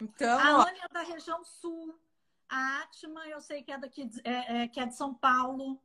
Então, 0.00 0.38
a 0.38 0.68
Ania 0.68 0.84
é 0.84 0.92
da 0.92 1.02
região 1.02 1.42
sul. 1.44 1.98
A 2.48 2.82
Atman, 2.82 3.26
eu 3.26 3.40
sei 3.40 3.62
que 3.62 3.72
é 3.72 3.78
daqui, 3.78 4.10
é, 4.24 4.62
é, 4.62 4.68
que 4.68 4.78
é 4.78 4.86
de 4.86 4.94
São 4.94 5.14
Paulo. 5.14 5.80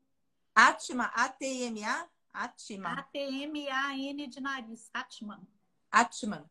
Atma, 0.54 1.06
A-T-M-A? 1.16 2.08
Atman. 2.34 2.94
A-T-M-A-N 3.00 4.28
de 4.28 4.42
nariz. 4.42 4.90
Atman. 4.94 5.48
Atman. 5.92 6.46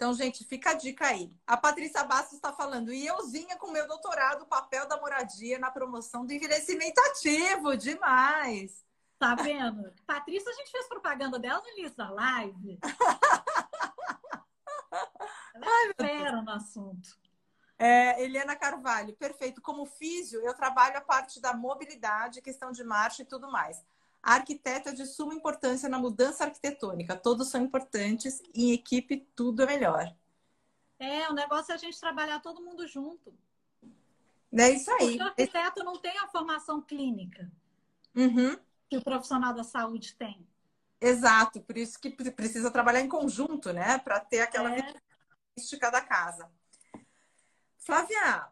Então, 0.00 0.14
gente, 0.14 0.46
fica 0.46 0.70
a 0.70 0.74
dica 0.74 1.08
aí. 1.08 1.30
A 1.46 1.58
Patrícia 1.58 2.02
Bastos 2.02 2.32
está 2.32 2.50
falando, 2.50 2.90
e 2.90 3.06
euzinha 3.06 3.58
com 3.58 3.70
meu 3.70 3.86
doutorado, 3.86 4.44
o 4.44 4.46
papel 4.46 4.88
da 4.88 4.98
moradia 4.98 5.58
na 5.58 5.70
promoção 5.70 6.24
do 6.24 6.32
envelhecimento 6.32 6.98
ativo. 7.02 7.76
Demais! 7.76 8.82
Tá 9.18 9.34
vendo? 9.34 9.92
Patrícia, 10.08 10.50
a 10.50 10.54
gente 10.54 10.70
fez 10.70 10.88
propaganda 10.88 11.38
dela 11.38 11.60
no 11.60 11.68
início 11.78 11.98
da 11.98 12.08
live. 12.08 12.78
Ela 15.54 15.92
é 16.00 16.32
no 16.32 16.50
assunto. 16.50 17.10
É, 17.78 18.24
Eliana 18.24 18.56
Carvalho, 18.56 19.14
perfeito. 19.16 19.60
Como 19.60 19.84
físio, 19.84 20.40
eu 20.40 20.54
trabalho 20.54 20.96
a 20.96 21.02
parte 21.02 21.42
da 21.42 21.52
mobilidade, 21.52 22.40
questão 22.40 22.72
de 22.72 22.82
marcha 22.82 23.20
e 23.20 23.26
tudo 23.26 23.52
mais. 23.52 23.84
A 24.22 24.34
arquiteta 24.34 24.90
é 24.90 24.92
de 24.92 25.06
suma 25.06 25.34
importância 25.34 25.88
na 25.88 25.98
mudança 25.98 26.44
arquitetônica. 26.44 27.16
Todos 27.16 27.48
são 27.48 27.62
importantes. 27.62 28.42
Em 28.54 28.72
equipe, 28.72 29.26
tudo 29.34 29.62
é 29.62 29.66
melhor. 29.66 30.14
É, 30.98 31.28
o 31.28 31.32
negócio 31.32 31.72
é 31.72 31.74
a 31.74 31.78
gente 31.78 31.98
trabalhar 31.98 32.40
todo 32.40 32.62
mundo 32.62 32.86
junto. 32.86 33.32
É 34.52 34.70
isso 34.70 34.90
aí. 34.90 35.16
Porque 35.16 35.22
o 35.22 35.26
arquiteto 35.26 35.84
não 35.84 35.96
tem 35.98 36.18
a 36.18 36.28
formação 36.28 36.82
clínica. 36.82 37.50
Uhum 38.14 38.58
que 38.90 38.96
o 38.96 39.04
profissional 39.04 39.54
da 39.54 39.62
saúde 39.62 40.16
tem. 40.16 40.44
Exato, 41.00 41.60
por 41.62 41.78
isso 41.78 41.98
que 41.98 42.10
precisa 42.10 42.70
trabalhar 42.70 43.00
em 43.00 43.08
conjunto, 43.08 43.72
né? 43.72 43.96
Para 43.98 44.18
ter 44.18 44.40
aquela 44.40 44.76
é. 44.76 44.92
da 45.90 46.00
casa. 46.00 46.50
Flávia, 47.78 48.48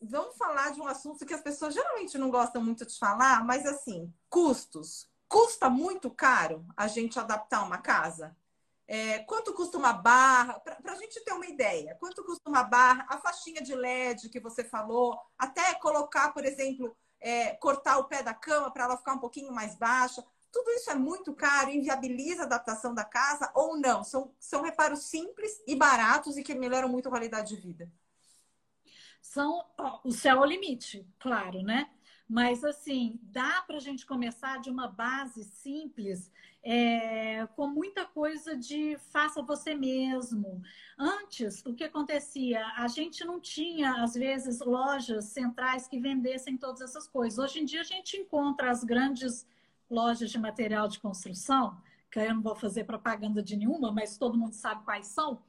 vamos 0.00 0.36
falar 0.36 0.72
de 0.72 0.80
um 0.80 0.86
assunto 0.86 1.24
que 1.24 1.34
as 1.34 1.40
pessoas 1.40 1.74
geralmente 1.74 2.18
não 2.18 2.30
gostam 2.30 2.62
muito 2.62 2.84
de 2.86 2.98
falar, 2.98 3.44
mas 3.44 3.66
assim, 3.66 4.12
custos. 4.28 5.08
Custa 5.28 5.68
muito 5.68 6.10
caro 6.10 6.64
a 6.76 6.86
gente 6.86 7.18
adaptar 7.18 7.64
uma 7.64 7.78
casa? 7.78 8.36
É, 8.86 9.20
quanto 9.20 9.54
custa 9.54 9.78
uma 9.78 9.92
barra? 9.92 10.60
Para 10.60 10.92
a 10.92 10.96
gente 10.96 11.20
ter 11.24 11.32
uma 11.32 11.46
ideia, 11.46 11.96
quanto 11.98 12.22
custa 12.22 12.48
uma 12.48 12.62
barra? 12.62 13.06
A 13.08 13.18
faixinha 13.18 13.62
de 13.62 13.74
LED 13.74 14.28
que 14.28 14.38
você 14.38 14.62
falou, 14.62 15.18
até 15.38 15.74
colocar, 15.74 16.32
por 16.32 16.44
exemplo, 16.44 16.94
é, 17.20 17.54
cortar 17.56 17.98
o 17.98 18.04
pé 18.04 18.22
da 18.22 18.34
cama 18.34 18.70
para 18.70 18.84
ela 18.84 18.96
ficar 18.96 19.14
um 19.14 19.18
pouquinho 19.18 19.52
mais 19.52 19.74
baixa. 19.74 20.24
Tudo 20.52 20.70
isso 20.70 20.90
é 20.90 20.94
muito 20.94 21.34
caro, 21.34 21.70
inviabiliza 21.70 22.42
a 22.42 22.46
adaptação 22.46 22.94
da 22.94 23.04
casa 23.04 23.50
ou 23.54 23.76
não? 23.76 24.04
São, 24.04 24.32
são 24.38 24.62
reparos 24.62 25.04
simples 25.04 25.60
e 25.66 25.74
baratos 25.74 26.36
e 26.36 26.42
que 26.42 26.54
melhoram 26.54 26.88
muito 26.88 27.08
a 27.08 27.10
qualidade 27.10 27.56
de 27.56 27.60
vida. 27.60 27.90
São 29.24 29.64
ó, 29.78 30.00
o 30.04 30.12
céu 30.12 30.36
é 30.36 30.40
o 30.40 30.44
limite, 30.44 31.06
claro, 31.18 31.62
né? 31.62 31.88
Mas, 32.28 32.62
assim, 32.62 33.18
dá 33.22 33.62
para 33.66 33.76
a 33.76 33.80
gente 33.80 34.04
começar 34.04 34.60
de 34.60 34.68
uma 34.68 34.86
base 34.86 35.44
simples, 35.44 36.30
é, 36.62 37.46
com 37.56 37.66
muita 37.66 38.04
coisa 38.04 38.54
de 38.54 38.98
faça 39.10 39.40
você 39.40 39.74
mesmo. 39.74 40.62
Antes, 40.98 41.64
o 41.64 41.74
que 41.74 41.84
acontecia? 41.84 42.66
A 42.76 42.86
gente 42.86 43.24
não 43.24 43.40
tinha, 43.40 44.02
às 44.02 44.12
vezes, 44.12 44.60
lojas 44.60 45.24
centrais 45.26 45.88
que 45.88 45.98
vendessem 45.98 46.58
todas 46.58 46.82
essas 46.82 47.08
coisas. 47.08 47.38
Hoje 47.38 47.60
em 47.60 47.64
dia, 47.64 47.80
a 47.80 47.84
gente 47.84 48.18
encontra 48.18 48.70
as 48.70 48.84
grandes 48.84 49.46
lojas 49.90 50.30
de 50.30 50.38
material 50.38 50.86
de 50.86 51.00
construção, 51.00 51.80
que 52.10 52.20
eu 52.20 52.34
não 52.34 52.42
vou 52.42 52.54
fazer 52.54 52.84
propaganda 52.84 53.42
de 53.42 53.56
nenhuma, 53.56 53.90
mas 53.90 54.18
todo 54.18 54.38
mundo 54.38 54.52
sabe 54.52 54.84
quais 54.84 55.06
são, 55.06 55.42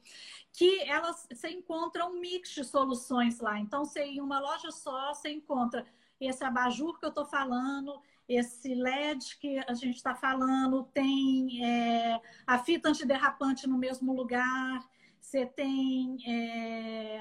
que 0.56 0.80
elas 0.84 1.28
você 1.30 1.50
encontra 1.50 2.06
um 2.06 2.18
mix 2.18 2.48
de 2.48 2.64
soluções 2.64 3.40
lá. 3.40 3.60
Então, 3.60 3.84
você 3.84 4.02
em 4.02 4.22
uma 4.22 4.40
loja 4.40 4.70
só, 4.70 5.12
você 5.12 5.28
encontra 5.28 5.86
esse 6.18 6.42
abajur 6.42 6.98
que 6.98 7.04
eu 7.04 7.10
estou 7.10 7.26
falando, 7.26 8.00
esse 8.26 8.74
LED 8.74 9.36
que 9.38 9.58
a 9.58 9.74
gente 9.74 9.96
está 9.96 10.14
falando, 10.14 10.84
tem 10.94 11.62
é, 11.62 12.22
a 12.46 12.58
fita 12.58 12.88
antiderrapante 12.88 13.66
no 13.66 13.76
mesmo 13.76 14.14
lugar, 14.14 14.82
você 15.20 15.44
tem 15.44 16.16
é, 16.26 17.20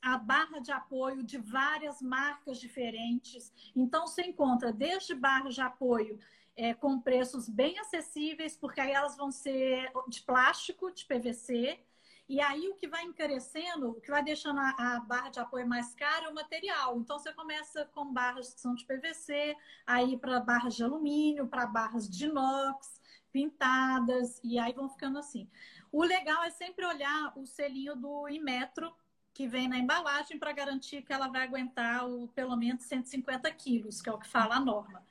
a 0.00 0.16
barra 0.16 0.60
de 0.60 0.70
apoio 0.70 1.24
de 1.24 1.38
várias 1.38 2.00
marcas 2.00 2.60
diferentes. 2.60 3.52
Então, 3.74 4.06
você 4.06 4.22
encontra 4.22 4.72
desde 4.72 5.12
barras 5.12 5.56
de 5.56 5.60
apoio 5.60 6.20
é, 6.56 6.72
com 6.72 7.00
preços 7.00 7.48
bem 7.48 7.80
acessíveis, 7.80 8.56
porque 8.56 8.80
aí 8.80 8.92
elas 8.92 9.16
vão 9.16 9.32
ser 9.32 9.90
de 10.06 10.22
plástico, 10.22 10.92
de 10.92 11.04
PVC, 11.04 11.80
e 12.28 12.40
aí 12.40 12.68
o 12.68 12.74
que 12.74 12.86
vai 12.86 13.04
encarecendo, 13.04 13.90
o 13.90 14.00
que 14.00 14.10
vai 14.10 14.22
deixando 14.22 14.60
a, 14.60 14.74
a, 14.78 15.00
barra 15.00 15.30
de 15.30 15.40
apoio 15.40 15.66
mais 15.66 15.94
cara 15.94 16.26
é 16.26 16.28
o 16.28 16.34
material. 16.34 16.98
Então 16.98 17.18
você 17.18 17.32
começa 17.32 17.86
com 17.86 18.12
barras 18.12 18.52
que 18.52 18.60
são 18.60 18.74
de 18.74 18.84
PVC, 18.84 19.56
aí 19.86 20.18
para 20.18 20.38
barras 20.38 20.76
de 20.76 20.84
alumínio, 20.84 21.48
para 21.48 21.66
barras 21.66 22.08
de 22.08 22.26
inox, 22.26 23.00
pintadas, 23.32 24.40
e 24.44 24.58
aí 24.58 24.74
vão 24.74 24.90
ficando 24.90 25.18
assim. 25.18 25.48
O 25.90 26.04
legal 26.04 26.42
é 26.44 26.50
sempre 26.50 26.84
olhar 26.84 27.32
o 27.34 27.46
selinho 27.46 27.96
do 27.96 28.28
Imetro, 28.28 28.92
que 29.32 29.46
vem 29.46 29.68
na 29.68 29.78
embalagem, 29.78 30.38
para 30.38 30.52
garantir 30.52 31.02
que 31.02 31.12
ela 31.12 31.28
vai 31.28 31.44
aguentar 31.44 32.06
o, 32.06 32.28
pelo 32.28 32.56
menos 32.56 32.82
150 32.84 33.50
quilos, 33.52 34.02
que 34.02 34.08
é 34.10 34.12
o 34.12 34.18
que 34.18 34.28
fala 34.28 34.56
a 34.56 34.60
norma. 34.60 35.02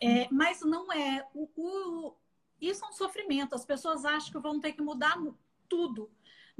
É, 0.00 0.26
mas 0.30 0.60
não 0.62 0.90
é. 0.90 1.28
O, 1.34 1.50
o, 1.56 2.14
isso 2.60 2.84
é 2.84 2.88
um 2.88 2.92
sofrimento. 2.92 3.54
As 3.54 3.64
pessoas 3.64 4.04
acham 4.04 4.32
que 4.32 4.38
vão 4.38 4.58
ter 4.58 4.72
que 4.72 4.80
mudar 4.80 5.18
tudo. 5.68 6.10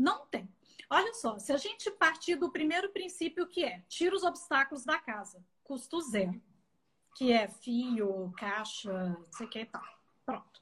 Não 0.03 0.26
tem. 0.26 0.53
Olha 0.90 1.14
só, 1.14 1.38
se 1.38 1.53
a 1.53 1.57
gente 1.57 1.90
partir 1.92 2.34
do 2.34 2.50
primeiro 2.50 2.90
princípio 2.90 3.46
que 3.46 3.64
é 3.64 3.84
tira 3.88 4.16
os 4.16 4.24
obstáculos 4.24 4.84
da 4.84 4.98
casa, 4.98 5.40
custo 5.62 6.00
zero, 6.00 6.42
que 7.16 7.30
é 7.30 7.46
fio, 7.46 8.32
caixa, 8.36 8.92
não 9.11 9.32
sei 9.32 9.46
o 9.46 9.48
que 9.48 9.61
e 9.61 9.66
tal. 9.66 9.84
Pronto. 10.26 10.62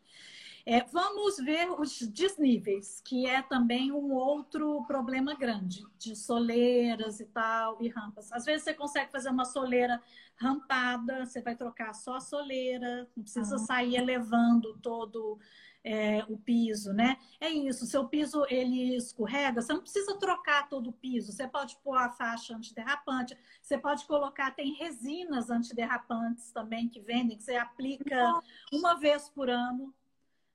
É, 0.70 0.84
vamos 0.84 1.38
ver 1.38 1.68
os 1.68 1.98
desníveis, 1.98 3.02
que 3.04 3.26
é 3.26 3.42
também 3.42 3.90
um 3.90 4.12
outro 4.12 4.84
problema 4.84 5.34
grande, 5.34 5.84
de 5.98 6.14
soleiras 6.14 7.18
e 7.18 7.24
tal, 7.24 7.82
e 7.82 7.88
rampas. 7.88 8.30
Às 8.30 8.44
vezes 8.44 8.62
você 8.62 8.72
consegue 8.72 9.10
fazer 9.10 9.30
uma 9.30 9.44
soleira 9.44 10.00
rampada, 10.36 11.26
você 11.26 11.42
vai 11.42 11.56
trocar 11.56 11.92
só 11.92 12.14
a 12.14 12.20
soleira, 12.20 13.10
não 13.16 13.24
precisa 13.24 13.58
sair 13.58 13.96
elevando 13.96 14.78
todo 14.78 15.40
é, 15.82 16.24
o 16.28 16.38
piso, 16.38 16.92
né? 16.92 17.16
É 17.40 17.48
isso, 17.48 17.84
seu 17.84 18.06
piso 18.06 18.46
ele 18.48 18.94
escorrega, 18.94 19.60
você 19.60 19.72
não 19.72 19.80
precisa 19.80 20.16
trocar 20.20 20.68
todo 20.68 20.90
o 20.90 20.92
piso, 20.92 21.32
você 21.32 21.48
pode 21.48 21.76
pôr 21.82 21.96
a 21.96 22.10
faixa 22.10 22.54
antiderrapante, 22.54 23.36
você 23.60 23.76
pode 23.76 24.06
colocar, 24.06 24.52
tem 24.52 24.74
resinas 24.74 25.50
antiderrapantes 25.50 26.52
também 26.52 26.88
que 26.88 27.00
vendem, 27.00 27.36
que 27.36 27.42
você 27.42 27.56
aplica 27.56 28.40
uma 28.72 28.94
vez 28.94 29.28
por 29.28 29.50
ano, 29.50 29.92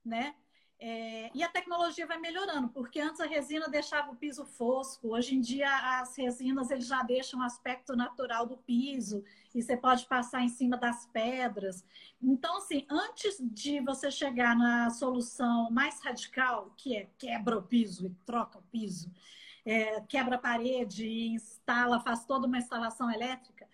né? 0.06 0.34
É, 0.78 1.30
e 1.34 1.42
a 1.42 1.48
tecnologia 1.48 2.06
vai 2.06 2.18
melhorando, 2.18 2.68
porque 2.68 3.00
antes 3.00 3.18
a 3.20 3.26
resina 3.26 3.66
deixava 3.66 4.10
o 4.10 4.16
piso 4.16 4.44
fosco, 4.44 5.08
hoje 5.08 5.34
em 5.34 5.40
dia 5.40 5.68
as 6.00 6.14
resinas 6.18 6.70
eles 6.70 6.86
já 6.86 7.02
deixam 7.02 7.40
o 7.40 7.42
aspecto 7.42 7.96
natural 7.96 8.46
do 8.46 8.58
piso 8.58 9.24
e 9.54 9.62
você 9.62 9.74
pode 9.74 10.04
passar 10.04 10.42
em 10.42 10.50
cima 10.50 10.76
das 10.76 11.06
pedras. 11.06 11.82
Então, 12.22 12.58
assim, 12.58 12.86
antes 12.90 13.38
de 13.40 13.80
você 13.80 14.10
chegar 14.10 14.54
na 14.54 14.90
solução 14.90 15.70
mais 15.70 15.98
radical, 16.04 16.70
que 16.76 16.94
é 16.94 17.08
quebra 17.16 17.56
o 17.56 17.62
piso 17.62 18.06
e 18.06 18.10
troca 18.26 18.58
o 18.58 18.62
piso, 18.62 19.10
é, 19.64 20.02
quebra 20.02 20.36
a 20.36 20.38
parede 20.38 21.06
e 21.06 21.28
instala, 21.28 22.00
faz 22.00 22.26
toda 22.26 22.46
uma 22.46 22.58
instalação 22.58 23.10
elétrica, 23.10 23.66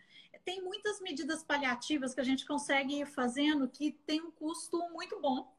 tem 0.45 0.63
muitas 0.63 1.01
medidas 1.01 1.43
paliativas 1.43 2.15
que 2.15 2.21
a 2.21 2.25
gente 2.25 2.47
consegue 2.47 3.01
ir 3.01 3.07
fazendo 3.07 3.69
que 3.69 3.93
tem 4.07 4.21
um 4.21 4.31
custo 4.31 4.79
muito 4.93 5.21
bom. 5.21 5.53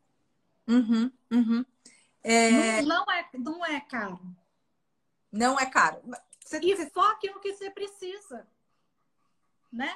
Uhum, 0.67 1.11
uhum. 1.31 1.65
É... 2.23 2.81
Não, 2.81 3.05
não, 3.05 3.11
é, 3.11 3.29
não 3.33 3.65
é 3.65 3.79
caro. 3.81 4.19
Não 5.31 5.59
é 5.59 5.65
caro. 5.65 6.01
Você... 6.45 6.59
E 6.59 6.89
foque 6.89 7.29
no 7.29 7.39
que 7.39 7.53
você 7.53 7.69
precisa. 7.69 8.47
Né? 9.71 9.93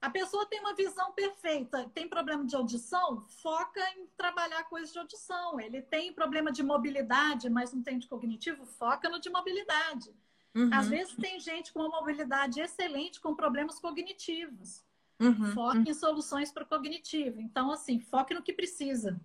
A 0.00 0.10
pessoa 0.10 0.46
tem 0.46 0.60
uma 0.60 0.74
visão 0.74 1.12
perfeita, 1.12 1.90
tem 1.92 2.08
problema 2.08 2.44
de 2.44 2.54
audição, 2.54 3.20
foca 3.20 3.80
em 3.96 4.06
trabalhar 4.16 4.62
coisas 4.64 4.92
de 4.92 4.98
audição. 4.98 5.58
Ele 5.58 5.82
tem 5.82 6.12
problema 6.12 6.52
de 6.52 6.62
mobilidade, 6.62 7.50
mas 7.50 7.72
não 7.72 7.82
tem 7.82 7.98
de 7.98 8.06
cognitivo, 8.06 8.64
foca 8.64 9.08
no 9.08 9.18
de 9.18 9.30
mobilidade. 9.30 10.14
Uhum. 10.54 10.70
Às 10.72 10.88
vezes 10.88 11.16
tem 11.16 11.40
gente 11.40 11.72
com 11.72 11.80
uma 11.80 12.00
mobilidade 12.00 12.60
excelente 12.60 13.20
com 13.20 13.34
problemas 13.34 13.78
cognitivos. 13.78 14.84
Uhum. 15.18 15.52
Foque 15.52 15.78
uhum. 15.78 15.84
em 15.88 15.94
soluções 15.94 16.52
para 16.52 16.62
o 16.62 16.68
cognitivo. 16.68 17.40
Então, 17.40 17.70
assim, 17.70 17.98
foque 17.98 18.32
no 18.32 18.42
que 18.42 18.52
precisa. 18.52 19.20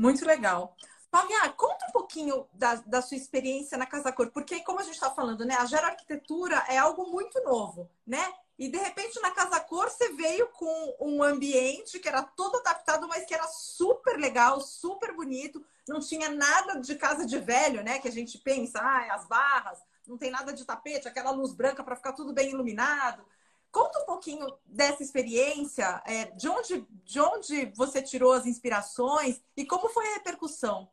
Muito 0.00 0.24
legal. 0.24 0.74
Fábia, 1.10 1.50
conta 1.50 1.86
um 1.86 1.92
pouquinho 1.92 2.46
da, 2.54 2.76
da 2.76 3.02
sua 3.02 3.18
experiência 3.18 3.76
na 3.76 3.84
Casa 3.84 4.10
Cor, 4.10 4.30
porque 4.30 4.60
como 4.60 4.80
a 4.80 4.82
gente 4.82 4.94
está 4.94 5.10
falando, 5.10 5.44
né, 5.44 5.54
a 5.56 5.66
geroarquitetura 5.66 6.56
é 6.68 6.78
algo 6.78 7.10
muito 7.10 7.38
novo, 7.42 7.90
né? 8.06 8.32
E 8.58 8.70
de 8.70 8.78
repente 8.78 9.20
na 9.20 9.30
Casa 9.30 9.60
Cor 9.60 9.90
você 9.90 10.10
veio 10.14 10.48
com 10.54 10.96
um 11.00 11.22
ambiente 11.22 11.98
que 11.98 12.08
era 12.08 12.22
todo 12.22 12.60
adaptado, 12.60 13.06
mas 13.08 13.26
que 13.26 13.34
era 13.34 13.46
super 13.48 14.18
legal, 14.18 14.58
super 14.62 15.14
bonito, 15.14 15.62
não 15.86 16.00
tinha 16.00 16.30
nada 16.30 16.80
de 16.80 16.94
casa 16.94 17.26
de 17.26 17.38
velho, 17.38 17.84
né? 17.84 17.98
Que 17.98 18.08
a 18.08 18.12
gente 18.12 18.38
pensa, 18.38 18.80
ah, 18.80 19.14
as 19.14 19.26
barras, 19.26 19.80
não 20.06 20.16
tem 20.16 20.30
nada 20.30 20.50
de 20.50 20.64
tapete, 20.64 21.08
aquela 21.08 21.30
luz 21.30 21.52
branca 21.52 21.84
para 21.84 21.96
ficar 21.96 22.14
tudo 22.14 22.32
bem 22.32 22.48
iluminado. 22.48 23.22
Conta 23.70 24.00
um 24.00 24.06
pouquinho 24.06 24.46
dessa 24.66 25.02
experiência, 25.02 26.02
é, 26.04 26.24
de, 26.32 26.48
onde, 26.48 26.86
de 27.04 27.20
onde 27.20 27.66
você 27.76 28.02
tirou 28.02 28.32
as 28.32 28.46
inspirações 28.46 29.40
e 29.56 29.64
como 29.64 29.88
foi 29.88 30.06
a 30.08 30.14
repercussão? 30.14 30.90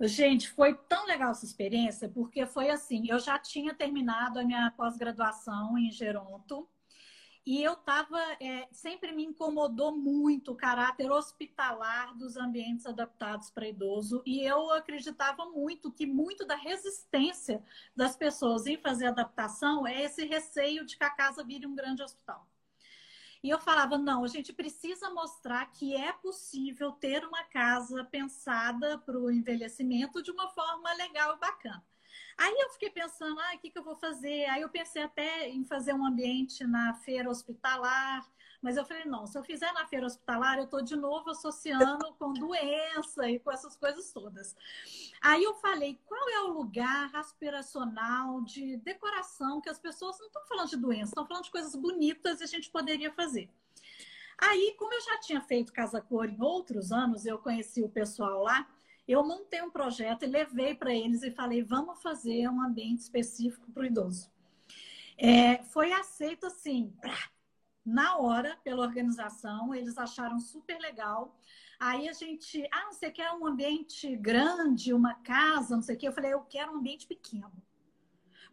Gente, 0.00 0.50
foi 0.50 0.74
tão 0.74 1.06
legal 1.06 1.30
essa 1.30 1.44
experiência, 1.44 2.08
porque 2.08 2.44
foi 2.46 2.70
assim, 2.70 3.08
eu 3.08 3.18
já 3.20 3.38
tinha 3.38 3.72
terminado 3.72 4.40
a 4.40 4.44
minha 4.44 4.72
pós-graduação 4.76 5.78
em 5.78 5.90
Geronto, 5.92 6.68
e 7.46 7.62
eu 7.62 7.74
estava, 7.74 8.18
é, 8.40 8.66
sempre 8.72 9.12
me 9.12 9.22
incomodou 9.22 9.94
muito 9.94 10.52
o 10.52 10.56
caráter 10.56 11.10
hospitalar 11.10 12.16
dos 12.16 12.38
ambientes 12.38 12.86
adaptados 12.86 13.50
para 13.50 13.68
idoso. 13.68 14.22
E 14.24 14.40
eu 14.42 14.70
acreditava 14.72 15.44
muito 15.50 15.92
que 15.92 16.06
muito 16.06 16.46
da 16.46 16.56
resistência 16.56 17.62
das 17.94 18.16
pessoas 18.16 18.66
em 18.66 18.78
fazer 18.78 19.08
adaptação 19.08 19.86
é 19.86 20.04
esse 20.04 20.24
receio 20.24 20.86
de 20.86 20.96
que 20.96 21.04
a 21.04 21.10
casa 21.10 21.44
vire 21.44 21.66
um 21.66 21.74
grande 21.74 22.02
hospital. 22.02 22.48
E 23.42 23.50
eu 23.50 23.60
falava, 23.60 23.98
não, 23.98 24.24
a 24.24 24.28
gente 24.28 24.50
precisa 24.50 25.10
mostrar 25.10 25.66
que 25.66 25.94
é 25.94 26.14
possível 26.14 26.92
ter 26.92 27.26
uma 27.26 27.44
casa 27.44 28.02
pensada 28.04 28.96
para 28.96 29.18
o 29.18 29.30
envelhecimento 29.30 30.22
de 30.22 30.30
uma 30.30 30.48
forma 30.48 30.90
legal 30.94 31.36
e 31.36 31.38
bacana. 31.38 31.84
Aí 32.36 32.54
eu 32.60 32.70
fiquei 32.70 32.90
pensando, 32.90 33.38
ah, 33.40 33.54
o 33.54 33.58
que, 33.58 33.70
que 33.70 33.78
eu 33.78 33.84
vou 33.84 33.96
fazer? 33.96 34.46
Aí 34.46 34.62
eu 34.62 34.68
pensei 34.68 35.02
até 35.02 35.48
em 35.48 35.64
fazer 35.64 35.92
um 35.92 36.04
ambiente 36.04 36.64
na 36.64 36.94
feira 36.94 37.30
hospitalar, 37.30 38.26
mas 38.64 38.78
eu 38.78 38.84
falei, 38.86 39.04
não, 39.04 39.26
se 39.26 39.36
eu 39.36 39.44
fizer 39.44 39.70
na 39.74 39.86
feira 39.86 40.06
hospitalar, 40.06 40.56
eu 40.56 40.64
estou 40.64 40.80
de 40.80 40.96
novo 40.96 41.30
associando 41.30 42.14
com 42.14 42.32
doença 42.32 43.28
e 43.28 43.38
com 43.38 43.52
essas 43.52 43.76
coisas 43.76 44.10
todas. 44.10 44.56
Aí 45.20 45.44
eu 45.44 45.54
falei, 45.56 46.00
qual 46.06 46.28
é 46.30 46.40
o 46.44 46.54
lugar 46.54 47.14
aspiracional 47.14 48.40
de 48.40 48.78
decoração 48.78 49.60
que 49.60 49.68
as 49.68 49.78
pessoas 49.78 50.18
não 50.18 50.28
estão 50.28 50.46
falando 50.46 50.70
de 50.70 50.78
doença, 50.78 51.10
estão 51.10 51.26
falando 51.26 51.44
de 51.44 51.50
coisas 51.50 51.76
bonitas 51.76 52.40
e 52.40 52.44
a 52.44 52.46
gente 52.46 52.70
poderia 52.70 53.12
fazer. 53.12 53.50
Aí, 54.38 54.74
como 54.78 54.94
eu 54.94 55.00
já 55.02 55.18
tinha 55.20 55.40
feito 55.40 55.72
Casa 55.72 56.00
Cor 56.00 56.28
em 56.28 56.40
outros 56.40 56.90
anos, 56.90 57.26
eu 57.26 57.38
conheci 57.38 57.82
o 57.82 57.88
pessoal 57.88 58.42
lá, 58.42 58.66
eu 59.06 59.24
montei 59.24 59.62
um 59.62 59.70
projeto 59.70 60.24
e 60.24 60.26
levei 60.26 60.74
para 60.74 60.94
eles 60.94 61.22
e 61.22 61.30
falei: 61.30 61.62
vamos 61.62 62.02
fazer 62.02 62.48
um 62.48 62.62
ambiente 62.62 63.00
específico 63.00 63.70
para 63.72 63.82
o 63.82 63.86
idoso. 63.86 64.30
É, 65.16 65.62
foi 65.64 65.92
aceito 65.92 66.46
assim, 66.46 66.92
na 67.84 68.16
hora, 68.16 68.56
pela 68.64 68.82
organização, 68.82 69.74
eles 69.74 69.98
acharam 69.98 70.40
super 70.40 70.78
legal. 70.80 71.38
Aí 71.78 72.08
a 72.08 72.12
gente, 72.12 72.66
ah, 72.72 72.90
você 72.90 73.10
quer 73.10 73.30
um 73.32 73.46
ambiente 73.46 74.16
grande, 74.16 74.94
uma 74.94 75.14
casa, 75.14 75.76
não 75.76 75.82
sei 75.82 75.96
o 75.96 75.98
quê? 75.98 76.08
Eu 76.08 76.12
falei: 76.12 76.32
eu 76.32 76.42
quero 76.42 76.72
um 76.72 76.76
ambiente 76.76 77.06
pequeno. 77.06 77.52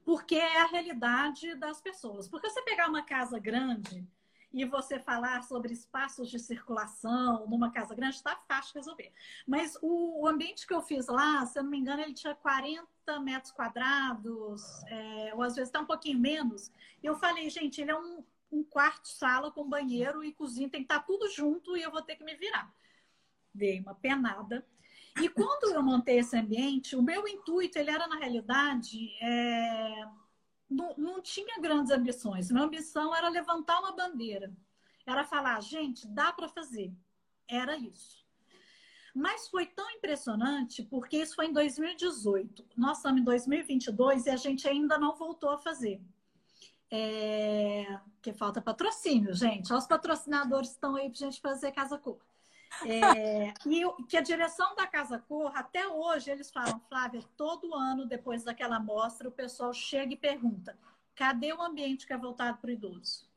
Porque 0.04 0.36
é 0.36 0.62
a 0.62 0.66
realidade 0.66 1.56
das 1.56 1.80
pessoas. 1.80 2.28
Porque 2.28 2.50
você 2.50 2.62
pegar 2.64 2.90
uma 2.90 3.04
casa 3.04 3.40
grande, 3.40 4.06
e 4.54 4.66
você 4.66 5.00
falar 5.00 5.44
sobre 5.44 5.74
espaços 5.74 6.30
de 6.30 6.38
circulação 6.38 7.48
numa 7.48 7.72
casa 7.72 7.96
grande, 7.96 8.16
está 8.16 8.36
fácil 8.48 8.76
resolver. 8.76 9.12
Mas 9.48 9.78
o, 9.82 10.28
ambiente 10.28 10.68
que 10.68 10.74
eu 10.74 10.82
fiz 10.82 11.08
lá, 11.08 11.46
se 11.46 11.58
eu 11.58 11.64
não 11.64 11.72
me 11.72 11.78
engano, 11.78 12.02
ele 12.02 12.14
tinha 12.14 12.36
40 12.36 13.20
metros 13.22 13.52
quadrados, 13.52 14.62
é, 14.88 15.34
ou 15.36 15.42
às 15.42 15.56
vezes 15.56 15.70
até 15.70 15.80
um 15.80 15.86
pouquinho 15.86 16.20
menos. 16.20 16.72
E 17.02 17.06
eu 17.06 17.16
falei, 17.16 17.50
gente, 17.50 17.82
ele 17.82 17.92
é 17.92 17.98
um, 17.98 18.24
um 18.52 18.64
quarto, 18.64 19.08
sala 19.08 19.52
com 19.52 19.68
banheiro 19.68 20.24
e 20.24 20.34
cozinha, 20.34 20.70
tem 20.70 20.82
que 20.82 20.86
estar 20.86 21.00
tá 21.00 21.06
tudo 21.06 21.30
junto 21.30 21.78
e 21.78 21.82
eu 21.82 21.92
vou 21.92 22.02
ter 22.02 22.16
que 22.16 22.24
me 22.24 22.36
virar. 22.36 22.74
Dei 23.54 23.80
uma 23.80 23.96
penada. 23.96 24.66
E 25.22 25.28
quando 25.30 25.74
eu 25.74 25.84
montei 25.84 26.20
esse 26.20 26.38
ambiente, 26.38 26.96
o 26.96 27.02
meu 27.02 27.28
intuito, 27.28 27.78
ele 27.78 27.92
era, 27.92 28.08
na 28.08 28.18
realidade, 28.18 29.12
é 29.22 30.06
não, 30.72 30.96
não 30.98 31.22
tinha 31.22 31.60
grandes 31.60 31.92
ambições. 31.92 32.50
Minha 32.50 32.64
ambição 32.64 33.14
era 33.14 33.28
levantar 33.28 33.80
uma 33.80 33.92
bandeira. 33.92 34.52
Era 35.06 35.26
falar, 35.26 35.60
gente, 35.62 36.08
dá 36.08 36.32
para 36.32 36.48
fazer. 36.48 36.94
Era 37.48 37.76
isso. 37.76 38.26
Mas 39.14 39.50
foi 39.50 39.66
tão 39.66 39.90
impressionante 39.92 40.84
porque 40.84 41.18
isso 41.18 41.36
foi 41.36 41.48
em 41.48 41.54
2018. 41.54 42.66
Nós 42.78 42.98
estamos 42.98 43.22
em 43.22 43.26
2022 43.26 44.26
e 44.26 44.30
a 44.30 44.38
gente 44.38 44.68
ainda 44.68 44.98
não 44.98 45.14
voltou 45.16 45.50
a 45.50 45.58
fazer. 45.58 46.02
É... 46.90 48.00
Que 48.22 48.32
falta 48.32 48.62
patrocínio, 48.62 49.34
gente. 49.34 49.74
Os 49.74 49.86
patrocinadores 49.86 50.70
estão 50.72 50.96
aí 50.96 51.10
para 51.10 51.20
gente 51.20 51.42
fazer 51.42 51.74
Casa 51.74 51.98
Cor. 51.98 52.20
É, 52.86 53.54
e 53.66 53.84
que 54.08 54.18
a 54.18 54.22
direção 54.22 54.76
da 54.76 54.88
Casa 54.88 55.20
Cor, 55.20 55.52
até 55.56 55.88
hoje, 55.88 56.32
eles 56.32 56.50
falam, 56.50 56.80
Flávia, 56.88 57.22
todo 57.36 57.76
ano, 57.76 58.06
depois 58.06 58.44
daquela 58.44 58.80
mostra, 58.80 59.28
o 59.28 59.32
pessoal 59.32 59.74
chega 59.74 60.14
e 60.14 60.18
pergunta: 60.18 60.78
cadê 61.16 61.54
o 61.54 61.62
ambiente 61.62 62.08
que 62.08 62.14
é 62.14 62.18
voltado 62.18 62.58
para 62.58 62.70
o 62.70 62.74
idoso? 62.74 63.30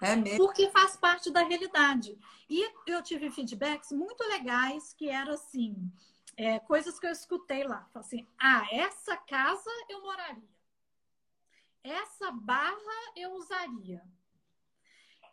É 0.00 0.16
mesmo? 0.16 0.38
Porque 0.38 0.68
faz 0.70 0.96
parte 0.96 1.30
da 1.30 1.42
realidade. 1.42 2.18
E 2.48 2.70
eu 2.86 3.02
tive 3.02 3.30
feedbacks 3.30 3.90
muito 3.90 4.22
legais 4.24 4.92
que 4.92 5.08
eram 5.08 5.32
assim, 5.32 5.90
é, 6.36 6.58
coisas 6.58 6.98
que 6.98 7.06
eu 7.06 7.10
escutei 7.10 7.64
lá. 7.64 7.88
Assim, 7.94 8.26
ah, 8.38 8.66
essa 8.70 9.16
casa 9.16 9.70
eu 9.88 10.02
moraria. 10.02 10.54
Essa 11.82 12.30
barra 12.30 13.12
eu 13.16 13.32
usaria. 13.34 14.02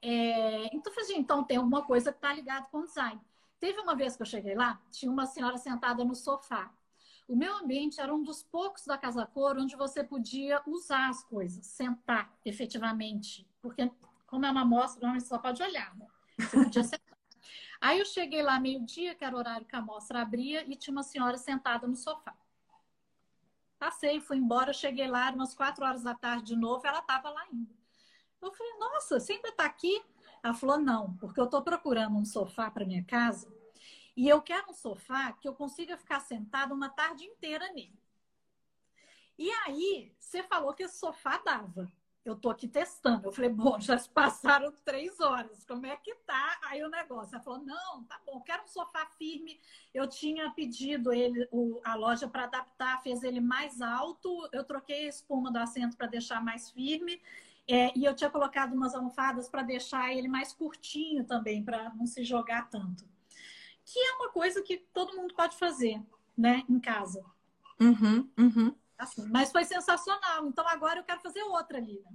É, 0.01 0.75
então, 0.75 0.91
assim, 0.97 1.17
então 1.17 1.43
tem 1.43 1.57
alguma 1.57 1.83
coisa 1.83 2.11
que 2.11 2.17
está 2.17 2.33
ligada 2.33 2.65
com 2.71 2.85
design. 2.85 3.21
Teve 3.59 3.79
uma 3.79 3.95
vez 3.95 4.15
que 4.15 4.23
eu 4.23 4.25
cheguei 4.25 4.55
lá, 4.55 4.81
tinha 4.89 5.11
uma 5.11 5.27
senhora 5.27 5.57
sentada 5.57 6.03
no 6.03 6.15
sofá. 6.15 6.73
O 7.27 7.35
meu 7.35 7.55
ambiente 7.57 8.01
era 8.01 8.13
um 8.13 8.23
dos 8.23 8.43
poucos 8.43 8.85
da 8.85 8.97
Casa 8.97 9.25
Cor 9.25 9.57
onde 9.57 9.75
você 9.75 10.03
podia 10.03 10.61
usar 10.65 11.09
as 11.09 11.23
coisas, 11.23 11.65
sentar 11.65 12.35
efetivamente. 12.43 13.47
Porque, 13.61 13.89
como 14.25 14.45
é 14.45 14.51
uma 14.51 14.61
amostra, 14.61 15.13
você 15.13 15.27
só 15.27 15.37
pode 15.37 15.61
olhar, 15.61 15.95
né? 15.95 16.07
Você 16.39 16.63
podia 16.63 16.83
sentar. 16.83 17.17
Aí 17.79 17.99
eu 17.99 18.05
cheguei 18.05 18.41
lá 18.41 18.59
meio-dia, 18.59 19.15
que 19.15 19.23
era 19.23 19.35
o 19.35 19.39
horário 19.39 19.65
que 19.65 19.75
a 19.75 19.79
amostra 19.79 20.21
abria, 20.21 20.63
e 20.67 20.75
tinha 20.75 20.91
uma 20.91 21.03
senhora 21.03 21.37
sentada 21.37 21.87
no 21.87 21.95
sofá. 21.95 22.35
Passei, 23.79 24.19
fui 24.19 24.37
embora, 24.37 24.73
cheguei 24.73 25.07
lá, 25.07 25.31
umas 25.31 25.55
quatro 25.55 25.83
horas 25.85 26.03
da 26.03 26.13
tarde 26.13 26.53
de 26.53 26.55
novo, 26.55 26.85
ela 26.85 26.99
estava 26.99 27.29
lá 27.29 27.41
ainda. 27.41 27.80
Eu 28.41 28.51
falei, 28.51 28.73
nossa, 28.79 29.17
ainda 29.17 29.49
está 29.49 29.65
aqui? 29.65 30.03
Ela 30.43 30.53
falou, 30.53 30.79
não, 30.79 31.15
porque 31.17 31.39
eu 31.39 31.45
estou 31.45 31.61
procurando 31.61 32.17
um 32.17 32.25
sofá 32.25 32.71
para 32.71 32.85
minha 32.85 33.03
casa 33.03 33.47
e 34.15 34.27
eu 34.27 34.41
quero 34.41 34.69
um 34.69 34.73
sofá 34.73 35.31
que 35.33 35.47
eu 35.47 35.53
consiga 35.53 35.97
ficar 35.97 36.19
sentada 36.19 36.73
uma 36.73 36.89
tarde 36.89 37.23
inteira 37.25 37.71
nele. 37.73 37.99
E 39.37 39.49
aí, 39.65 40.13
você 40.19 40.43
falou 40.43 40.73
que 40.73 40.83
esse 40.83 40.97
sofá 40.99 41.37
dava. 41.43 41.91
eu 42.23 42.35
tô 42.35 42.49
aqui 42.49 42.67
testando. 42.67 43.27
Eu 43.27 43.31
falei, 43.31 43.49
bom, 43.49 43.79
já 43.79 43.97
passaram 44.13 44.71
três 44.85 45.19
horas, 45.19 45.63
como 45.65 45.85
é 45.85 45.95
que 45.97 46.13
tá 46.15 46.59
aí 46.65 46.83
o 46.83 46.89
negócio? 46.89 47.33
Ela 47.33 47.43
falou, 47.43 47.63
não, 47.63 48.03
tá 48.03 48.19
bom, 48.25 48.41
quero 48.41 48.63
um 48.63 48.67
sofá 48.67 49.05
firme. 49.17 49.59
Eu 49.93 50.07
tinha 50.07 50.51
pedido 50.51 51.11
ele, 51.11 51.47
o, 51.51 51.81
a 51.83 51.95
loja 51.95 52.27
para 52.27 52.43
adaptar, 52.43 53.01
fez 53.01 53.23
ele 53.23 53.39
mais 53.39 53.81
alto, 53.81 54.47
eu 54.51 54.63
troquei 54.63 55.05
a 55.05 55.09
espuma 55.09 55.51
do 55.51 55.57
assento 55.57 55.97
para 55.97 56.07
deixar 56.07 56.43
mais 56.43 56.69
firme. 56.69 57.21
É, 57.67 57.97
e 57.97 58.03
eu 58.03 58.15
tinha 58.15 58.29
colocado 58.29 58.73
umas 58.73 58.93
almofadas 58.95 59.47
para 59.47 59.61
deixar 59.61 60.11
ele 60.13 60.27
mais 60.27 60.53
curtinho 60.53 61.23
também, 61.25 61.63
para 61.63 61.93
não 61.93 62.05
se 62.05 62.23
jogar 62.23 62.69
tanto. 62.69 63.05
Que 63.85 63.99
é 63.99 64.13
uma 64.15 64.29
coisa 64.29 64.61
que 64.61 64.77
todo 64.93 65.15
mundo 65.15 65.33
pode 65.33 65.57
fazer, 65.57 66.01
né, 66.37 66.63
em 66.67 66.79
casa. 66.79 67.23
Uhum, 67.79 68.29
uhum. 68.37 68.75
Assim, 68.97 69.27
mas 69.29 69.51
foi 69.51 69.65
sensacional. 69.65 70.45
Então 70.45 70.67
agora 70.67 70.99
eu 70.99 71.03
quero 71.03 71.21
fazer 71.21 71.41
outra, 71.43 71.79
Lina. 71.79 72.11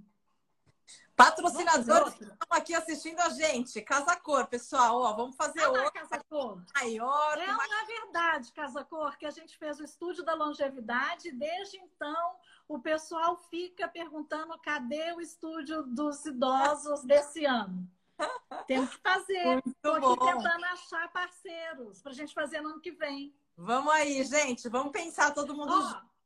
Patrocinadores 1.17 2.15
que 2.15 2.25
estão 2.25 2.49
aqui 2.51 2.75
assistindo 2.75 3.19
a 3.21 3.31
gente. 3.31 3.81
Casa 3.81 4.15
Cor, 4.17 4.47
pessoal. 4.47 5.01
Ó, 5.01 5.13
vamos 5.15 5.35
fazer 5.35 5.63
ah, 5.63 5.71
outra. 5.71 5.91
Casa 5.91 6.23
Cor. 6.29 6.63
Maior. 6.75 7.39
É, 7.39 7.47
mais... 7.47 7.71
na 7.71 7.85
verdade, 7.85 8.53
Casa 8.53 8.85
Cor, 8.85 9.17
que 9.17 9.27
a 9.27 9.31
gente 9.31 9.57
fez 9.57 9.81
o 9.81 9.85
estúdio 9.85 10.23
da 10.23 10.35
longevidade. 10.35 11.33
Desde 11.33 11.79
então, 11.79 12.37
o 12.69 12.79
pessoal 12.79 13.37
fica 13.51 13.89
perguntando 13.89 14.59
cadê 14.59 15.13
o 15.13 15.21
estúdio 15.21 15.83
dos 15.85 16.25
idosos 16.25 17.03
desse 17.05 17.45
ano. 17.45 17.89
Temos 18.67 18.91
que 18.91 19.03
fazer. 19.03 19.63
Estou 19.67 19.95
aqui 19.95 20.21
tentando 20.21 20.65
achar 20.65 21.13
parceiros 21.13 22.03
para 22.03 22.13
a 22.13 22.15
gente 22.15 22.35
fazer 22.35 22.61
no 22.61 22.71
ano 22.71 22.81
que 22.81 22.91
vem. 22.91 23.35
Vamos 23.57 23.93
aí, 23.93 24.23
gente. 24.25 24.69
Vamos 24.69 24.93
pensar 24.93 25.33
todo 25.33 25.55
mundo 25.55 25.73
junto. 25.81 26.17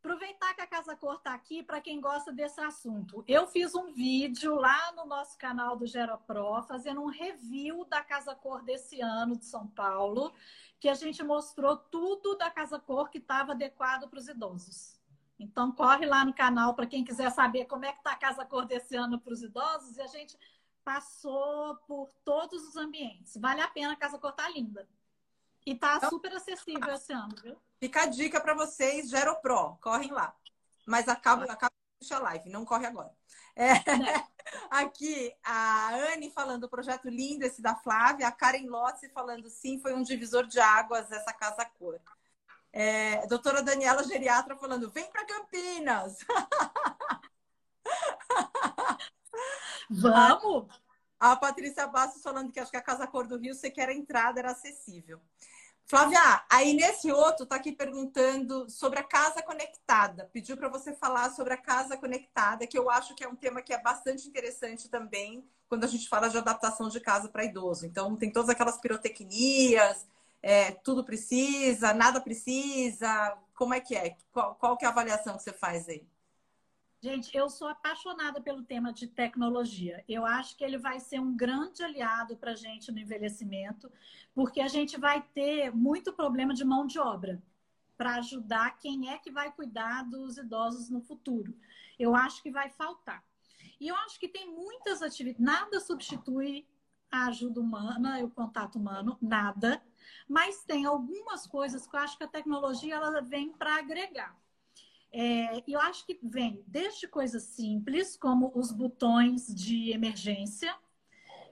Aproveitar 0.00 0.54
que 0.54 0.60
a 0.60 0.66
Casa 0.66 0.96
Cor 0.96 1.16
está 1.16 1.34
aqui 1.34 1.62
para 1.62 1.80
quem 1.80 2.00
gosta 2.00 2.32
desse 2.32 2.60
assunto. 2.60 3.22
Eu 3.26 3.46
fiz 3.48 3.74
um 3.74 3.92
vídeo 3.92 4.54
lá 4.54 4.92
no 4.92 5.04
nosso 5.04 5.36
canal 5.36 5.76
do 5.76 5.86
GeraPro, 5.86 6.62
fazendo 6.62 7.02
um 7.02 7.08
review 7.08 7.84
da 7.84 8.00
Casa 8.02 8.34
Cor 8.34 8.62
desse 8.62 9.00
ano 9.00 9.36
de 9.36 9.44
São 9.44 9.66
Paulo, 9.66 10.32
que 10.78 10.88
a 10.88 10.94
gente 10.94 11.22
mostrou 11.22 11.76
tudo 11.76 12.36
da 12.38 12.48
Casa 12.48 12.78
Cor 12.78 13.10
que 13.10 13.18
estava 13.18 13.52
adequado 13.52 14.08
para 14.08 14.18
os 14.18 14.28
idosos. 14.28 14.97
Então, 15.38 15.70
corre 15.70 16.04
lá 16.04 16.24
no 16.24 16.34
canal 16.34 16.74
para 16.74 16.86
quem 16.86 17.04
quiser 17.04 17.30
saber 17.30 17.66
como 17.66 17.84
é 17.84 17.92
que 17.92 17.98
está 17.98 18.12
a 18.12 18.16
Casa 18.16 18.44
Cor 18.44 18.66
desse 18.66 18.96
ano 18.96 19.20
para 19.20 19.32
os 19.32 19.42
idosos. 19.42 19.96
E 19.96 20.02
a 20.02 20.06
gente 20.06 20.36
passou 20.84 21.76
por 21.86 22.10
todos 22.24 22.66
os 22.66 22.76
ambientes. 22.76 23.36
Vale 23.36 23.60
a 23.60 23.68
pena, 23.68 23.92
a 23.92 23.96
Casa 23.96 24.18
Cor 24.18 24.32
tá 24.32 24.48
linda. 24.48 24.88
E 25.64 25.74
tá 25.74 25.96
então, 25.96 26.10
super 26.10 26.32
acessível 26.32 26.92
esse 26.94 27.12
ano, 27.12 27.34
viu? 27.42 27.56
Fica 27.78 28.02
a 28.02 28.06
dica 28.06 28.40
para 28.40 28.54
vocês, 28.54 29.10
Geropro, 29.10 29.76
correm 29.80 30.10
lá. 30.10 30.34
Mas 30.86 31.06
acaba, 31.08 31.44
acaba 31.44 31.72
a 32.10 32.18
live, 32.18 32.48
não 32.48 32.64
corre 32.64 32.86
agora. 32.86 33.12
É, 33.54 33.72
aqui, 34.70 35.34
a 35.44 35.90
Anne 36.12 36.30
falando, 36.30 36.68
projeto 36.68 37.08
lindo 37.08 37.44
esse 37.44 37.60
da 37.60 37.74
Flávia, 37.74 38.28
a 38.28 38.32
Karen 38.32 38.66
Lotzi 38.66 39.08
falando, 39.10 39.50
sim, 39.50 39.78
foi 39.80 39.92
um 39.94 40.02
divisor 40.02 40.46
de 40.46 40.58
águas 40.58 41.10
essa 41.12 41.32
casa 41.32 41.64
cor. 41.64 42.00
É, 42.72 43.26
doutora 43.26 43.62
Daniela 43.62 44.04
Geriatra 44.04 44.56
falando, 44.56 44.90
vem 44.90 45.10
para 45.10 45.24
Campinas! 45.24 46.18
Vamos! 49.90 50.68
A, 51.18 51.32
a 51.32 51.36
Patrícia 51.36 51.86
Bastos 51.86 52.22
falando 52.22 52.52
que 52.52 52.60
acho 52.60 52.70
que 52.70 52.76
a 52.76 52.82
Casa 52.82 53.06
Cor 53.06 53.26
do 53.26 53.38
Rio, 53.38 53.54
você 53.54 53.70
quer 53.70 53.88
a 53.88 53.94
entrada, 53.94 54.38
era 54.38 54.52
acessível. 54.52 55.18
Flávia, 55.88 56.44
aí 56.50 56.74
nesse 56.74 57.10
outro 57.10 57.46
tá 57.46 57.56
aqui 57.56 57.72
perguntando 57.72 58.68
sobre 58.68 58.98
a 58.98 59.02
casa 59.02 59.42
conectada. 59.42 60.28
Pediu 60.34 60.54
para 60.54 60.68
você 60.68 60.94
falar 60.94 61.30
sobre 61.30 61.54
a 61.54 61.56
casa 61.56 61.96
conectada, 61.96 62.66
que 62.66 62.78
eu 62.78 62.90
acho 62.90 63.14
que 63.14 63.24
é 63.24 63.28
um 63.28 63.34
tema 63.34 63.62
que 63.62 63.72
é 63.72 63.80
bastante 63.80 64.28
interessante 64.28 64.90
também 64.90 65.48
quando 65.66 65.84
a 65.84 65.86
gente 65.86 66.06
fala 66.06 66.28
de 66.28 66.36
adaptação 66.36 66.90
de 66.90 67.00
casa 67.00 67.30
para 67.30 67.44
idoso. 67.44 67.86
Então 67.86 68.14
tem 68.16 68.30
todas 68.30 68.50
aquelas 68.50 68.78
pirotecnias, 68.78 70.06
é, 70.42 70.72
tudo 70.72 71.04
precisa, 71.04 71.92
nada 71.92 72.20
precisa. 72.20 73.36
Como 73.54 73.74
é 73.74 73.80
que 73.80 73.94
é? 73.94 74.16
Qual, 74.30 74.54
qual 74.54 74.76
que 74.76 74.84
é 74.84 74.88
a 74.88 74.90
avaliação 74.90 75.36
que 75.36 75.42
você 75.42 75.52
faz 75.52 75.88
aí? 75.88 76.06
Gente, 77.00 77.36
eu 77.36 77.48
sou 77.48 77.68
apaixonada 77.68 78.40
pelo 78.40 78.64
tema 78.64 78.92
de 78.92 79.06
tecnologia. 79.06 80.04
Eu 80.08 80.26
acho 80.26 80.56
que 80.56 80.64
ele 80.64 80.78
vai 80.78 80.98
ser 80.98 81.20
um 81.20 81.36
grande 81.36 81.82
aliado 81.82 82.36
para 82.36 82.52
a 82.52 82.56
gente 82.56 82.90
no 82.90 82.98
envelhecimento, 82.98 83.90
porque 84.34 84.60
a 84.60 84.66
gente 84.66 84.98
vai 84.98 85.22
ter 85.32 85.72
muito 85.72 86.12
problema 86.12 86.52
de 86.52 86.64
mão 86.64 86.86
de 86.86 86.98
obra 86.98 87.40
para 87.96 88.16
ajudar 88.16 88.78
quem 88.78 89.10
é 89.10 89.18
que 89.18 89.30
vai 89.30 89.52
cuidar 89.52 90.04
dos 90.04 90.38
idosos 90.38 90.90
no 90.90 91.00
futuro. 91.00 91.54
Eu 91.98 92.16
acho 92.16 92.42
que 92.42 92.50
vai 92.50 92.68
faltar. 92.68 93.24
E 93.80 93.86
eu 93.86 93.94
acho 93.96 94.18
que 94.18 94.28
tem 94.28 94.52
muitas 94.52 95.00
atividades, 95.00 95.44
nada 95.44 95.80
substitui 95.80 96.66
a 97.10 97.26
ajuda 97.26 97.60
humana, 97.60 98.24
o 98.24 98.30
contato 98.30 98.76
humano, 98.76 99.16
nada. 99.20 99.80
Mas 100.28 100.64
tem 100.64 100.84
algumas 100.84 101.46
coisas 101.46 101.86
que 101.86 101.96
eu 101.96 102.00
acho 102.00 102.18
que 102.18 102.24
a 102.24 102.28
tecnologia 102.28 102.94
ela 102.94 103.20
vem 103.20 103.52
para 103.52 103.76
agregar. 103.76 104.36
É, 105.10 105.62
eu 105.66 105.80
acho 105.80 106.04
que 106.04 106.18
vem 106.22 106.62
desde 106.66 107.08
coisas 107.08 107.42
simples, 107.42 108.16
como 108.16 108.52
os 108.54 108.70
botões 108.70 109.46
de 109.54 109.90
emergência, 109.90 110.76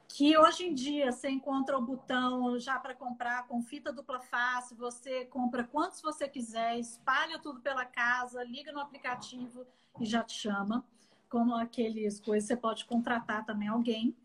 que 0.09 0.37
hoje 0.37 0.65
em 0.65 0.75
dia 0.75 1.11
você 1.11 1.29
encontra 1.29 1.77
o 1.77 1.83
botão 1.83 2.59
já 2.59 2.79
para 2.79 2.95
comprar 2.95 3.47
com 3.47 3.63
fita 3.63 3.93
dupla 3.93 4.21
face, 4.21 4.75
você 4.75 5.25
compra 5.27 5.65
quantos 5.65 6.01
você 6.01 6.29
quiser, 6.29 6.79
espalha 6.79 7.39
tudo 7.39 7.61
pela 7.61 7.85
casa, 7.85 8.43
liga 8.45 8.73
no 8.73 8.81
aplicativo 8.81 9.67
e 10.01 10.05
já 10.05 10.23
te 10.23 10.35
chama. 10.35 10.85
Como 11.29 11.55
aqueles 11.55 12.21
coisas, 12.21 12.47
você 12.47 12.57
pode 12.57 12.85
contratar 12.85 13.45
também 13.45 13.69
alguém. 13.69 14.17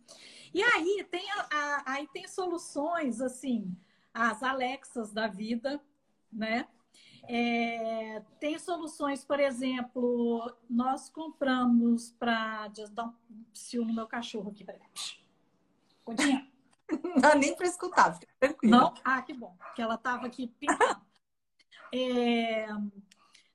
E 0.54 0.62
aí 0.62 1.04
tem, 1.10 1.30
a, 1.32 1.48
a, 1.52 1.84
aí 1.94 2.08
tem 2.14 2.28
soluções 2.28 3.20
assim, 3.22 3.76
as 4.14 4.44
Alexas 4.44 5.12
da 5.12 5.28
vida, 5.28 5.82
né? 6.32 6.68
É, 7.28 8.22
tem 8.40 8.58
soluções, 8.58 9.24
por 9.24 9.40
exemplo, 9.40 10.54
nós 10.70 11.10
compramos 11.10 12.12
para. 12.12 12.68
Dar 12.92 13.06
um 13.06 13.14
psiu 13.54 13.86
no 13.86 13.94
meu 13.94 14.08
cachorro 14.08 14.50
aqui, 14.50 14.64
peraí. 14.64 14.82
Continha. 16.04 16.48
Não 17.22 17.36
nem 17.36 17.56
para 17.56 17.68
escutar, 17.68 18.14
fica 18.14 18.28
tranquilo. 18.40 18.76
Não? 18.76 18.94
Ah, 19.04 19.22
que 19.22 19.34
bom, 19.34 19.56
que 19.76 19.82
ela 19.82 19.96
estava 19.96 20.28
aqui 20.28 20.48
pintando. 20.60 21.02
É, 21.94 22.66
a 22.66 22.80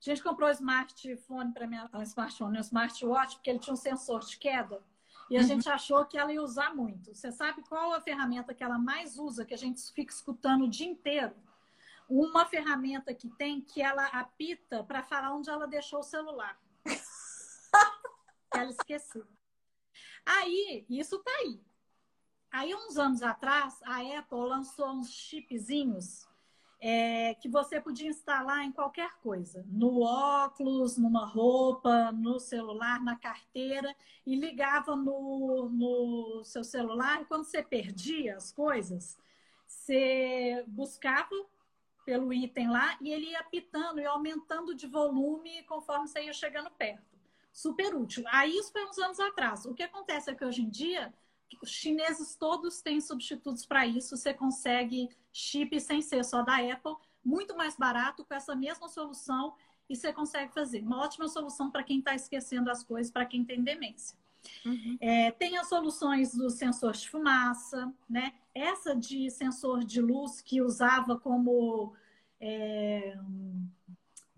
gente 0.01 0.23
comprou 0.23 0.49
o 0.49 0.53
smartphone 0.53 1.53
para 1.53 1.67
minha. 1.67 1.89
Um 1.93 2.03
smartphone, 2.03 2.57
um 2.57 2.61
smartwatch, 2.61 3.37
porque 3.37 3.51
ele 3.51 3.59
tinha 3.59 3.75
um 3.75 3.77
sensor 3.77 4.21
de 4.21 4.39
queda. 4.39 4.83
E 5.29 5.37
a 5.37 5.41
uhum. 5.41 5.47
gente 5.47 5.69
achou 5.69 6.05
que 6.05 6.17
ela 6.17 6.33
ia 6.33 6.43
usar 6.43 6.75
muito. 6.75 7.15
Você 7.15 7.33
sabe 7.33 7.63
qual 7.69 7.93
a 7.93 8.01
ferramenta 8.01 8.55
que 8.55 8.63
ela 8.63 8.79
mais 8.79 9.19
usa, 9.19 9.45
que 9.45 9.55
a 9.55 9.59
gente 9.59 9.81
fica 9.93 10.13
escutando 10.13 10.65
o 10.65 10.69
dia 10.69 10.87
inteiro? 10.87 11.35
uma 12.09 12.47
ferramenta 12.47 13.13
que 13.15 13.29
tem 13.29 13.61
que 13.61 13.83
ela 13.83 14.07
apita 14.07 14.85
para 14.85 15.03
falar 15.03 15.35
onde 15.35 15.51
ela 15.51 15.67
deixou 15.67 16.01
o 16.01 16.05
celular. 16.05 16.59
ela 18.55 18.71
esqueceu. 18.71 19.27
Aí, 20.25 20.87
isso 20.89 21.19
tá 21.19 21.31
aí. 21.41 21.61
Aí, 22.51 22.75
uns 22.75 22.97
anos 22.97 23.23
atrás, 23.23 23.81
a 23.83 24.01
Apple 24.19 24.39
lançou 24.39 24.91
uns 24.93 25.11
chipzinhos 25.11 26.27
é, 26.89 27.35
que 27.35 27.49
você 27.49 27.81
podia 27.81 28.09
instalar 28.09 28.65
em 28.65 28.71
qualquer 28.71 29.13
coisa. 29.17 29.67
No 29.67 30.03
óculos, 30.03 30.97
numa 30.97 31.27
roupa, 31.27 32.13
no 32.13 32.39
celular, 32.39 33.03
na 33.03 33.17
carteira. 33.17 33.93
E 34.25 34.37
ligava 34.37 34.95
no, 34.95 35.69
no 35.69 36.45
seu 36.45 36.63
celular. 36.63 37.21
E 37.21 37.25
quando 37.25 37.43
você 37.43 37.61
perdia 37.61 38.37
as 38.37 38.53
coisas, 38.53 39.19
você 39.67 40.63
buscava 40.69 41.35
pelo 42.05 42.33
item 42.33 42.71
lá 42.71 42.97
e 43.01 43.13
ele 43.13 43.31
ia 43.31 43.41
apitando 43.41 44.01
e 44.01 44.07
aumentando 44.07 44.73
de 44.73 44.87
volume 44.87 45.65
conforme 45.65 46.07
você 46.07 46.23
ia 46.23 46.33
chegando 46.33 46.71
perto. 46.71 47.17
Super 47.53 47.97
útil. 47.97 48.23
Aí 48.29 48.57
isso 48.57 48.71
foi 48.71 48.85
uns 48.87 48.99
anos 48.99 49.19
atrás. 49.19 49.67
O 49.67 49.75
que 49.75 49.83
acontece 49.83 50.31
é 50.31 50.37
que 50.37 50.45
hoje 50.45 50.63
em 50.63 50.71
dia 50.71 51.13
os 51.63 51.71
chineses 51.71 52.37
todos 52.37 52.81
têm 52.81 53.01
substitutos 53.01 53.65
para 53.65 53.87
isso. 53.87 54.17
Você 54.17 54.35
consegue 54.35 55.09
chip 55.33 55.81
sem 55.81 56.03
ser 56.03 56.25
só 56.25 56.43
da 56.43 56.57
Apple, 56.57 56.97
muito 57.25 57.57
mais 57.57 57.77
barato 57.77 58.25
com 58.25 58.35
essa 58.35 58.55
mesma 58.55 58.89
solução 58.89 59.55
e 59.89 59.97
você 59.97 60.13
consegue 60.13 60.53
fazer. 60.53 60.83
Uma 60.83 61.03
ótima 61.03 61.29
solução 61.29 61.71
para 61.71 61.83
quem 61.83 61.99
está 61.99 62.15
esquecendo 62.15 62.71
as 62.71 62.83
coisas, 62.83 63.11
para 63.11 63.27
quem 63.27 63.45
tem 63.45 63.63
demência. 63.63 64.17
Uhum. 64.65 64.97
É, 65.01 65.31
tem 65.33 65.59
as 65.59 65.69
soluções 65.69 66.35
do 66.35 66.51
sensor 66.51 66.93
de 66.93 67.09
fumaça, 67.09 67.93
né? 68.09 68.35
Essa 68.55 68.95
de 68.95 69.31
sensor 69.31 69.85
de 69.85 70.01
luz 70.01 70.41
que 70.41 70.63
usava 70.63 71.19
como 71.19 71.95
é, 72.41 73.19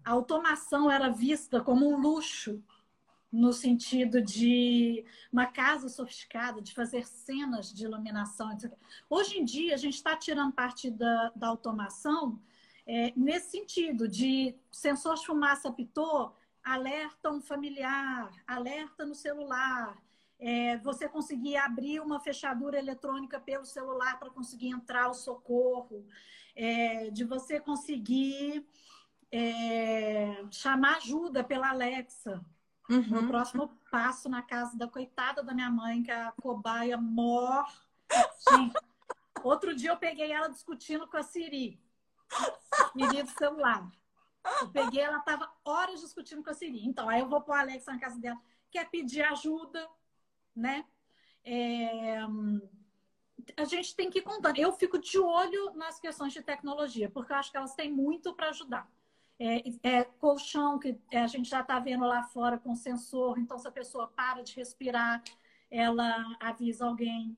a 0.04 0.12
automação 0.12 0.90
era 0.90 1.10
vista 1.10 1.60
como 1.60 1.86
um 1.86 2.00
luxo 2.00 2.62
no 3.30 3.52
sentido 3.52 4.22
de 4.22 5.04
uma 5.32 5.46
casa 5.46 5.88
sofisticada, 5.88 6.62
de 6.62 6.72
fazer 6.72 7.06
cenas 7.06 7.72
de 7.72 7.84
iluminação. 7.84 8.52
Etc. 8.52 8.72
Hoje 9.08 9.38
em 9.38 9.44
dia, 9.44 9.74
a 9.74 9.78
gente 9.78 9.94
está 9.94 10.16
tirando 10.16 10.52
parte 10.52 10.90
da, 10.90 11.32
da 11.36 11.48
automação 11.48 12.40
é, 12.88 13.12
nesse 13.14 13.50
sentido, 13.50 14.08
de 14.08 14.54
sensor 14.72 15.16
de 15.16 15.26
fumaça 15.26 15.68
apitou, 15.68 16.34
alerta 16.64 17.30
um 17.30 17.38
familiar, 17.38 18.32
alerta 18.46 19.04
no 19.04 19.14
celular, 19.14 20.02
é, 20.40 20.78
você 20.78 21.06
conseguir 21.06 21.56
abrir 21.56 22.00
uma 22.00 22.18
fechadura 22.18 22.78
eletrônica 22.78 23.38
pelo 23.38 23.66
celular 23.66 24.18
para 24.18 24.30
conseguir 24.30 24.70
entrar 24.70 25.10
o 25.10 25.14
socorro, 25.14 26.06
é, 26.56 27.10
de 27.10 27.24
você 27.24 27.60
conseguir 27.60 28.66
é, 29.30 30.42
chamar 30.50 30.96
ajuda 30.96 31.44
pela 31.44 31.68
Alexa. 31.68 32.42
Uhum. 32.88 33.28
Próximo 33.28 33.68
passo 33.90 34.28
na 34.28 34.42
casa 34.42 34.76
da 34.76 34.88
coitada 34.88 35.42
da 35.42 35.52
minha 35.52 35.70
mãe, 35.70 36.02
que 36.02 36.10
é 36.10 36.22
a 36.22 36.32
cobaia 36.32 36.96
mor. 36.96 37.66
outro 39.42 39.74
dia 39.74 39.90
eu 39.90 39.96
peguei 39.96 40.32
ela 40.32 40.48
discutindo 40.48 41.06
com 41.06 41.16
a 41.16 41.22
Siri, 41.22 41.80
Siri 42.92 43.22
do 43.22 43.30
celular. 43.30 43.90
Eu 44.62 44.70
peguei, 44.70 45.02
ela 45.02 45.18
estava 45.18 45.50
horas 45.64 46.00
discutindo 46.00 46.42
com 46.42 46.50
a 46.50 46.54
Siri. 46.54 46.86
Então, 46.86 47.08
aí 47.08 47.20
eu 47.20 47.28
vou 47.28 47.42
pôr 47.42 47.52
a 47.52 47.60
Alexa 47.60 47.92
na 47.92 48.00
casa 48.00 48.18
dela, 48.18 48.40
quer 48.70 48.88
pedir 48.88 49.22
ajuda, 49.22 49.86
né? 50.56 50.86
É, 51.44 52.20
a 53.56 53.64
gente 53.64 53.94
tem 53.94 54.10
que 54.10 54.22
contar. 54.22 54.58
Eu 54.58 54.72
fico 54.72 54.98
de 54.98 55.18
olho 55.18 55.72
nas 55.74 56.00
questões 56.00 56.32
de 56.32 56.42
tecnologia, 56.42 57.10
porque 57.10 57.32
eu 57.32 57.36
acho 57.36 57.50
que 57.50 57.56
elas 57.56 57.74
têm 57.74 57.92
muito 57.92 58.34
para 58.34 58.48
ajudar. 58.48 58.90
É, 59.40 59.62
é, 59.82 60.04
colchão 60.04 60.78
que 60.78 60.98
a 61.12 61.26
gente 61.28 61.48
já 61.48 61.60
está 61.60 61.78
vendo 61.78 62.04
lá 62.04 62.24
fora 62.24 62.58
com 62.58 62.74
sensor, 62.74 63.38
então 63.38 63.56
se 63.58 63.68
a 63.68 63.70
pessoa 63.70 64.08
para 64.08 64.42
de 64.42 64.56
respirar, 64.56 65.22
ela 65.70 66.36
avisa 66.40 66.86
alguém, 66.86 67.36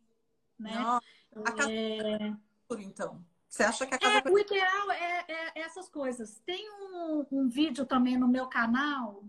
né? 0.59 0.73
Não, 0.75 0.97
a 0.97 1.71
é... 1.71 2.35
então. 2.79 3.23
Você 3.47 3.65
acha 3.65 3.87
que 3.87 3.95
a 3.95 3.99
casa... 3.99 4.23
É, 4.29 4.31
o 4.31 4.39
ideal 4.39 4.91
é, 4.93 5.25
é, 5.29 5.61
essas 5.61 5.89
coisas. 5.89 6.41
Tem 6.47 6.71
um, 6.71 7.27
um 7.31 7.49
vídeo 7.49 7.85
também 7.85 8.17
no 8.17 8.29
meu 8.29 8.47
canal 8.47 9.25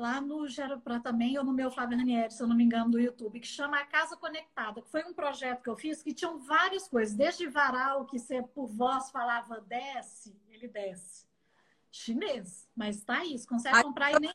lá 0.00 0.18
no 0.18 0.48
Gero 0.48 0.80
Pra 0.80 0.98
também, 0.98 1.36
ou 1.36 1.44
no 1.44 1.52
meu 1.52 1.70
Flávio 1.70 1.98
Ranieri, 1.98 2.32
se 2.32 2.42
eu 2.42 2.46
não 2.46 2.56
me 2.56 2.64
engano, 2.64 2.90
do 2.90 2.98
YouTube, 2.98 3.38
que 3.38 3.46
chama 3.46 3.78
A 3.78 3.84
Casa 3.84 4.16
Conectada, 4.16 4.80
que 4.80 4.90
foi 4.90 5.04
um 5.04 5.12
projeto 5.12 5.62
que 5.62 5.68
eu 5.68 5.76
fiz 5.76 6.02
que 6.02 6.14
tinham 6.14 6.38
várias 6.38 6.88
coisas, 6.88 7.14
desde 7.14 7.46
varal, 7.46 8.06
que 8.06 8.18
você 8.18 8.42
por 8.42 8.66
voz 8.66 9.10
falava 9.10 9.60
desce, 9.60 10.34
desce. 10.68 11.28
Chinês, 11.92 12.68
mas 12.74 13.02
tá 13.02 13.24
isso, 13.24 13.48
consegue 13.48 13.76
a, 13.76 13.82
comprar 13.82 14.12
e 14.12 14.20
nem 14.20 14.30
a 14.30 14.32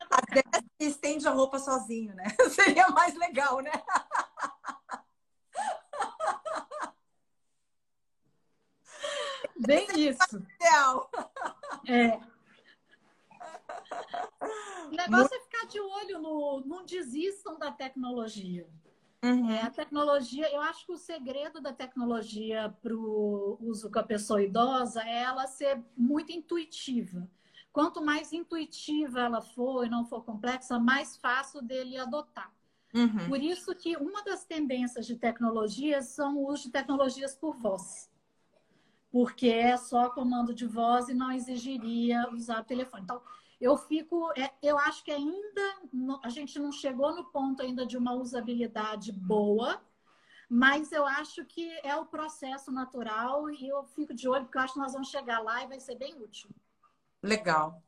estende 0.77 1.25
a 1.25 1.31
roupa 1.31 1.57
sozinho, 1.57 2.13
né? 2.13 2.25
Seria 2.51 2.89
mais 2.89 3.15
legal, 3.15 3.61
né? 3.61 3.71
Bem 9.65 9.87
isso. 9.95 10.37
Ideal. 10.59 11.09
É. 11.87 12.19
O 14.85 14.89
negócio 14.95 15.35
é 15.35 15.39
ficar 15.41 15.65
de 15.65 15.79
olho 15.79 16.19
no. 16.19 16.61
Não 16.61 16.85
desistam 16.85 17.57
da 17.57 17.71
tecnologia. 17.71 18.69
Uhum. 19.25 19.49
É, 19.49 19.63
a 19.63 19.71
tecnologia, 19.71 20.47
eu 20.53 20.61
acho 20.61 20.85
que 20.85 20.91
o 20.91 20.97
segredo 20.97 21.59
da 21.59 21.73
tecnologia 21.73 22.71
para 22.79 22.95
o 22.95 23.57
uso 23.59 23.89
com 23.89 23.97
a 23.97 24.03
pessoa 24.03 24.43
idosa 24.43 25.01
é 25.01 25.23
ela 25.23 25.47
ser 25.47 25.83
muito 25.97 26.31
intuitiva. 26.31 27.27
Quanto 27.73 28.05
mais 28.05 28.31
intuitiva 28.31 29.21
ela 29.21 29.41
for 29.41 29.83
e 29.83 29.89
não 29.89 30.05
for 30.05 30.23
complexa, 30.23 30.77
mais 30.77 31.17
fácil 31.17 31.63
dele 31.63 31.97
adotar. 31.97 32.53
Uhum. 32.93 33.27
Por 33.27 33.41
isso 33.41 33.73
que 33.73 33.97
uma 33.97 34.23
das 34.23 34.45
tendências 34.45 35.07
de 35.07 35.15
tecnologias 35.15 36.09
são 36.09 36.37
o 36.37 36.51
uso 36.51 36.63
de 36.63 36.69
tecnologias 36.69 37.35
por 37.35 37.57
voz. 37.57 38.11
Porque 39.11 39.47
é 39.47 39.75
só 39.75 40.11
comando 40.11 40.53
de 40.53 40.67
voz 40.67 41.09
e 41.09 41.15
não 41.15 41.31
exigiria 41.31 42.29
usar 42.31 42.61
o 42.61 42.65
telefone. 42.65 43.03
Então, 43.03 43.21
eu 43.59 43.77
fico, 43.77 44.31
é, 44.37 44.51
eu 44.61 44.77
acho 44.77 45.03
que 45.03 45.11
ainda 45.11 45.61
a 46.23 46.29
gente 46.29 46.59
não 46.59 46.71
chegou 46.71 47.15
no 47.15 47.25
ponto 47.25 47.61
ainda 47.61 47.85
de 47.85 47.97
uma 47.97 48.13
usabilidade 48.13 49.11
boa, 49.11 49.81
mas 50.49 50.91
eu 50.91 51.05
acho 51.05 51.45
que 51.45 51.71
é 51.83 51.95
o 51.95 52.05
processo 52.05 52.71
natural 52.71 53.49
e 53.49 53.67
eu 53.67 53.83
fico 53.85 54.13
de 54.13 54.27
olho 54.27 54.45
porque 54.45 54.57
eu 54.57 54.61
acho 54.61 54.73
que 54.73 54.79
nós 54.79 54.93
vamos 54.93 55.09
chegar 55.09 55.39
lá 55.39 55.63
e 55.63 55.67
vai 55.67 55.79
ser 55.79 55.95
bem 55.95 56.15
útil. 56.21 56.49
Legal. 57.23 57.81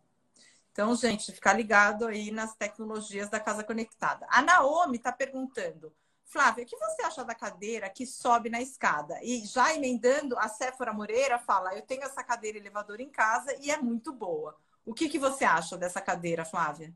Então, 0.72 0.96
gente, 0.96 1.32
ficar 1.32 1.54
ligado 1.54 2.06
aí 2.06 2.32
nas 2.32 2.56
tecnologias 2.56 3.30
da 3.30 3.40
casa 3.40 3.64
conectada. 3.64 4.28
A 4.30 4.42
Naomi 4.42 4.98
está 4.98 5.12
perguntando, 5.12 5.92
Flávia, 6.24 6.64
o 6.64 6.68
que 6.68 6.78
você 6.78 7.02
acha 7.04 7.24
da 7.24 7.34
cadeira 7.34 7.90
que 7.90 8.06
sobe 8.06 8.50
na 8.50 8.62
escada? 8.62 9.18
E 9.24 9.46
já 9.46 9.74
emendando, 9.74 10.38
a 10.38 10.48
Séfora 10.48 10.94
Moreira 10.94 11.40
fala: 11.40 11.74
eu 11.74 11.82
tenho 11.82 12.04
essa 12.04 12.24
cadeira 12.24 12.58
elevador 12.58 13.00
em 13.00 13.10
casa 13.10 13.56
e 13.60 13.72
é 13.72 13.78
muito 13.78 14.14
boa. 14.14 14.56
O 14.88 14.94
que, 14.94 15.10
que 15.10 15.20
você 15.20 15.44
acha 15.44 15.78
dessa 15.78 16.00
cadeira, 16.00 16.46
Flávia? 16.46 16.96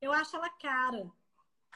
Eu 0.00 0.12
acho 0.12 0.36
ela 0.36 0.48
cara. 0.48 1.10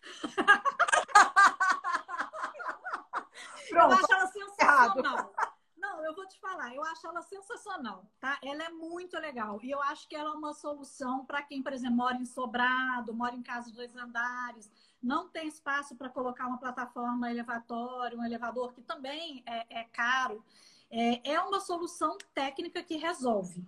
eu 3.69 3.81
acho 3.81 4.13
ela 4.13 4.29
sensacional. 4.29 5.35
Não, 5.77 6.05
eu 6.05 6.15
vou 6.15 6.25
te 6.29 6.39
falar, 6.39 6.73
eu 6.73 6.85
acho 6.85 7.05
ela 7.05 7.21
sensacional, 7.23 8.09
tá? 8.21 8.39
Ela 8.45 8.63
é 8.63 8.69
muito 8.69 9.19
legal. 9.19 9.59
E 9.61 9.73
eu 9.73 9.83
acho 9.83 10.09
que 10.09 10.15
ela 10.15 10.31
é 10.31 10.35
uma 10.35 10.55
solução 10.55 11.27
para 11.27 11.43
quem, 11.43 11.65
por 11.65 11.73
exemplo, 11.73 11.97
mora 11.97 12.17
em 12.17 12.25
sobrado, 12.25 13.13
mora 13.13 13.35
em 13.35 13.43
casa 13.43 13.71
de 13.71 13.77
dois 13.77 13.97
andares, 13.97 14.71
não 15.03 15.29
tem 15.29 15.49
espaço 15.49 15.97
para 15.97 16.09
colocar 16.09 16.47
uma 16.47 16.61
plataforma 16.61 17.29
elevatória, 17.29 18.17
um 18.17 18.25
elevador, 18.25 18.73
que 18.73 18.83
também 18.83 19.43
é, 19.45 19.81
é 19.81 19.85
caro. 19.85 20.45
É, 20.89 21.33
é 21.33 21.41
uma 21.41 21.59
solução 21.59 22.17
técnica 22.33 22.85
que 22.85 22.97
resolve. 22.97 23.67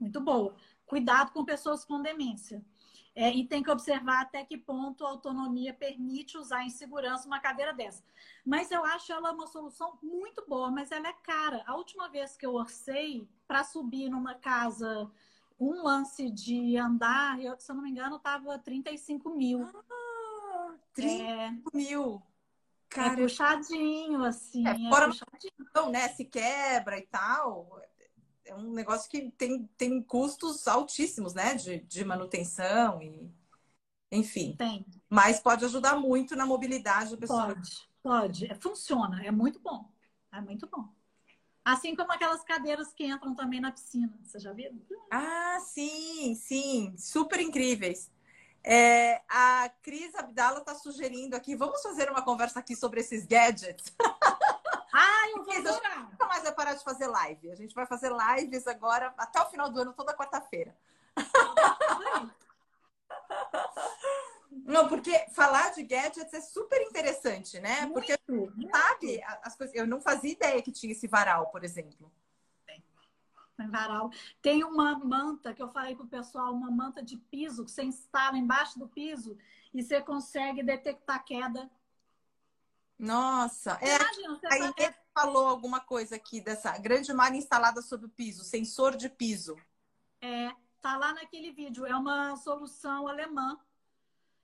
Muito 0.00 0.18
boa 0.18 0.56
cuidado 0.88 1.30
com 1.32 1.44
pessoas 1.44 1.84
com 1.84 2.02
demência. 2.02 2.64
É, 3.14 3.34
e 3.34 3.44
tem 3.44 3.64
que 3.64 3.70
observar 3.70 4.22
até 4.22 4.44
que 4.44 4.56
ponto 4.56 5.04
a 5.04 5.10
autonomia 5.10 5.74
permite 5.74 6.38
usar 6.38 6.62
em 6.62 6.70
segurança 6.70 7.26
uma 7.26 7.40
cadeira 7.40 7.74
dessa. 7.74 8.02
Mas 8.44 8.70
eu 8.70 8.84
acho 8.84 9.12
ela 9.12 9.32
uma 9.32 9.48
solução 9.48 9.98
muito 10.00 10.44
boa, 10.46 10.70
mas 10.70 10.92
ela 10.92 11.08
é 11.08 11.12
cara. 11.12 11.64
A 11.66 11.74
última 11.74 12.08
vez 12.08 12.36
que 12.36 12.46
eu 12.46 12.54
orcei 12.54 13.28
para 13.46 13.64
subir 13.64 14.08
numa 14.08 14.36
casa, 14.36 15.10
um 15.58 15.82
lance 15.82 16.30
de 16.30 16.76
andar, 16.76 17.42
eu, 17.42 17.58
se 17.58 17.70
eu 17.72 17.74
não 17.74 17.82
me 17.82 17.90
engano, 17.90 18.16
estava 18.16 18.56
35 18.56 19.30
mil. 19.30 19.64
Ah, 19.64 20.74
30 20.94 21.22
é, 21.24 21.54
mil! 21.74 22.22
É 22.90 22.94
cara, 22.94 23.14
é 23.14 23.16
puxadinho, 23.16 24.22
assim. 24.22 24.64
É, 24.64 24.70
é 24.70 24.88
fora 24.88 25.06
é 25.06 25.08
puxadinho. 25.08 25.52
Então, 25.60 25.90
né? 25.90 26.06
Se 26.10 26.24
quebra 26.24 26.96
e 26.96 27.06
tal 27.06 27.82
é 28.48 28.54
um 28.54 28.72
negócio 28.72 29.10
que 29.10 29.30
tem, 29.32 29.68
tem 29.76 30.02
custos 30.02 30.66
altíssimos, 30.66 31.34
né? 31.34 31.54
De, 31.54 31.80
de 31.80 32.04
manutenção 32.04 33.02
e 33.02 33.30
enfim. 34.10 34.56
Tem. 34.56 34.86
Mas 35.08 35.38
pode 35.38 35.64
ajudar 35.64 35.96
muito 35.96 36.34
na 36.34 36.46
mobilidade 36.46 37.10
do 37.10 37.18
pessoal. 37.18 37.48
Pode, 37.48 37.88
pode. 38.02 38.46
É, 38.50 38.54
funciona, 38.54 39.24
é 39.24 39.30
muito 39.30 39.60
bom. 39.60 39.90
É 40.32 40.40
muito 40.40 40.66
bom. 40.66 40.88
Assim 41.64 41.94
como 41.94 42.10
aquelas 42.10 42.42
cadeiras 42.42 42.92
que 42.94 43.04
entram 43.04 43.34
também 43.34 43.60
na 43.60 43.70
piscina. 43.70 44.18
Você 44.24 44.38
já 44.38 44.52
viu? 44.52 44.70
Ah, 45.10 45.58
sim, 45.60 46.34
sim. 46.34 46.94
Super 46.96 47.40
incríveis. 47.40 48.10
É, 48.64 49.22
a 49.28 49.70
Cris 49.82 50.14
Abdala 50.14 50.58
está 50.60 50.74
sugerindo 50.74 51.36
aqui, 51.36 51.54
vamos 51.54 51.80
fazer 51.80 52.10
uma 52.10 52.22
conversa 52.22 52.58
aqui 52.58 52.74
sobre 52.74 53.00
esses 53.00 53.24
gadgets. 53.24 53.94
Ah, 54.92 55.30
eu 55.36 55.44
vou 55.44 55.54
adorar. 55.54 56.10
Nunca 56.10 56.26
mais 56.26 56.42
vai 56.42 56.52
parar 56.52 56.74
de 56.74 56.84
fazer 56.84 57.06
live. 57.06 57.50
A 57.50 57.54
gente 57.54 57.74
vai 57.74 57.86
fazer 57.86 58.10
lives 58.10 58.66
agora 58.66 59.12
até 59.16 59.40
o 59.40 59.46
final 59.46 59.70
do 59.70 59.80
ano, 59.80 59.92
toda 59.92 60.16
quarta-feira. 60.16 60.76
Não, 64.50 64.88
porque 64.88 65.26
falar 65.30 65.72
de 65.72 65.82
gadgets 65.82 66.32
é 66.32 66.40
super 66.40 66.80
interessante, 66.82 67.58
né? 67.58 67.86
Muito, 67.86 67.94
porque 67.94 68.18
muito. 68.28 68.68
sabe 68.70 69.22
as 69.42 69.56
coisas. 69.56 69.74
Eu 69.74 69.86
não 69.86 70.00
fazia 70.00 70.32
ideia 70.32 70.62
que 70.62 70.70
tinha 70.70 70.92
esse 70.92 71.06
varal, 71.06 71.46
por 71.46 71.64
exemplo. 71.64 72.12
Tem. 72.66 72.84
Tem 73.56 73.68
varal. 73.70 74.10
Tem 74.42 74.64
uma 74.64 74.98
manta 74.98 75.54
que 75.54 75.62
eu 75.62 75.68
falei 75.68 75.96
pro 75.96 76.06
pessoal, 76.06 76.52
uma 76.52 76.70
manta 76.70 77.02
de 77.02 77.16
piso 77.16 77.64
que 77.64 77.70
você 77.70 77.82
instala 77.82 78.36
embaixo 78.36 78.78
do 78.78 78.86
piso 78.86 79.38
e 79.72 79.82
você 79.82 80.00
consegue 80.00 80.62
detectar 80.62 81.24
queda 81.24 81.70
nossa, 82.98 83.78
é, 83.80 83.96
aí 84.52 84.72
ele 84.76 84.94
falou 85.14 85.46
alguma 85.46 85.78
coisa 85.78 86.16
aqui 86.16 86.40
dessa 86.40 86.76
grande 86.78 87.12
malha 87.12 87.36
instalada 87.36 87.80
sob 87.80 88.06
o 88.06 88.08
piso, 88.08 88.42
sensor 88.42 88.96
de 88.96 89.08
piso. 89.08 89.56
É, 90.20 90.50
tá 90.80 90.96
lá 90.96 91.12
naquele 91.12 91.52
vídeo, 91.52 91.86
é 91.86 91.94
uma 91.94 92.34
solução 92.36 93.06
alemã 93.06 93.58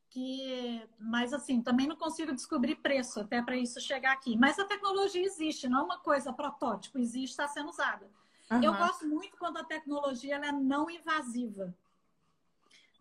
que, 0.09 0.81
mas 0.97 1.33
assim, 1.33 1.61
também 1.61 1.89
não 1.89 1.97
consigo 1.97 2.33
descobrir 2.33 2.77
preço 2.77 3.19
até 3.19 3.43
para 3.43 3.57
isso 3.57 3.81
chegar 3.81 4.13
aqui. 4.13 4.37
Mas 4.37 4.57
a 4.61 4.65
tecnologia 4.65 5.25
existe, 5.25 5.69
não 5.69 5.81
é 5.81 5.83
uma 5.83 5.99
coisa 5.99 6.33
protótipo, 6.33 6.99
existe, 6.99 7.33
está 7.33 7.49
sendo 7.49 7.71
usada. 7.71 8.09
Uhum. 8.49 8.63
Eu 8.63 8.75
gosto 8.75 9.05
muito 9.09 9.37
quando 9.37 9.57
a 9.57 9.65
tecnologia 9.65 10.37
é 10.37 10.53
não 10.53 10.89
invasiva 10.89 11.75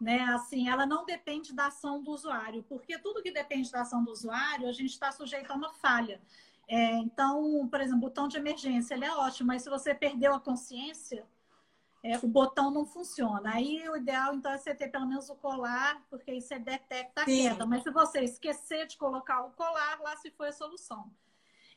né? 0.03 0.19
Assim, 0.25 0.69
ela 0.69 0.85
não 0.85 1.05
depende 1.05 1.53
da 1.53 1.67
ação 1.67 2.03
do 2.03 2.11
usuário, 2.11 2.63
porque 2.63 2.99
tudo 2.99 3.23
que 3.23 3.31
depende 3.31 3.71
da 3.71 3.81
ação 3.81 4.03
do 4.03 4.11
usuário, 4.11 4.67
a 4.67 4.71
gente 4.71 4.91
está 4.91 5.11
sujeito 5.11 5.49
a 5.51 5.55
uma 5.55 5.73
falha. 5.73 6.21
É, 6.67 6.97
então, 6.97 7.67
por 7.69 7.79
exemplo, 7.81 8.01
botão 8.01 8.27
de 8.27 8.37
emergência, 8.37 8.93
ele 8.93 9.05
é 9.05 9.11
ótimo, 9.11 9.47
mas 9.47 9.63
se 9.63 9.69
você 9.69 9.95
perdeu 9.95 10.33
a 10.33 10.39
consciência, 10.39 11.25
é, 12.03 12.17
o 12.17 12.27
botão 12.27 12.69
não 12.69 12.85
funciona. 12.85 13.53
Aí 13.53 13.87
o 13.87 13.95
ideal, 13.95 14.35
então, 14.35 14.51
é 14.51 14.57
você 14.57 14.75
ter 14.75 14.89
pelo 14.89 15.07
menos 15.07 15.29
o 15.29 15.35
colar, 15.35 16.05
porque 16.09 16.31
aí 16.31 16.41
você 16.41 16.59
detecta 16.59 17.21
a 17.21 17.25
Sim. 17.25 17.43
queda. 17.43 17.65
Mas 17.65 17.83
se 17.83 17.91
você 17.91 18.19
esquecer 18.21 18.85
de 18.87 18.97
colocar 18.97 19.41
o 19.45 19.51
colar, 19.51 19.99
lá 20.01 20.15
se 20.17 20.29
foi 20.31 20.49
a 20.49 20.53
solução. 20.53 21.09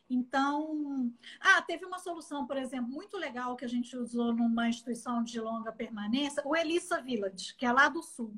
Então, 0.09 1.13
ah, 1.41 1.61
teve 1.63 1.85
uma 1.85 1.99
solução, 1.99 2.47
por 2.47 2.57
exemplo, 2.57 2.89
muito 2.89 3.17
legal 3.17 3.57
que 3.57 3.65
a 3.65 3.69
gente 3.69 3.97
usou 3.97 4.33
numa 4.33 4.69
instituição 4.69 5.23
de 5.23 5.41
longa 5.41 5.73
permanência, 5.73 6.43
o 6.47 6.55
Elissa 6.55 7.03
Village, 7.03 7.55
que 7.57 7.67
é 7.67 7.73
lá 7.73 7.89
do 7.89 8.03
sul, 8.03 8.35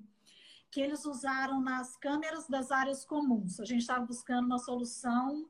que 0.71 0.81
eles 0.81 1.05
usaram 1.05 1.61
nas 1.61 1.97
câmeras 1.97 2.49
das 2.49 2.71
áreas 2.71 3.05
comuns. 3.05 3.61
A 3.61 3.64
gente 3.64 3.81
estava 3.81 4.05
buscando 4.05 4.47
uma 4.47 4.59
solução 4.59 5.47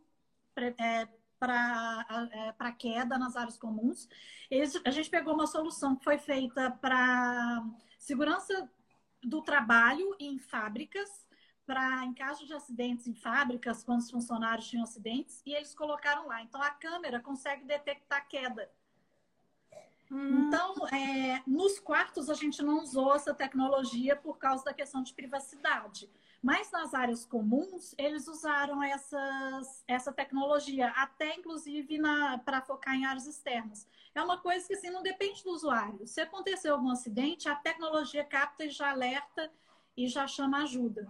é, 0.56 1.08
para 1.38 2.06
é, 2.32 2.72
queda 2.72 3.16
nas 3.16 3.36
áreas 3.36 3.56
comuns. 3.56 4.08
Eles, 4.50 4.80
a 4.84 4.90
gente 4.90 5.08
pegou 5.08 5.34
uma 5.34 5.46
solução 5.46 5.94
que 5.94 6.04
foi 6.04 6.18
feita 6.18 6.70
para 6.70 7.64
segurança 7.96 8.68
do 9.22 9.42
trabalho 9.42 10.16
em 10.18 10.38
fábricas, 10.38 11.27
para 11.68 12.02
em 12.02 12.14
caso 12.14 12.46
de 12.46 12.54
acidentes 12.54 13.06
em 13.06 13.14
fábricas, 13.14 13.84
quando 13.84 14.00
os 14.00 14.10
funcionários 14.10 14.66
tinham 14.66 14.84
acidentes, 14.84 15.42
e 15.44 15.52
eles 15.52 15.74
colocaram 15.74 16.26
lá. 16.26 16.42
Então 16.42 16.62
a 16.62 16.70
câmera 16.70 17.20
consegue 17.20 17.66
detectar 17.66 18.26
queda. 18.26 18.72
Hum. 20.10 20.46
Então, 20.46 20.74
é, 20.88 21.42
nos 21.46 21.78
quartos 21.78 22.30
a 22.30 22.34
gente 22.34 22.62
não 22.62 22.78
usou 22.82 23.14
essa 23.14 23.34
tecnologia 23.34 24.16
por 24.16 24.38
causa 24.38 24.64
da 24.64 24.72
questão 24.72 25.02
de 25.02 25.12
privacidade. 25.12 26.10
Mas 26.42 26.70
nas 26.70 26.94
áreas 26.94 27.26
comuns, 27.26 27.94
eles 27.98 28.26
usaram 28.28 28.82
essas, 28.82 29.84
essa 29.86 30.10
tecnologia, 30.10 30.88
até 30.96 31.34
inclusive 31.34 31.98
para 32.46 32.62
focar 32.62 32.94
em 32.94 33.04
áreas 33.04 33.26
externas. 33.26 33.86
É 34.14 34.22
uma 34.22 34.38
coisa 34.38 34.66
que 34.66 34.72
assim, 34.72 34.88
não 34.88 35.02
depende 35.02 35.44
do 35.44 35.50
usuário. 35.50 36.06
Se 36.06 36.22
acontecer 36.22 36.68
algum 36.68 36.90
acidente, 36.90 37.46
a 37.46 37.56
tecnologia 37.56 38.24
capta 38.24 38.64
e 38.64 38.70
já 38.70 38.90
alerta 38.90 39.52
e 39.94 40.06
já 40.06 40.26
chama 40.26 40.62
ajuda. 40.62 41.06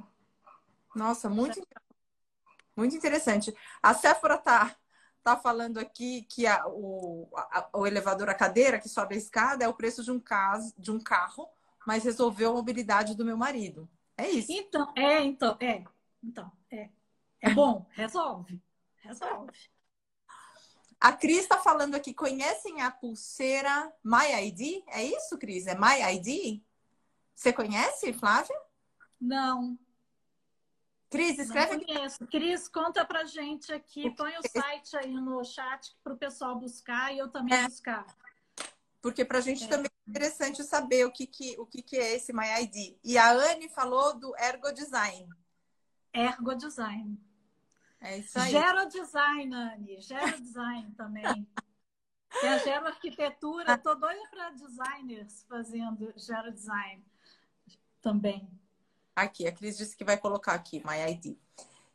Nossa, 0.98 1.30
muito, 1.30 1.64
muito 2.76 2.96
interessante. 2.96 3.54
A 3.80 3.94
Sephora 3.94 4.34
está 4.34 4.76
tá 5.22 5.36
falando 5.36 5.78
aqui 5.78 6.22
que 6.22 6.44
a, 6.44 6.66
o, 6.66 7.28
a, 7.36 7.68
o 7.74 7.86
elevador, 7.86 8.28
a 8.28 8.34
cadeira 8.34 8.80
que 8.80 8.88
sobe 8.88 9.14
a 9.14 9.18
escada 9.18 9.64
é 9.64 9.68
o 9.68 9.74
preço 9.74 10.02
de 10.02 10.10
um, 10.10 10.18
caso, 10.18 10.74
de 10.76 10.90
um 10.90 10.98
carro, 10.98 11.48
mas 11.86 12.02
resolveu 12.02 12.50
a 12.50 12.54
mobilidade 12.54 13.16
do 13.16 13.24
meu 13.24 13.36
marido. 13.36 13.88
É 14.16 14.28
isso. 14.28 14.50
Então, 14.50 14.92
é, 14.96 15.22
então, 15.22 15.56
é. 15.60 15.84
Então, 16.22 16.50
é. 16.70 16.90
É 17.40 17.50
bom, 17.50 17.86
resolve. 17.94 18.60
Resolve. 18.96 19.52
A 21.00 21.12
Cris 21.12 21.42
está 21.42 21.58
falando 21.58 21.94
aqui, 21.94 22.12
conhecem 22.12 22.82
a 22.82 22.90
pulseira 22.90 23.92
MyID? 24.04 24.82
É 24.88 25.04
isso, 25.04 25.38
Cris? 25.38 25.68
É 25.68 25.78
MyID? 25.78 26.60
Você 27.36 27.52
conhece, 27.52 28.12
Flávia? 28.12 28.56
Não. 29.20 29.78
Cris, 31.10 31.38
escreve 31.38 31.84
conheço. 31.84 32.26
Cris, 32.26 32.68
conta 32.68 33.04
pra 33.04 33.24
gente 33.24 33.72
aqui, 33.72 34.10
põe 34.10 34.36
o 34.36 34.42
site 34.48 34.96
aí 34.96 35.12
no 35.12 35.42
chat 35.42 35.96
para 36.04 36.12
o 36.12 36.18
pessoal 36.18 36.58
buscar 36.58 37.14
e 37.14 37.18
eu 37.18 37.28
também 37.28 37.54
é. 37.54 37.64
buscar. 37.66 38.06
Porque 39.00 39.24
para 39.24 39.38
a 39.38 39.40
gente 39.40 39.64
é. 39.64 39.68
também 39.68 39.90
é 40.06 40.10
interessante 40.10 40.62
saber 40.62 41.06
o 41.06 41.12
que, 41.12 41.26
que, 41.26 41.58
o 41.58 41.64
que, 41.64 41.82
que 41.82 41.96
é 41.96 42.16
esse 42.16 42.32
MyID. 42.32 42.98
E 43.02 43.16
a 43.16 43.30
Anne 43.30 43.68
falou 43.68 44.18
do 44.18 44.36
Ergo 44.36 44.70
Design. 44.72 45.28
Ergo 46.12 46.54
Design. 46.54 47.18
É 48.00 48.18
isso 48.18 48.38
aí. 48.38 48.50
Gero 48.50 48.88
Design, 48.88 49.54
Anne. 49.54 50.00
Gero 50.00 50.40
Design 50.40 50.92
também. 50.92 51.48
É 52.42 52.48
a 52.48 52.58
Gero 52.58 52.86
Arquitetura. 52.86 53.74
Estou 53.74 53.98
doida 53.98 54.28
para 54.30 54.50
designers 54.50 55.44
fazendo 55.48 56.12
Gero 56.16 56.52
Design 56.52 57.04
também. 58.00 58.48
Aqui, 59.22 59.46
a 59.46 59.52
Cris 59.52 59.76
disse 59.76 59.96
que 59.96 60.04
vai 60.04 60.16
colocar 60.16 60.52
aqui, 60.52 60.82
MyID. 60.84 61.38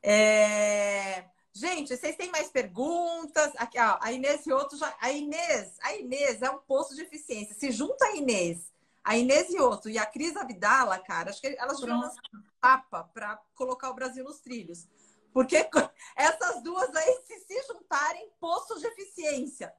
É... 0.01 1.25
Gente, 1.53 1.95
vocês 1.95 2.15
têm 2.15 2.31
mais 2.31 2.49
perguntas? 2.49 3.51
Aqui, 3.57 3.79
ó, 3.79 3.97
a 4.01 4.11
Inês 4.11 4.45
e 4.47 4.51
outros 4.51 4.79
já. 4.79 4.95
A 4.99 5.11
Inês, 5.11 5.77
a 5.81 5.93
Inês 5.95 6.41
é 6.41 6.49
um 6.49 6.59
poço 6.59 6.95
de 6.95 7.03
eficiência. 7.03 7.53
Se 7.53 7.71
junta 7.71 8.05
a 8.05 8.15
Inês, 8.15 8.71
a 9.03 9.15
Inês 9.15 9.49
e 9.51 9.59
outro 9.59 9.89
e 9.89 9.97
a 9.97 10.05
Cris 10.05 10.35
Abdala, 10.35 10.97
cara, 10.99 11.29
acho 11.29 11.39
que 11.39 11.55
elas 11.59 11.77
tiveram 11.77 11.99
uma 11.99 12.11
tapa 12.59 13.03
para 13.13 13.39
colocar 13.53 13.91
o 13.91 13.93
Brasil 13.93 14.23
nos 14.23 14.39
trilhos. 14.39 14.87
Porque 15.31 15.57
essas 16.15 16.63
duas 16.63 16.95
aí, 16.95 17.21
se 17.25 17.39
se 17.41 17.67
juntarem, 17.67 18.31
poços 18.39 18.81
de 18.81 18.87
eficiência. 18.87 19.73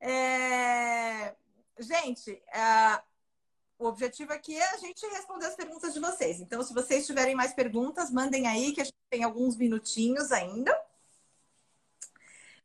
É... 0.00 1.34
Gente, 1.78 2.42
é... 2.52 3.02
o 3.78 3.86
objetivo 3.86 4.32
aqui 4.32 4.56
é 4.56 4.74
a 4.74 4.76
gente 4.76 5.04
responder 5.06 5.46
as 5.46 5.56
perguntas 5.56 5.92
de 5.92 6.00
vocês. 6.00 6.40
Então, 6.40 6.62
se 6.62 6.72
vocês 6.72 7.06
tiverem 7.06 7.34
mais 7.34 7.52
perguntas, 7.52 8.10
mandem 8.10 8.46
aí, 8.46 8.72
que 8.72 8.80
a 8.80 8.84
gente 8.84 8.96
tem 9.10 9.24
alguns 9.24 9.56
minutinhos 9.56 10.32
ainda. 10.32 10.76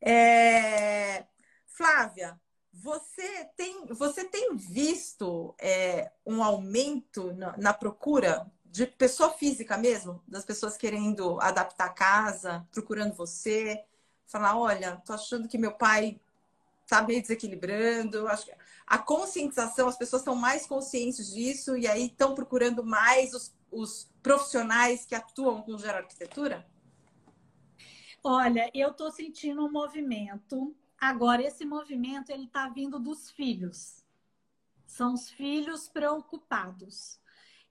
É... 0.01 1.26
Flávia, 1.66 2.39
você 2.72 3.45
tem, 3.55 3.86
você 3.88 4.24
tem 4.24 4.55
visto 4.55 5.55
é, 5.60 6.12
um 6.26 6.43
aumento 6.43 7.34
na, 7.34 7.57
na, 7.57 7.74
procura 7.74 8.49
de 8.66 8.86
pessoa 8.86 9.32
física 9.32 9.78
mesmo, 9.78 10.22
das 10.28 10.45
pessoas 10.45 10.78
querendo 10.78 11.39
adaptar 11.41 11.86
a 11.86 11.93
casa, 11.93 12.68
procurando 12.72 13.16
você, 13.16 13.84
falar, 14.28 14.57
olha, 14.57 14.97
tô 15.05 15.14
achando 15.14 15.47
que 15.47 15.57
meu 15.57 15.74
pai 15.74 16.20
tá 16.88 17.01
meio 17.01 17.22
desequilibrando. 17.22 18.28
Acho 18.28 18.45
que 18.45 18.53
a 18.89 18.97
conscientização, 18.97 19.87
as 19.87 19.95
pessoas 19.95 20.23
estão 20.23 20.35
mais 20.35 20.65
conscientes 20.65 21.31
disso 21.31 21.77
e 21.77 21.87
aí 21.87 22.07
estão 22.07 22.33
procurando 22.33 22.83
mais 22.83 23.35
os, 23.35 23.55
os 23.71 24.11
profissionais 24.23 25.05
que 25.05 25.13
atuam 25.13 25.61
com 25.61 25.77
geroarquitetura? 25.77 26.67
Olha, 28.23 28.71
eu 28.73 28.89
estou 28.89 29.11
sentindo 29.11 29.63
um 29.63 29.71
movimento. 29.71 30.75
Agora, 30.99 31.43
esse 31.43 31.63
movimento 31.65 32.31
ele 32.31 32.45
está 32.45 32.67
vindo 32.67 32.99
dos 32.99 33.29
filhos. 33.29 34.03
São 34.87 35.13
os 35.13 35.29
filhos 35.29 35.87
preocupados. 35.87 37.19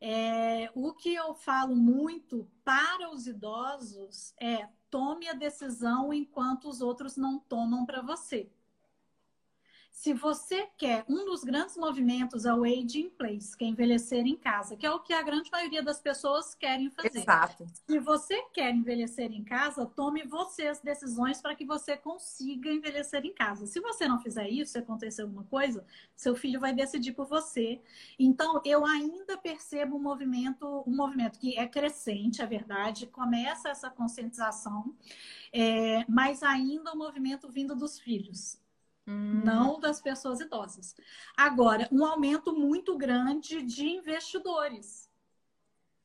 É, 0.00 0.70
o 0.72 0.94
que 0.94 1.12
eu 1.12 1.34
falo 1.34 1.74
muito 1.74 2.48
para 2.64 3.10
os 3.10 3.26
idosos 3.26 4.32
é 4.40 4.68
tome 4.88 5.28
a 5.28 5.32
decisão 5.32 6.14
enquanto 6.14 6.68
os 6.68 6.80
outros 6.80 7.16
não 7.16 7.40
tomam 7.40 7.84
para 7.84 8.02
você. 8.02 8.48
Se 9.98 10.14
você 10.14 10.68
quer, 10.76 11.04
um 11.08 11.24
dos 11.24 11.42
grandes 11.42 11.76
movimentos 11.76 12.44
é 12.44 12.54
o 12.54 12.62
age 12.62 13.00
in 13.00 13.10
place, 13.10 13.56
que 13.56 13.64
é 13.64 13.66
envelhecer 13.66 14.24
em 14.24 14.36
casa, 14.36 14.76
que 14.76 14.86
é 14.86 14.90
o 14.92 15.00
que 15.00 15.12
a 15.12 15.20
grande 15.22 15.50
maioria 15.50 15.82
das 15.82 16.00
pessoas 16.00 16.54
querem 16.54 16.88
fazer. 16.88 17.18
Exato. 17.18 17.66
Se 17.84 17.98
você 17.98 18.40
quer 18.54 18.72
envelhecer 18.72 19.32
em 19.32 19.42
casa, 19.42 19.84
tome 19.84 20.22
você 20.22 20.68
as 20.68 20.80
decisões 20.80 21.42
para 21.42 21.56
que 21.56 21.64
você 21.64 21.96
consiga 21.96 22.70
envelhecer 22.70 23.26
em 23.26 23.34
casa. 23.34 23.66
Se 23.66 23.80
você 23.80 24.06
não 24.06 24.20
fizer 24.20 24.48
isso, 24.48 24.70
se 24.70 24.78
acontecer 24.78 25.22
alguma 25.22 25.42
coisa, 25.42 25.84
seu 26.14 26.36
filho 26.36 26.60
vai 26.60 26.72
decidir 26.72 27.12
por 27.12 27.26
você. 27.26 27.82
Então, 28.16 28.62
eu 28.64 28.86
ainda 28.86 29.36
percebo 29.36 29.96
um 29.96 30.00
movimento, 30.00 30.84
um 30.86 30.94
movimento 30.94 31.40
que 31.40 31.58
é 31.58 31.66
crescente, 31.66 32.40
é 32.40 32.46
verdade, 32.46 33.08
começa 33.08 33.68
essa 33.68 33.90
conscientização, 33.90 34.94
é, 35.52 36.04
mas 36.08 36.44
ainda 36.44 36.94
um 36.94 36.96
movimento 36.96 37.50
vindo 37.50 37.74
dos 37.74 37.98
filhos 37.98 38.60
Hum. 39.08 39.40
não 39.42 39.80
das 39.80 40.02
pessoas 40.02 40.38
idosas. 40.38 40.94
Agora, 41.34 41.88
um 41.90 42.04
aumento 42.04 42.54
muito 42.54 42.94
grande 42.98 43.62
de 43.62 43.88
investidores 43.88 45.08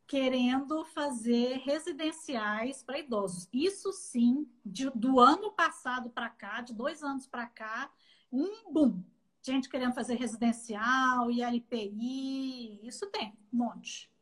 querendo 0.08 0.86
fazer 0.86 1.58
residenciais 1.66 2.82
para 2.84 3.00
idosos. 3.00 3.50
Isso 3.52 3.92
sim, 3.92 4.48
de, 4.66 4.90
do 4.92 5.20
ano 5.20 5.52
passado 5.52 6.10
para 6.10 6.30
cá, 6.30 6.62
de 6.62 6.74
dois 6.74 7.04
anos 7.04 7.28
para 7.28 7.48
cá, 7.48 7.92
um 8.32 8.72
boom. 8.72 9.04
Gente 9.42 9.68
querendo 9.68 9.94
fazer 9.94 10.16
residencial, 10.16 11.30
ILPI, 11.30 12.80
isso 12.88 13.08
tem, 13.08 13.38
um 13.52 13.58
monte. 13.58 14.13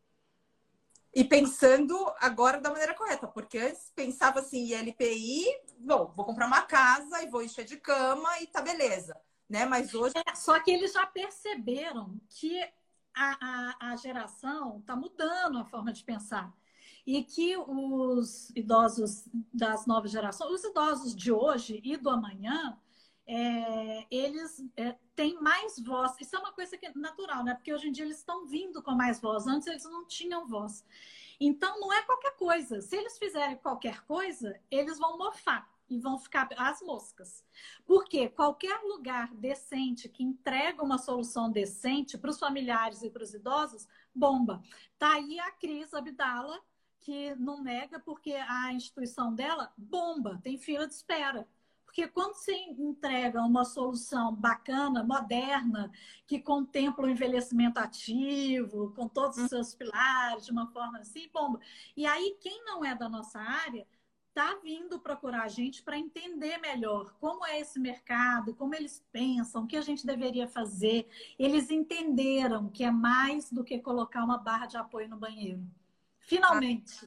E 1.14 1.26
pensando 1.26 1.96
agora 2.22 2.60
da 2.60 2.70
maneira 2.70 2.94
correta, 2.94 3.28
porque 3.28 3.58
antes 3.58 3.92
pensava 3.94 4.40
assim, 4.40 4.74
LPI, 4.74 5.46
bom, 5.80 6.12
vou 6.16 6.26
comprar 6.26 6.48
uma 6.48 6.62
casa 6.62 7.22
e 7.22 7.28
vou 7.28 7.44
encher 7.44 7.66
de 7.66 7.76
cama 7.76 8.30
e 8.40 8.48
tá 8.48 8.62
beleza, 8.62 9.20
né? 9.50 9.66
Mas 9.66 9.94
hoje. 9.94 10.14
É, 10.16 10.36
só 10.36 10.58
que 10.62 10.72
eles 10.72 10.94
já 10.94 11.06
perceberam 11.06 12.18
que 12.30 12.62
a, 13.14 13.38
a, 13.42 13.92
a 13.92 13.96
geração 13.98 14.80
está 14.80 14.96
mudando 14.96 15.58
a 15.58 15.66
forma 15.66 15.92
de 15.92 16.04
pensar. 16.04 16.54
E 17.06 17.24
que 17.24 17.58
os 17.58 18.52
idosos 18.52 19.28
das 19.54 19.86
novas 19.86 20.12
gerações, 20.12 20.52
os 20.52 20.64
idosos 20.64 21.16
de 21.16 21.32
hoje 21.32 21.82
e 21.84 21.98
do 21.98 22.10
amanhã, 22.10 22.78
é, 23.28 24.06
eles 24.10 24.64
é, 24.76 24.96
têm 25.16 25.40
mais 25.42 25.80
voz. 25.80 26.14
Isso 26.20 26.36
é 26.36 26.40
uma 26.40 26.52
coisa 26.52 26.78
que 26.78 26.86
é 26.86 26.92
natural, 26.96 27.44
né? 27.44 27.54
Porque 27.54 27.74
hoje 27.74 27.88
em 27.88 27.92
dia 27.92 28.06
eles 28.06 28.18
estão 28.18 28.46
vindo 28.46 28.82
com 28.82 28.92
mais 28.92 29.20
voz. 29.22 29.48
Antes 29.48 29.68
eles 29.68 29.84
não 29.86 30.06
tinham 30.06 30.48
voz. 30.48 30.86
Então 31.40 31.80
não 31.80 31.92
é 31.92 32.02
qualquer 32.04 32.36
coisa. 32.36 32.82
Se 32.82 32.96
eles 32.96 33.18
fizerem 33.18 33.58
qualquer 33.58 34.02
coisa, 34.06 34.60
eles 34.70 34.98
vão 35.00 35.18
mofar. 35.18 35.70
e 35.90 36.00
vão 36.00 36.18
ficar 36.18 36.48
as 36.58 36.82
moscas. 36.82 37.44
Porque 37.86 38.30
qualquer 38.30 38.80
lugar 38.84 39.34
decente 39.36 40.08
que 40.08 40.24
entrega 40.24 40.82
uma 40.82 40.98
solução 40.98 41.52
decente 41.52 42.18
para 42.18 42.32
os 42.32 42.40
familiares 42.40 43.04
e 43.04 43.10
para 43.10 43.24
os 43.24 43.34
idosos, 43.34 43.86
bomba. 44.16 44.62
Tá 44.98 45.16
aí 45.16 45.38
a 45.40 45.52
Cris 45.52 45.94
Abdala, 45.94 46.62
que 47.02 47.36
não 47.36 47.62
nega 47.62 48.00
porque 48.00 48.34
a 48.34 48.72
instituição 48.72 49.36
dela 49.36 49.74
bomba, 49.76 50.40
tem 50.42 50.58
fila 50.58 50.88
de 50.88 50.94
espera. 50.94 51.46
Porque 51.92 52.08
quando 52.08 52.36
você 52.36 52.54
entrega 52.56 53.44
uma 53.44 53.66
solução 53.66 54.34
bacana, 54.34 55.04
moderna, 55.04 55.92
que 56.26 56.40
contempla 56.40 57.06
o 57.06 57.10
envelhecimento 57.10 57.80
ativo, 57.80 58.94
com 58.96 59.10
todos 59.10 59.38
os 59.38 59.50
seus 59.50 59.76
pilares, 59.76 60.46
de 60.46 60.54
uma 60.54 60.68
forma 60.68 61.00
assim, 61.00 61.28
bomba. 61.34 61.60
E 61.98 62.06
aí, 62.06 62.38
quem 62.40 62.64
não 62.64 62.86
é 62.86 62.96
da 62.96 63.10
nossa 63.10 63.40
área, 63.40 63.86
está 64.30 64.56
vindo 64.64 65.02
procurar 65.02 65.44
a 65.44 65.48
gente 65.50 65.84
para 65.84 65.98
entender 65.98 66.58
melhor 66.60 67.14
como 67.20 67.46
é 67.46 67.60
esse 67.60 67.78
mercado, 67.78 68.56
como 68.56 68.74
eles 68.74 69.04
pensam, 69.12 69.66
o 69.66 69.68
que 69.68 69.76
a 69.76 69.82
gente 69.82 70.06
deveria 70.06 70.48
fazer. 70.48 71.10
Eles 71.38 71.70
entenderam 71.70 72.70
que 72.70 72.86
é 72.86 72.92
mais 72.92 73.52
do 73.52 73.66
que 73.66 73.80
colocar 73.80 74.24
uma 74.24 74.38
barra 74.38 74.66
de 74.66 74.78
apoio 74.78 75.10
no 75.10 75.18
banheiro. 75.18 75.62
Finalmente. 76.20 77.06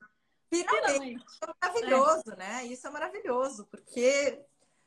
Finalmente. 0.50 0.84
Finalmente. 0.84 1.24
Isso 1.26 1.38
é 1.42 1.54
maravilhoso, 1.62 2.32
é. 2.32 2.36
né? 2.36 2.66
Isso 2.66 2.86
é 2.86 2.90
maravilhoso, 2.90 3.66
porque 3.70 4.44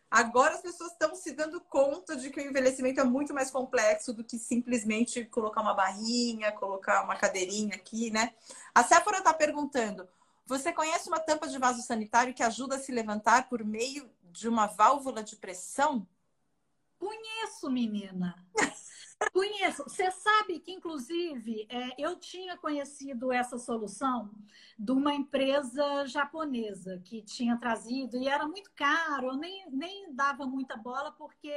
Agora 0.10 0.56
as 0.56 0.62
pessoas 0.62 0.94
estão 0.94 1.14
se 1.16 1.34
dando 1.34 1.60
conta 1.60 2.16
de 2.16 2.30
que 2.30 2.40
o 2.40 2.44
envelhecimento 2.44 3.02
é 3.02 3.04
muito 3.04 3.34
mais 3.34 3.52
complexo 3.52 4.14
do 4.14 4.24
que 4.24 4.40
simplesmente 4.40 5.26
colocar 5.26 5.62
uma 5.62 5.74
barrinha, 5.74 6.52
colocar 6.54 7.04
uma 7.04 7.18
cadeirinha 7.18 7.76
aqui, 7.76 8.10
né? 8.10 8.34
A 8.74 8.84
Séfora 8.84 9.18
está 9.18 9.34
perguntando: 9.34 10.08
você 10.46 10.72
conhece 10.72 11.10
uma 11.10 11.20
tampa 11.20 11.48
de 11.48 11.58
vaso 11.58 11.82
sanitário 11.82 12.34
que 12.34 12.42
ajuda 12.42 12.78
a 12.78 12.80
se 12.80 12.92
levantar 12.92 13.50
por 13.50 13.66
meio 13.66 14.10
de 14.24 14.48
uma 14.48 14.66
válvula 14.66 15.22
de 15.22 15.36
pressão? 15.36 16.08
Conheço, 16.98 17.70
menina. 17.70 18.36
Conheço. 19.34 19.84
Você 19.84 20.12
sabe 20.12 20.60
que, 20.60 20.72
inclusive, 20.72 21.68
é, 21.70 22.02
eu 22.02 22.16
tinha 22.16 22.56
conhecido 22.58 23.32
essa 23.32 23.58
solução 23.58 24.32
de 24.78 24.92
uma 24.92 25.14
empresa 25.14 26.06
japonesa 26.06 27.02
que 27.04 27.22
tinha 27.24 27.58
trazido 27.58 28.18
e 28.18 28.28
era 28.28 28.48
muito 28.48 28.72
caro. 28.76 29.28
Eu 29.28 29.38
nem, 29.38 29.70
nem 29.72 30.14
dava 30.14 30.46
muita 30.46 30.78
bola 30.78 31.12
porque 31.12 31.52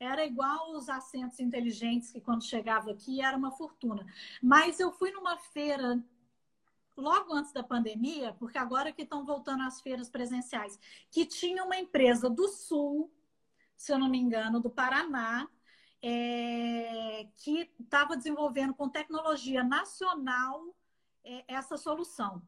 era 0.00 0.24
igual 0.24 0.72
os 0.72 0.88
assentos 0.88 1.40
inteligentes 1.40 2.10
que, 2.10 2.20
quando 2.20 2.44
chegava 2.44 2.90
aqui, 2.90 3.20
era 3.20 3.36
uma 3.36 3.50
fortuna. 3.50 4.06
Mas 4.42 4.80
eu 4.80 4.92
fui 4.92 5.10
numa 5.10 5.36
feira 5.36 6.02
logo 6.96 7.32
antes 7.32 7.52
da 7.52 7.62
pandemia, 7.62 8.34
porque 8.38 8.58
agora 8.58 8.92
que 8.92 9.02
estão 9.02 9.24
voltando 9.24 9.62
às 9.62 9.80
feiras 9.80 10.08
presenciais, 10.08 10.78
que 11.10 11.24
tinha 11.26 11.64
uma 11.64 11.76
empresa 11.76 12.30
do 12.30 12.48
Sul, 12.48 13.10
se 13.76 13.92
eu 13.92 13.98
não 13.98 14.08
me 14.08 14.18
engano, 14.18 14.60
do 14.60 14.70
Paraná, 14.70 15.48
é, 16.02 17.26
que 17.36 17.70
estava 17.80 18.16
desenvolvendo 18.16 18.74
com 18.74 18.88
tecnologia 18.88 19.64
nacional 19.64 20.74
é, 21.24 21.44
essa 21.48 21.76
solução. 21.76 22.42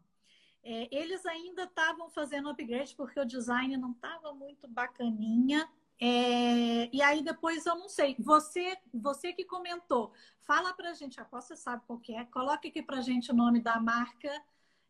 É, 0.62 0.88
eles 0.94 1.24
ainda 1.24 1.64
estavam 1.64 2.11
fazendo 2.11 2.51
upgrade 2.51 2.94
porque 2.94 3.18
o 3.18 3.24
design 3.24 3.76
não 3.76 3.92
estava 3.92 4.32
muito 4.32 4.68
bacaninha. 4.68 5.68
É, 5.98 6.94
e 6.94 7.03
aí 7.03 7.22
depois 7.22 7.66
eu 7.66 7.76
não 7.76 7.88
sei. 7.88 8.16
Você, 8.18 8.76
você 8.92 9.32
que 9.32 9.44
comentou, 9.44 10.12
fala 10.40 10.72
para 10.72 10.90
a 10.90 10.94
gente. 10.94 11.20
Aposto 11.20 11.48
você 11.48 11.57
sabe 11.57 11.82
qual 11.86 12.01
é. 12.11 12.24
Coloque 12.26 12.68
aqui 12.68 12.82
para 12.82 12.98
a 12.98 13.03
gente 13.03 13.30
o 13.30 13.34
nome 13.34 13.61
da 13.61 13.80
marca 13.80 14.30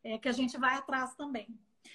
é, 0.02 0.18
que 0.18 0.28
a 0.28 0.32
gente 0.32 0.58
vai 0.58 0.74
atrás 0.74 1.14
também. 1.14 1.48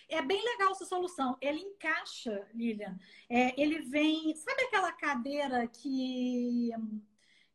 É 0.09 0.21
bem 0.21 0.43
legal 0.43 0.71
essa 0.71 0.85
solução. 0.85 1.37
Ele 1.41 1.59
encaixa, 1.59 2.47
Lilian. 2.53 2.97
É, 3.29 3.59
ele 3.59 3.81
vem. 3.81 4.35
Sabe 4.35 4.63
aquela 4.63 4.91
cadeira 4.91 5.67
que. 5.67 6.69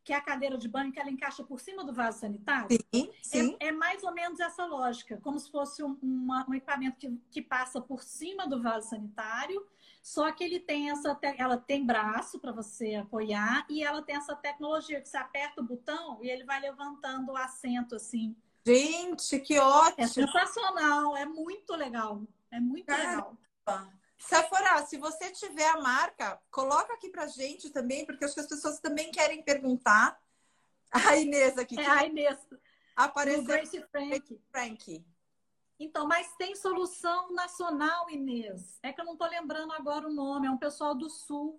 Que 0.02 0.14
é 0.14 0.16
a 0.16 0.20
cadeira 0.20 0.56
de 0.56 0.66
banho 0.66 0.90
que 0.90 0.98
ela 0.98 1.10
encaixa 1.10 1.44
por 1.44 1.60
cima 1.60 1.84
do 1.84 1.92
vaso 1.92 2.20
sanitário? 2.20 2.78
Sim, 2.92 3.10
sim. 3.22 3.56
É, 3.60 3.68
é 3.68 3.72
mais 3.72 4.02
ou 4.02 4.12
menos 4.12 4.40
essa 4.40 4.64
lógica, 4.64 5.18
como 5.22 5.38
se 5.38 5.50
fosse 5.50 5.82
um, 5.82 5.96
uma, 6.02 6.48
um 6.48 6.54
equipamento 6.54 6.96
que, 6.96 7.20
que 7.30 7.42
passa 7.42 7.82
por 7.82 8.02
cima 8.02 8.48
do 8.48 8.62
vaso 8.62 8.88
sanitário, 8.88 9.64
só 10.02 10.32
que 10.32 10.42
ele 10.42 10.58
tem 10.58 10.90
essa, 10.90 11.16
ela 11.36 11.58
tem 11.58 11.84
braço 11.84 12.40
para 12.40 12.50
você 12.50 12.94
apoiar 12.94 13.66
e 13.68 13.84
ela 13.84 14.00
tem 14.00 14.16
essa 14.16 14.34
tecnologia 14.34 15.00
que 15.02 15.08
você 15.08 15.18
aperta 15.18 15.60
o 15.60 15.64
botão 15.64 16.18
e 16.22 16.30
ele 16.30 16.44
vai 16.44 16.60
levantando 16.60 17.32
o 17.32 17.36
assento 17.36 17.94
assim 17.94 18.34
Gente, 18.66 19.38
que 19.40 19.58
ótimo! 19.58 20.04
É 20.04 20.06
sensacional, 20.06 21.16
é 21.16 21.24
muito 21.24 21.74
legal. 21.74 22.22
É 22.50 22.60
muito 22.60 22.86
Caramba. 22.86 23.36
legal. 23.66 23.90
Sephora, 24.18 24.84
se 24.84 24.98
você 24.98 25.30
tiver 25.30 25.66
a 25.68 25.80
marca, 25.80 26.40
coloca 26.50 26.92
aqui 26.92 27.08
pra 27.08 27.26
gente 27.26 27.70
também, 27.70 28.04
porque 28.04 28.24
acho 28.24 28.34
que 28.34 28.40
as 28.40 28.46
pessoas 28.46 28.78
também 28.78 29.10
querem 29.10 29.42
perguntar. 29.42 30.20
A 30.90 31.16
Inês 31.16 31.56
aqui. 31.56 31.78
É 31.80 31.86
a 31.86 32.04
Inês. 32.04 32.36
Apareceu. 32.94 33.44
Grace 33.44 33.82
Frank. 33.90 34.40
Frank. 34.50 35.06
Então, 35.78 36.06
mas 36.06 36.34
tem 36.36 36.54
solução 36.54 37.32
nacional, 37.32 38.10
Inês. 38.10 38.78
É 38.82 38.92
que 38.92 39.00
eu 39.00 39.04
não 39.06 39.16
tô 39.16 39.26
lembrando 39.26 39.72
agora 39.72 40.06
o 40.06 40.12
nome. 40.12 40.46
É 40.46 40.50
um 40.50 40.58
pessoal 40.58 40.94
do 40.94 41.08
Sul. 41.08 41.58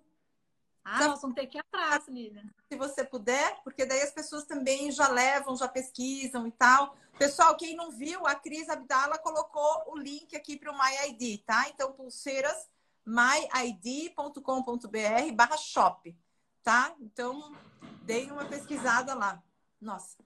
Ah, 0.84 0.98
já... 0.98 1.08
nós 1.08 1.20
vamos 1.20 1.36
ter 1.36 1.46
que 1.46 1.58
ir 1.58 1.60
atrás, 1.60 2.06
Lívia. 2.08 2.44
Se 2.68 2.76
você 2.76 3.04
puder, 3.04 3.60
porque 3.62 3.86
daí 3.86 4.02
as 4.02 4.10
pessoas 4.10 4.44
também 4.44 4.90
já 4.90 5.08
levam, 5.08 5.56
já 5.56 5.68
pesquisam 5.68 6.46
e 6.46 6.52
tal. 6.52 6.96
Pessoal, 7.18 7.56
quem 7.56 7.76
não 7.76 7.90
viu, 7.90 8.26
a 8.26 8.34
Cris 8.34 8.68
Abdala 8.68 9.18
colocou 9.18 9.84
o 9.88 9.96
link 9.96 10.34
aqui 10.34 10.56
para 10.56 10.72
o 10.72 10.76
MyID, 10.76 11.38
tá? 11.46 11.68
Então, 11.68 11.92
pulseiras 11.92 12.68
myid.com.br 13.04 14.40
barra 15.34 15.56
shop, 15.56 16.16
tá? 16.62 16.94
Então, 17.00 17.54
dei 18.02 18.30
uma 18.30 18.44
pesquisada 18.44 19.14
lá. 19.14 19.42
Nossa. 19.80 20.16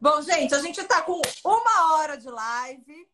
Bom, 0.00 0.22
gente, 0.22 0.54
a 0.54 0.60
gente 0.60 0.80
está 0.80 1.02
com 1.02 1.20
uma 1.44 1.94
hora 1.94 2.16
de 2.16 2.28
live. 2.28 3.08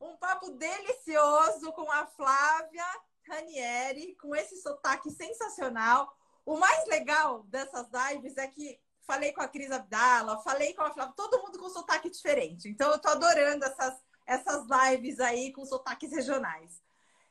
Um 0.00 0.16
papo 0.16 0.50
delicioso 0.50 1.72
com 1.72 1.90
a 1.90 2.06
Flávia 2.06 2.86
Ranieri, 3.28 4.16
com 4.16 4.34
esse 4.34 4.56
sotaque 4.60 5.10
sensacional. 5.10 6.12
O 6.44 6.56
mais 6.56 6.86
legal 6.86 7.42
dessas 7.44 7.86
lives 7.92 8.36
é 8.36 8.46
que 8.46 8.80
falei 9.06 9.32
com 9.32 9.40
a 9.40 9.48
Cris 9.48 9.70
Abdala, 9.70 10.42
falei 10.42 10.74
com 10.74 10.82
a 10.82 10.92
Flávia, 10.92 11.14
todo 11.16 11.42
mundo 11.42 11.58
com 11.58 11.68
sotaque 11.70 12.10
diferente. 12.10 12.68
Então, 12.68 12.90
eu 12.90 12.98
tô 12.98 13.08
adorando 13.08 13.64
essas, 13.64 13.94
essas 14.26 14.66
lives 14.66 15.18
aí 15.20 15.52
com 15.52 15.64
sotaques 15.64 16.10
regionais. 16.10 16.82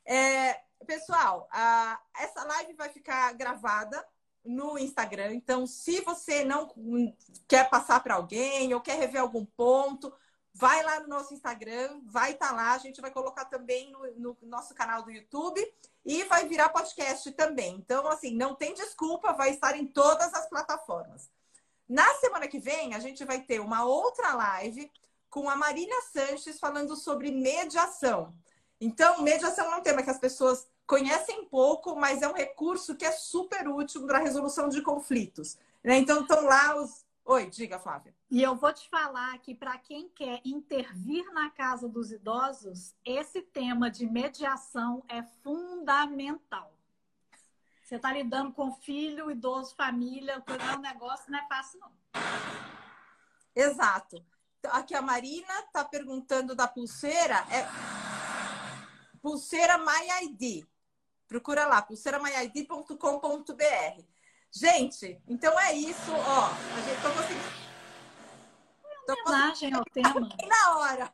É, 0.05 0.59
pessoal, 0.85 1.47
a, 1.51 1.99
essa 2.17 2.43
live 2.43 2.73
vai 2.73 2.89
ficar 2.89 3.33
gravada 3.33 4.03
no 4.43 4.77
Instagram. 4.77 5.33
Então, 5.33 5.67
se 5.67 6.01
você 6.01 6.43
não 6.45 6.73
quer 7.47 7.69
passar 7.69 8.01
para 8.01 8.15
alguém 8.15 8.73
ou 8.73 8.81
quer 8.81 8.97
rever 8.97 9.21
algum 9.21 9.45
ponto, 9.45 10.11
vai 10.57 10.81
lá 10.83 10.99
no 11.01 11.07
nosso 11.07 11.35
Instagram, 11.35 12.01
vai 12.05 12.31
estar 12.31 12.49
tá 12.49 12.55
lá. 12.55 12.73
A 12.73 12.79
gente 12.79 12.99
vai 12.99 13.11
colocar 13.11 13.45
também 13.45 13.91
no, 13.91 14.11
no, 14.15 14.37
nosso 14.41 14.73
canal 14.73 15.03
do 15.03 15.11
YouTube 15.11 15.63
e 16.03 16.23
vai 16.23 16.47
virar 16.47 16.69
podcast 16.69 17.31
também. 17.33 17.75
Então, 17.75 18.07
assim, 18.07 18.35
não 18.35 18.55
tem 18.55 18.73
desculpa, 18.73 19.33
vai 19.33 19.51
estar 19.51 19.77
em 19.77 19.85
todas 19.85 20.33
as 20.33 20.49
plataformas. 20.49 21.29
Na 21.87 22.11
semana 22.15 22.47
que 22.47 22.59
vem, 22.59 22.95
a 22.95 22.99
gente 22.99 23.23
vai 23.23 23.39
ter 23.39 23.61
uma 23.61 23.85
outra 23.85 24.33
live 24.33 24.91
com 25.29 25.47
a 25.47 25.55
Marina 25.55 25.95
Sanches 26.11 26.59
falando 26.59 26.95
sobre 26.95 27.29
mediação. 27.29 28.33
Então, 28.81 29.21
mediação 29.21 29.71
é 29.71 29.77
um 29.77 29.81
tema 29.81 30.01
que 30.01 30.09
as 30.09 30.19
pessoas 30.19 30.67
conhecem 30.87 31.45
pouco, 31.45 31.95
mas 31.95 32.23
é 32.23 32.27
um 32.27 32.33
recurso 32.33 32.95
que 32.95 33.05
é 33.05 33.11
super 33.11 33.67
útil 33.67 34.07
para 34.07 34.17
a 34.17 34.21
resolução 34.21 34.69
de 34.69 34.81
conflitos. 34.81 35.55
Né? 35.83 35.97
Então, 35.97 36.21
estão 36.21 36.45
lá 36.45 36.75
os, 36.81 37.05
Oi, 37.29 37.49
diga, 37.49 37.77
Flávia. 37.77 38.15
E 38.31 38.41
eu 38.41 38.55
vou 38.55 38.71
te 38.71 38.89
falar 38.89 39.37
que 39.39 39.53
para 39.53 39.77
quem 39.77 40.07
quer 40.07 40.39
intervir 40.45 41.29
na 41.33 41.49
casa 41.49 41.89
dos 41.89 42.09
idosos, 42.09 42.95
esse 43.03 43.41
tema 43.41 43.91
de 43.91 44.05
mediação 44.05 45.03
é 45.09 45.21
fundamental. 45.43 46.71
Você 47.83 47.97
está 47.97 48.13
lidando 48.13 48.53
com 48.53 48.71
filho, 48.71 49.29
idoso, 49.29 49.75
família, 49.75 50.41
é 50.47 50.75
um 50.77 50.79
negócio 50.79 51.29
não 51.29 51.37
é 51.37 51.45
fácil, 51.49 51.81
não. 51.81 51.91
Exato. 53.53 54.25
Aqui 54.71 54.95
a 54.95 55.01
Marina 55.01 55.53
está 55.65 55.83
perguntando 55.83 56.55
da 56.55 56.65
pulseira. 56.65 57.45
É 57.51 57.67
pulseira 59.21 59.77
MyID. 59.77 60.65
Procura 61.27 61.67
lá, 61.67 61.81
pulseiramyid.com.br. 61.81 64.16
Gente, 64.59 65.21
então 65.27 65.59
é 65.59 65.73
isso, 65.73 66.11
ó. 66.11 66.47
A 66.47 66.81
gente 66.81 67.01
tô 67.03 67.11
conseguindo. 67.11 67.67
Tô 69.05 69.23
conseguindo... 69.23 69.77
ao 69.77 69.85
tema. 69.85 70.29
Na 70.47 70.77
hora. 70.79 71.13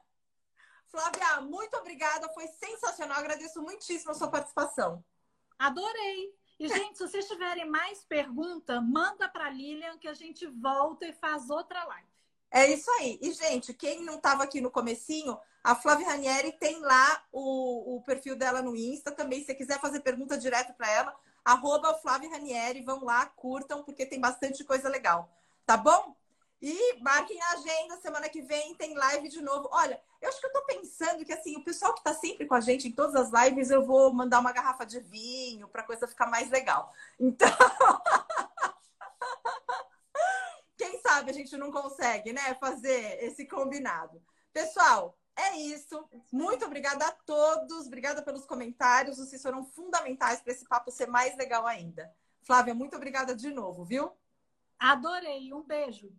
Flávia, 0.87 1.41
muito 1.41 1.75
obrigada. 1.75 2.29
Foi 2.29 2.47
sensacional. 2.47 3.17
Agradeço 3.17 3.61
muitíssimo 3.61 4.11
a 4.11 4.13
sua 4.13 4.29
participação. 4.29 5.03
Adorei. 5.59 6.33
E, 6.57 6.69
gente, 6.69 6.97
se 6.97 7.05
vocês 7.05 7.27
tiverem 7.27 7.69
mais 7.69 8.05
perguntas, 8.05 8.81
manda 8.81 9.27
para 9.27 9.49
Lilian 9.49 9.97
que 9.97 10.07
a 10.07 10.13
gente 10.13 10.47
volta 10.47 11.05
e 11.05 11.11
faz 11.11 11.49
outra 11.49 11.83
live. 11.83 12.07
É 12.49 12.71
isso 12.71 12.89
aí. 12.91 13.19
E, 13.21 13.33
gente, 13.33 13.73
quem 13.73 14.03
não 14.03 14.15
estava 14.15 14.43
aqui 14.43 14.61
no 14.61 14.71
comecinho, 14.71 15.37
a 15.61 15.75
Flávia 15.75 16.07
Ranieri 16.07 16.53
tem 16.53 16.79
lá 16.79 17.25
o, 17.29 17.97
o 17.97 18.01
perfil 18.03 18.37
dela 18.37 18.61
no 18.61 18.73
Insta 18.73 19.11
também. 19.11 19.41
Se 19.41 19.47
você 19.47 19.55
quiser 19.55 19.81
fazer 19.81 19.99
pergunta 19.99 20.37
direto 20.37 20.73
para 20.75 20.89
ela, 20.89 21.13
arroba 21.43 21.93
Flávia 21.95 22.29
Ranieri, 22.29 22.81
vão 22.81 23.03
lá, 23.03 23.25
curtam, 23.25 23.83
porque 23.83 24.05
tem 24.05 24.19
bastante 24.19 24.63
coisa 24.63 24.89
legal. 24.89 25.29
Tá 25.65 25.77
bom? 25.77 26.15
E 26.61 26.97
marquem 27.01 27.41
a 27.41 27.51
agenda, 27.51 27.97
semana 27.97 28.29
que 28.29 28.41
vem 28.41 28.73
tem 28.75 28.93
live 28.93 29.27
de 29.27 29.41
novo. 29.41 29.67
Olha, 29.69 30.01
eu 30.21 30.29
acho 30.29 30.39
que 30.39 30.45
eu 30.45 30.53
tô 30.53 30.65
pensando 30.65 31.25
que 31.25 31.33
assim, 31.33 31.57
o 31.57 31.63
pessoal 31.63 31.93
que 31.93 32.01
tá 32.01 32.13
sempre 32.13 32.45
com 32.45 32.55
a 32.55 32.61
gente 32.61 32.87
em 32.87 32.93
todas 32.93 33.15
as 33.15 33.43
lives, 33.43 33.69
eu 33.69 33.85
vou 33.85 34.13
mandar 34.13 34.39
uma 34.39 34.53
garrafa 34.53 34.85
de 34.85 35.01
vinho 35.01 35.67
para 35.67 35.81
a 35.81 35.85
coisa 35.85 36.07
ficar 36.07 36.27
mais 36.27 36.49
legal. 36.49 36.93
Então, 37.19 37.49
quem 40.77 41.01
sabe 41.01 41.31
a 41.31 41.33
gente 41.33 41.57
não 41.57 41.69
consegue, 41.69 42.31
né, 42.31 42.55
fazer 42.61 43.21
esse 43.21 43.45
combinado. 43.45 44.23
Pessoal, 44.53 45.17
é 45.37 45.57
isso. 45.57 46.07
Muito 46.31 46.65
obrigada 46.65 47.05
a 47.05 47.11
todos. 47.11 47.87
Obrigada 47.87 48.21
pelos 48.21 48.45
comentários. 48.45 49.17
Vocês 49.17 49.41
foram 49.41 49.63
fundamentais 49.63 50.41
para 50.41 50.53
esse 50.53 50.65
papo 50.65 50.91
ser 50.91 51.07
mais 51.07 51.35
legal 51.37 51.65
ainda. 51.65 52.11
Flávia, 52.41 52.73
muito 52.73 52.95
obrigada 52.95 53.35
de 53.35 53.49
novo, 53.49 53.83
viu? 53.85 54.11
Adorei. 54.77 55.53
Um 55.53 55.63
beijo. 55.63 56.11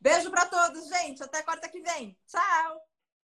Beijo 0.00 0.30
para 0.30 0.46
todos, 0.46 0.88
gente. 0.88 1.22
Até 1.22 1.42
quarta 1.42 1.68
que 1.68 1.80
vem. 1.80 2.18
Tchau. 2.26 2.88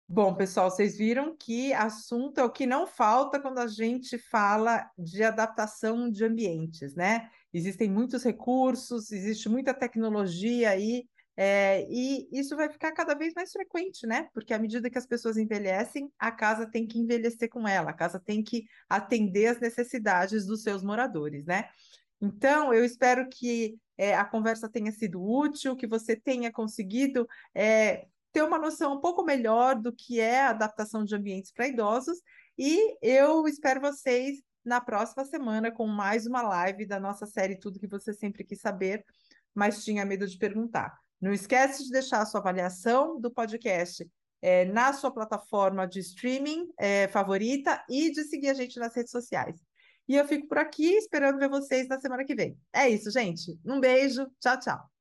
Bom, 0.08 0.36
pessoal, 0.36 0.70
vocês 0.70 0.98
viram 0.98 1.36
que 1.36 1.74
assunto 1.74 2.38
é 2.38 2.44
o 2.44 2.52
que 2.52 2.66
não 2.66 2.86
falta 2.86 3.40
quando 3.40 3.60
a 3.60 3.68
gente 3.68 4.18
fala 4.18 4.90
de 4.98 5.24
adaptação 5.24 6.10
de 6.10 6.26
ambientes, 6.26 6.94
né? 6.94 7.32
Existem 7.54 7.90
muitos 7.90 8.24
recursos, 8.24 9.12
existe 9.12 9.48
muita 9.48 9.74
tecnologia 9.74 10.70
aí, 10.70 11.08
é, 11.36 11.88
e 11.90 12.28
isso 12.32 12.56
vai 12.56 12.70
ficar 12.70 12.92
cada 12.92 13.16
vez 13.16 13.34
mais 13.34 13.52
frequente, 13.52 14.06
né? 14.06 14.28
Porque 14.34 14.54
à 14.54 14.60
medida 14.60 14.90
que 14.90 14.98
as 14.98 15.08
pessoas 15.08 15.38
envelhecem, 15.38 16.12
a 16.20 16.32
casa 16.32 16.70
tem 16.70 16.86
que 16.86 17.00
envelhecer 17.00 17.50
com 17.50 17.68
ela, 17.68 17.90
a 17.90 17.94
casa 17.94 18.20
tem 18.20 18.44
que 18.44 18.66
atender 18.88 19.48
as 19.48 19.60
necessidades 19.60 20.46
dos 20.46 20.62
seus 20.62 20.84
moradores, 20.84 21.46
né? 21.46 21.70
Então, 22.22 22.74
eu 22.74 22.86
espero 22.86 23.28
que 23.30 23.78
é, 23.98 24.16
a 24.16 24.24
conversa 24.24 24.70
tenha 24.70 24.92
sido 24.92 25.22
útil, 25.22 25.76
que 25.76 25.88
você 25.88 26.16
tenha 26.16 26.52
conseguido 26.52 27.28
é, 27.54 28.08
ter 28.32 28.44
uma 28.44 28.58
noção 28.58 28.96
um 28.96 29.02
pouco 29.02 29.24
melhor 29.24 29.76
do 29.76 29.92
que 29.92 30.20
é 30.20 30.42
a 30.42 30.50
adaptação 30.50 31.04
de 31.04 31.16
ambientes 31.16 31.52
para 31.52 31.68
idosos. 31.68 32.20
E 32.58 32.98
eu 33.02 33.48
espero 33.48 33.82
vocês 33.82 34.42
na 34.64 34.80
próxima 34.80 35.26
semana 35.26 35.72
com 35.72 35.86
mais 35.86 36.26
uma 36.26 36.42
live 36.42 36.86
da 36.86 37.00
nossa 37.00 37.26
série 37.26 37.60
Tudo 37.60 37.80
que 37.80 37.88
você 37.88 38.14
sempre 38.14 38.44
quis 38.44 38.62
saber, 38.62 39.06
mas 39.54 39.84
tinha 39.84 40.06
medo 40.06 40.26
de 40.26 40.38
perguntar. 40.38 41.03
Não 41.24 41.32
esquece 41.32 41.86
de 41.86 41.90
deixar 41.90 42.22
a 42.22 42.26
sua 42.26 42.42
avaliação 42.42 43.18
do 43.18 43.32
podcast 43.32 44.06
é, 44.42 44.66
na 44.66 44.92
sua 44.92 45.10
plataforma 45.10 45.88
de 45.88 46.02
streaming 46.02 46.68
é, 46.78 47.08
favorita 47.08 47.82
e 47.90 48.12
de 48.12 48.26
seguir 48.26 48.50
a 48.50 48.54
gente 48.54 48.78
nas 48.78 48.94
redes 48.94 49.12
sociais. 49.12 49.56
E 50.06 50.18
eu 50.18 50.28
fico 50.28 50.50
por 50.50 50.58
aqui 50.58 50.98
esperando 50.98 51.40
ver 51.40 51.48
vocês 51.48 51.88
na 51.88 51.98
semana 51.98 52.26
que 52.26 52.36
vem. 52.36 52.58
É 52.74 52.90
isso, 52.90 53.10
gente. 53.10 53.58
Um 53.66 53.80
beijo. 53.80 54.28
Tchau, 54.42 54.60
tchau. 54.60 54.93